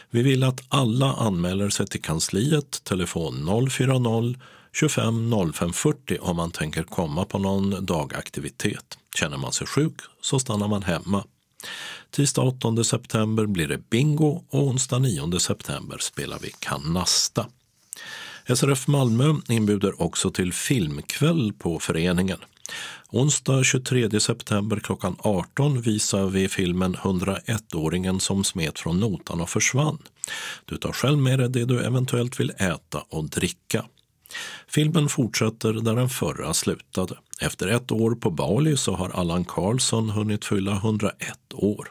Vi 0.10 0.23
vill 0.23 0.44
att 0.44 0.64
alla 0.69 1.14
anmäler 1.14 1.69
sig 1.69 1.88
till 1.88 2.02
kansliet, 2.02 2.84
telefon 2.84 3.69
040 3.69 4.35
25 4.80 5.32
05 5.54 5.74
40 5.74 6.18
om 6.20 6.36
man 6.36 6.52
tänker 6.52 6.84
komma 6.84 7.26
på 7.26 7.40
någon 7.40 7.86
dagaktivitet. 7.86 8.98
Känner 9.16 9.38
man 9.38 9.54
sig 9.54 9.68
sjuk 9.68 9.95
så 10.22 10.40
stannar 10.40 10.68
man 10.68 10.84
hemma. 10.84 11.24
Tisdag 12.12 12.41
8 12.41 12.84
september 12.84 13.45
blir 13.45 13.68
det 13.68 13.90
bingo 13.90 14.44
och 14.49 14.64
onsdag 14.64 14.99
9 14.99 15.40
september 15.40 15.98
spelar 15.98 16.40
vi 16.41 16.52
kanasta. 16.60 17.48
SRF 18.56 18.88
Malmö 18.88 19.36
inbjuder 19.49 20.02
också 20.02 20.32
till 20.32 20.54
filmkväll 20.54 21.54
på 21.54 21.80
föreningen. 21.80 22.40
Onsdag 23.10 23.64
23 23.64 24.20
september 24.20 24.80
klockan 24.80 25.16
18 25.20 25.82
visar 25.82 26.26
vi 26.26 26.49
filmen 26.49 26.95
101-åringen 26.95 28.20
som 28.20 28.44
smet 28.44 28.80
från 28.80 28.99
notan 28.99 29.41
och 29.41 29.49
försvann. 29.49 29.98
Du 30.66 30.78
tar 30.78 30.91
själv 30.91 31.18
med 31.18 31.40
dig 31.40 31.49
det 31.49 31.66
du 31.66 31.80
eventuellt 31.82 32.40
vill 32.40 32.49
äta 32.49 33.04
och 33.10 33.30
dricka. 33.30 33.86
Filmen 34.68 35.10
fortsätter 35.10 35.74
där 35.74 35.95
den 35.95 36.10
förra 36.10 36.54
slutade. 36.54 37.18
Efter 37.41 37.68
ett 37.68 37.91
år 37.91 38.16
på 38.16 38.32
Bali 38.32 38.78
så 38.78 38.95
har 38.95 39.10
Allan 39.10 39.45
Karlsson 39.45 40.10
hunnit 40.10 40.45
fylla 40.45 40.72
101 40.72 41.14
år. 41.54 41.90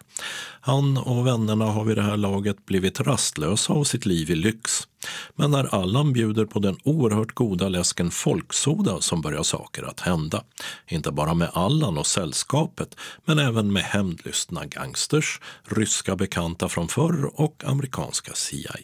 Han 0.61 0.99
och 0.99 1.27
vännerna 1.27 1.65
har 1.65 1.85
vid 1.85 1.97
det 1.97 2.03
här 2.03 2.17
laget 2.17 2.67
blivit 2.67 3.01
rastlösa 3.01 3.73
av 3.73 3.85
sitt 3.85 4.07
liv 4.07 4.31
i 4.31 4.35
lyx. 4.35 4.89
Men 5.35 5.51
när 5.51 5.75
Allan 5.75 6.13
bjuder 6.13 6.45
på 6.45 6.59
den 6.59 6.77
oerhört 6.85 7.35
goda 7.35 7.69
läsken 7.69 8.11
folksoda 8.11 9.01
som 9.01 9.21
börjar 9.21 9.43
saker 9.43 9.83
att 9.83 10.01
hända. 10.01 10.45
Inte 10.89 11.11
bara 11.11 11.35
med 11.35 11.51
Allan 11.53 11.99
och 11.99 12.07
sällskapet, 12.07 12.97
men 13.25 13.39
även 13.39 13.73
med 13.73 13.83
hämndlystna 13.83 14.67
gangsters, 14.67 15.41
ryska 15.65 16.17
bekanta 16.17 16.69
från 16.69 16.89
förr 16.89 17.31
och 17.41 17.63
amerikanska 17.67 18.33
CIA. 18.35 18.77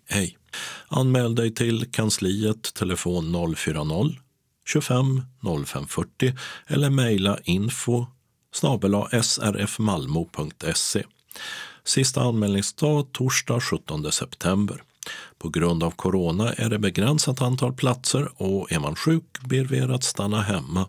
Anmäl 0.88 1.34
dig 1.34 1.54
till 1.54 1.90
kansliet 1.92 2.74
telefon 2.74 3.54
040 3.56 4.16
25 4.66 5.22
0540 5.42 6.34
eller 6.66 6.90
mejla 6.90 7.38
info 7.44 8.06
srfmalmo.se. 9.22 11.04
Sista 11.84 12.20
anmälningsdag 12.20 13.12
torsdag 13.12 13.60
17 13.60 14.12
september. 14.12 14.82
På 15.38 15.48
grund 15.48 15.82
av 15.82 15.90
corona 15.90 16.52
är 16.52 16.70
det 16.70 16.78
begränsat 16.78 17.42
antal 17.42 17.72
platser 17.72 18.42
och 18.42 18.72
är 18.72 18.78
man 18.78 18.96
sjuk 18.96 19.40
ber 19.40 19.64
vi 19.64 19.78
er 19.78 19.88
att 19.88 20.04
stanna 20.04 20.42
hemma. 20.42 20.86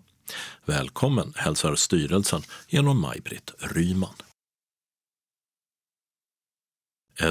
Välkommen 0.65 1.33
hälsar 1.35 1.75
styrelsen 1.75 2.41
genom 2.67 3.01
Maj-Britt 3.01 3.51
Ryman. 3.59 4.13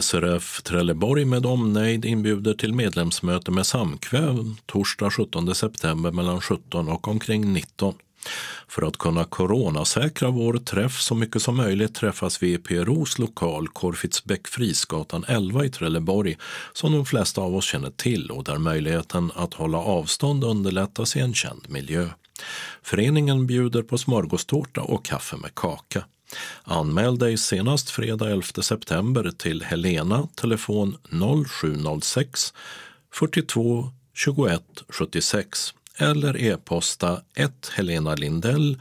SRF 0.01 0.63
Trelleborg 0.63 1.25
med 1.25 1.47
omnejd 1.47 2.05
inbjuder 2.05 2.55
till 2.55 2.75
medlemsmöte 2.75 3.51
med 3.51 3.67
samkväm 3.67 4.57
torsdag 4.67 5.11
17 5.11 5.55
september 5.55 6.11
mellan 6.11 6.41
17 6.41 6.89
och 6.89 7.09
omkring 7.09 7.53
19. 7.53 7.95
För 8.69 8.83
att 8.83 8.97
kunna 8.97 9.25
coronasäkra 9.25 10.31
vår 10.31 10.55
träff 10.59 11.01
så 11.01 11.15
mycket 11.15 11.43
som 11.43 11.57
möjligt 11.57 11.95
träffas 11.95 12.43
vi 12.43 12.53
i 12.53 12.59
PROs 12.59 13.19
lokal 13.19 13.69
Korfitsbäck 13.69 14.49
Frisgatan 14.49 15.25
11 15.29 15.65
i 15.65 15.71
Trelleborg 15.71 16.39
som 16.73 16.93
de 16.93 17.07
flesta 17.07 17.41
av 17.41 17.57
oss 17.57 17.65
känner 17.65 17.91
till 17.91 18.31
och 18.31 18.45
där 18.45 18.59
möjligheten 18.59 19.33
att 19.35 19.55
hålla 19.55 19.79
avstånd 19.79 20.45
underlättas 20.45 21.17
i 21.17 21.21
en 21.21 21.35
känd 21.35 21.65
miljö. 21.69 22.09
Föreningen 22.83 23.47
bjuder 23.47 23.83
på 23.83 23.99
smörgåstårta 23.99 24.81
och 24.81 25.05
kaffe 25.05 25.37
med 25.37 25.55
kaka. 25.55 26.05
Anmäl 26.65 27.19
dig 27.19 27.39
senast 27.39 27.91
fredag 27.91 28.31
11 28.31 28.43
september 28.63 29.31
till 29.39 29.63
Helena, 29.63 30.29
telefon 30.35 30.97
0706 31.47 32.55
42 33.13 33.91
21 34.15 34.63
76 34.89 35.75
eller 35.97 36.37
e-posta 36.37 37.23
1 37.35 37.71
helenalindell 37.75 38.79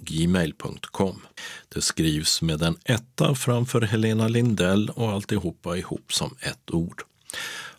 gmail.com. 0.00 1.22
Det 1.68 1.80
skrivs 1.80 2.42
med 2.42 2.62
en 2.62 2.76
etta 2.84 3.34
framför 3.34 3.80
Helena 3.80 4.28
Lindell 4.28 4.90
och 4.90 5.10
alltihopa 5.12 5.76
ihop 5.76 6.12
som 6.12 6.36
ett 6.40 6.70
ord. 6.70 7.02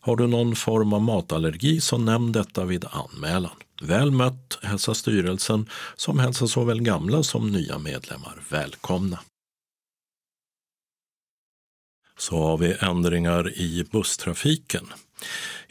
Har 0.03 0.15
du 0.15 0.27
någon 0.27 0.55
form 0.55 0.93
av 0.93 1.01
matallergi 1.01 1.81
så 1.81 1.97
nämn 1.97 2.31
detta 2.31 2.65
vid 2.65 2.85
anmälan. 2.85 3.55
Väl 3.81 4.11
mött 4.11 4.59
hälsar 4.61 4.93
styrelsen 4.93 5.69
som 5.95 6.19
hälsar 6.19 6.47
såväl 6.47 6.81
gamla 6.81 7.23
som 7.23 7.51
nya 7.51 7.77
medlemmar 7.77 8.43
välkomna. 8.49 9.19
Så 12.18 12.41
har 12.41 12.57
vi 12.57 12.76
ändringar 12.80 13.57
i 13.57 13.85
busstrafiken. 13.91 14.88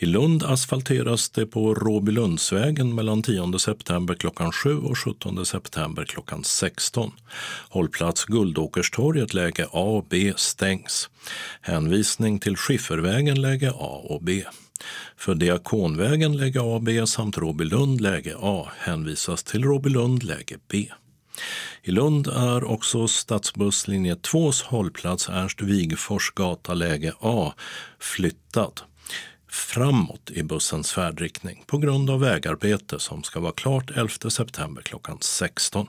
I 0.03 0.07
Lund 0.07 0.43
asfalteras 0.43 1.31
det 1.31 1.47
på 1.47 1.75
Råbylundsvägen 1.75 2.95
mellan 2.95 3.23
10 3.23 3.59
september 3.59 4.15
klockan 4.15 4.53
7 4.53 4.79
och 4.79 4.99
17 4.99 5.47
september 5.47 6.05
klockan 6.05 6.45
16. 6.45 7.13
Hållplats 7.69 8.25
Guldåkerstorget 8.25 9.35
läge 9.35 9.67
A 9.73 9.83
och 9.83 10.07
B 10.11 10.33
stängs. 10.37 11.11
Hänvisning 11.61 12.39
till 12.39 12.57
Skiffervägen 12.57 13.41
läge 13.41 13.71
A 13.71 14.01
och 14.05 14.23
B. 14.23 14.45
För 15.17 15.35
Diakonvägen 15.35 16.37
läge 16.37 16.61
A 16.61 16.75
och 16.75 16.83
B 16.83 17.07
samt 17.07 17.39
Råbylund 17.39 18.01
läge 18.01 18.35
A 18.41 18.69
hänvisas 18.79 19.43
till 19.43 19.65
Råbylund 19.65 20.23
läge 20.23 20.59
B. 20.71 20.87
I 21.83 21.91
Lund 21.91 22.27
är 22.27 22.65
också 22.65 23.09
stadsbuss 23.09 23.89
linje 23.89 24.15
2s 24.15 24.65
hållplats 24.65 25.29
Ernst 25.29 25.63
Wigfors 25.63 26.31
gata 26.31 26.75
läge 26.75 27.13
A 27.21 27.53
flyttad 27.99 28.81
framåt 29.51 30.31
i 30.31 30.43
bussens 30.43 30.93
färdriktning 30.93 31.65
på 31.67 31.79
grund 31.79 32.11
av 32.11 32.21
vägarbete 32.21 32.99
som 32.99 33.23
ska 33.23 33.41
vara 33.41 33.53
klart 33.53 33.91
11 33.91 34.31
september 34.31 34.83
klockan 34.83 35.19
16. 35.21 35.87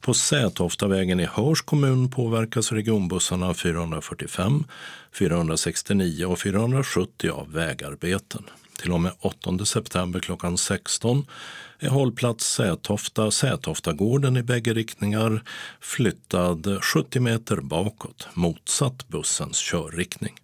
På 0.00 0.14
Sätoftavägen 0.14 1.20
i 1.20 1.24
Hörs 1.24 1.62
kommun 1.62 2.10
påverkas 2.10 2.72
regionbussarna 2.72 3.54
445, 3.54 4.64
469 5.12 6.24
och 6.24 6.38
470 6.38 7.30
av 7.30 7.52
vägarbeten. 7.52 8.44
Till 8.78 8.92
och 8.92 9.00
med 9.00 9.12
8 9.20 9.64
september 9.64 10.20
klockan 10.20 10.58
16 10.58 11.26
är 11.78 11.88
hållplats 11.88 12.52
Sätofta, 12.52 13.30
Sätoftagården 13.30 14.36
i 14.36 14.42
bägge 14.42 14.74
riktningar 14.74 15.42
flyttad 15.80 16.78
70 16.82 17.20
meter 17.20 17.56
bakåt, 17.56 18.28
motsatt 18.34 19.08
bussens 19.08 19.58
körriktning. 19.58 20.34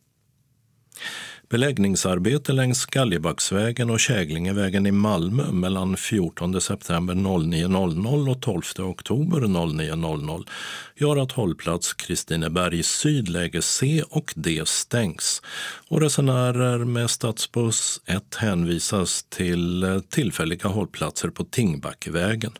Beläggningsarbete 1.51 2.53
längs 2.53 2.87
Galjebacksvägen 2.87 3.91
och 3.91 4.01
Käglingevägen 4.01 4.87
i 4.87 4.93
Malmö 4.93 5.53
mellan 5.53 5.97
14 5.97 6.61
september 6.61 7.15
09.00 7.15 8.31
och 8.31 8.41
12 8.43 8.63
oktober 8.79 9.41
09.00 9.41 10.49
gör 10.97 11.17
att 11.17 11.33
hållplats 11.33 11.95
Kristineberg 11.95 12.83
Syd 12.83 13.29
läge 13.29 13.63
C 13.63 14.03
och 14.11 14.33
D 14.37 14.63
stängs 14.67 15.43
och 15.89 16.01
resenärer 16.01 16.79
med 16.79 17.11
stadsbuss 17.11 18.01
1 18.07 18.35
hänvisas 18.35 19.23
till 19.23 19.83
eh, 19.83 19.99
tillfälliga 19.99 20.69
hållplatser 20.69 21.29
på 21.29 21.45
Tingbackevägen. 21.45 22.53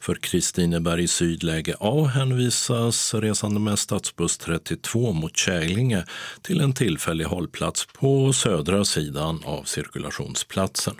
För 0.00 0.14
Kristineberg 0.14 1.08
sydläge 1.08 1.74
A 1.80 2.04
hänvisas 2.14 3.14
resande 3.14 3.60
med 3.60 3.78
stadsbuss 3.78 4.38
32 4.38 5.12
mot 5.12 5.36
Käglinge 5.36 6.04
till 6.42 6.60
en 6.60 6.72
tillfällig 6.72 7.24
hållplats 7.24 7.86
på 7.86 8.32
södra 8.32 8.84
sidan 8.84 9.42
av 9.44 9.62
cirkulationsplatsen. 9.62 10.94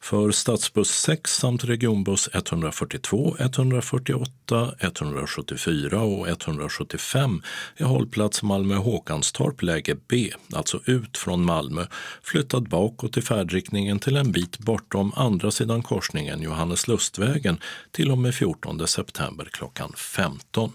För 0.00 0.30
stadsbuss 0.30 0.90
6 0.90 1.34
samt 1.34 1.64
regionbuss 1.64 2.28
142, 2.32 3.36
148, 3.38 4.74
174 4.78 6.00
och 6.00 6.28
175 6.28 7.42
är 7.76 7.84
hållplats 7.84 8.42
Malmö-Håkanstorp 8.42 9.62
läge 9.62 9.96
B, 10.08 10.30
alltså 10.52 10.80
ut 10.84 11.18
från 11.18 11.44
Malmö, 11.44 11.86
flyttad 12.22 12.68
bakåt 12.68 13.16
i 13.16 13.22
färdriktningen 13.22 13.98
till 13.98 14.16
en 14.16 14.32
bit 14.32 14.58
bortom 14.58 15.12
andra 15.16 15.50
sidan 15.50 15.82
korsningen 15.82 16.42
Johannes 16.42 16.88
Lustvägen 16.88 17.58
till 17.90 18.10
och 18.10 18.18
med 18.18 18.34
14 18.34 18.86
september 18.86 19.48
klockan 19.52 19.92
15. 19.96 20.72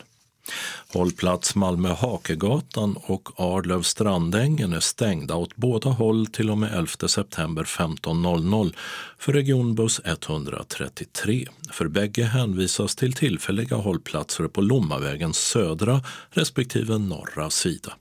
Hållplats 0.94 1.56
Malmö-Hakegatan 1.56 2.98
och 3.02 3.30
Arlöv 3.40 3.82
Strandängen 3.82 4.74
är 4.74 4.80
stängda 4.80 5.36
åt 5.36 5.56
båda 5.56 5.90
håll 5.90 6.28
till 6.28 6.50
och 6.50 6.58
med 6.58 6.74
11 6.74 7.08
september 7.08 7.64
15.00 7.64 8.74
för 9.18 9.34
regionbuss 9.34 10.02
133. 10.06 11.48
För 11.72 11.88
bägge 11.88 12.24
hänvisas 12.24 12.96
till 12.96 13.14
tillfälliga 13.14 13.76
hållplatser 13.76 14.48
på 14.48 14.62
Lommavägens 14.62 15.38
södra 15.38 16.02
respektive 16.30 16.98
norra 16.98 17.50
sida. 17.50 17.94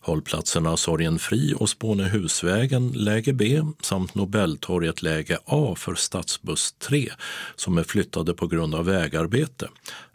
Hållplatserna 0.00 0.76
Sorgenfri 0.76 1.54
och 1.56 1.68
Spånehusvägen 1.68 2.88
läge 2.88 3.32
B 3.32 3.62
samt 3.80 4.14
Nobeltorget 4.14 5.02
läge 5.02 5.38
A 5.44 5.74
för 5.78 5.94
stadsbuss 5.94 6.72
3 6.72 7.10
som 7.56 7.78
är 7.78 7.84
flyttade 7.84 8.34
på 8.34 8.46
grund 8.46 8.74
av 8.74 8.84
vägarbete 8.84 9.68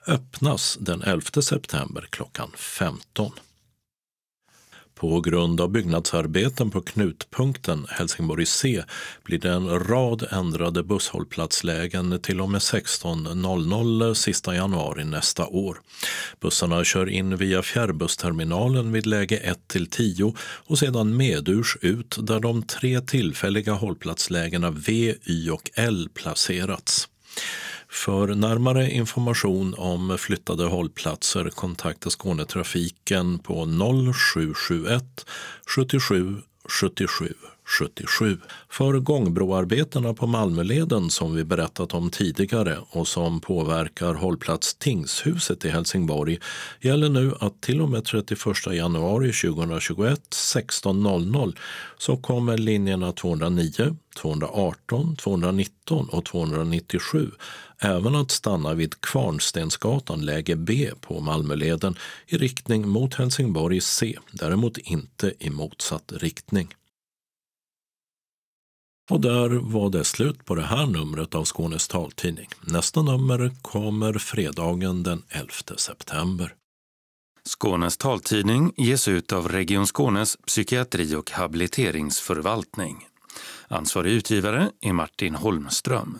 öppnas 0.08 0.78
den 0.82 1.02
11 1.02 1.42
september 1.42 2.08
klockan 2.10 2.52
15. 2.56 3.32
På 5.00 5.22
grund 5.22 5.62
av 5.62 5.70
byggnadsarbeten 5.70 6.72
på 6.72 6.82
knutpunkten 6.82 7.86
Helsingborg 7.90 8.46
C 8.46 8.84
blir 9.24 9.40
det 9.40 9.52
en 9.52 9.80
rad 9.80 10.28
ändrade 10.32 10.84
busshållplatslägen 10.84 12.20
till 12.22 12.42
och 12.42 12.50
med 12.50 12.60
16.00 12.60 14.14
sista 14.14 14.56
januari 14.56 15.06
nästa 15.06 15.48
år. 15.48 15.78
Bussarna 16.40 16.84
kör 16.84 17.10
in 17.10 17.38
via 17.38 17.62
fjärrbussterminalen 17.62 18.92
vid 18.92 19.06
läge 19.06 19.38
1 19.38 19.68
till 19.68 19.90
10 19.90 20.34
och 20.40 20.80
sedan 20.80 21.18
medurs 21.18 21.78
ut 21.82 22.18
där 22.22 22.40
de 22.40 22.64
tre 22.64 23.02
tillfälliga 23.02 23.74
hållplatslägena 23.74 24.72
V, 24.72 25.16
Y 25.26 25.50
och 25.50 25.72
L 25.74 26.10
placerats. 26.14 27.08
För 27.92 28.28
närmare 28.28 28.92
information 28.92 29.76
om 29.78 30.18
flyttade 30.18 30.66
hållplatser 30.66 31.50
kontakta 31.50 32.10
Skånetrafiken 32.10 33.40
på 33.40 33.66
0771 34.14 35.26
77 35.66 36.36
77 36.70 37.34
77. 37.70 38.38
För 38.70 38.94
gångbroarbetena 38.94 40.14
på 40.14 40.28
Malmöleden 40.28 41.10
som 41.10 41.36
vi 41.36 41.44
berättat 41.44 41.94
om 41.94 42.10
tidigare 42.10 42.78
och 42.90 43.08
som 43.08 43.42
påverkar 43.42 44.14
hållplats 44.14 44.76
Tingshuset 44.76 45.66
i 45.66 45.70
Helsingborg 45.70 46.40
gäller 46.82 47.10
nu 47.10 47.34
att 47.40 47.62
till 47.62 47.82
och 47.82 47.90
med 47.90 48.06
31 48.06 48.40
januari 48.72 49.32
2021 49.32 50.20
16.00 50.30 51.58
så 51.98 52.18
kommer 52.18 52.58
linjerna 52.58 53.12
209, 53.12 53.96
218, 54.22 55.16
219 55.16 56.10
och 56.10 56.26
297 56.26 57.32
även 57.80 58.16
att 58.16 58.32
stanna 58.32 58.74
vid 58.74 59.02
Kvarnstensgatan 59.02 60.26
läge 60.26 60.56
B 60.56 60.92
på 61.02 61.20
Malmöleden 61.20 61.96
i 62.28 62.38
riktning 62.38 62.88
mot 62.88 63.14
Helsingborg 63.14 63.82
C, 63.82 64.20
däremot 64.32 64.78
inte 64.78 65.34
i 65.40 65.50
motsatt 65.50 66.12
riktning. 66.16 66.76
Och 69.10 69.22
där 69.22 69.50
var 69.50 69.90
det 69.90 70.04
slut 70.04 70.46
på 70.46 70.56
det 70.56 70.62
här 70.62 70.86
numret 70.86 71.36
av 71.36 71.46
Skånes 71.46 71.88
taltidning. 71.88 72.50
Nästa 72.62 73.02
nummer 73.02 73.52
kommer 73.62 74.14
fredagen 74.14 75.04
den 75.04 75.24
11 75.30 75.52
september. 75.78 76.56
Skånes 77.50 77.98
taltidning 77.98 78.74
ges 78.78 79.08
ut 79.08 79.34
av 79.34 79.48
Region 79.48 79.88
Skånes 79.88 80.38
psykiatri 80.48 81.16
och 81.16 81.32
habiliteringsförvaltning. 81.32 83.08
Ansvarig 83.68 84.12
utgivare 84.12 84.72
är 84.82 84.94
Martin 84.94 85.36
Holmström. 85.36 86.20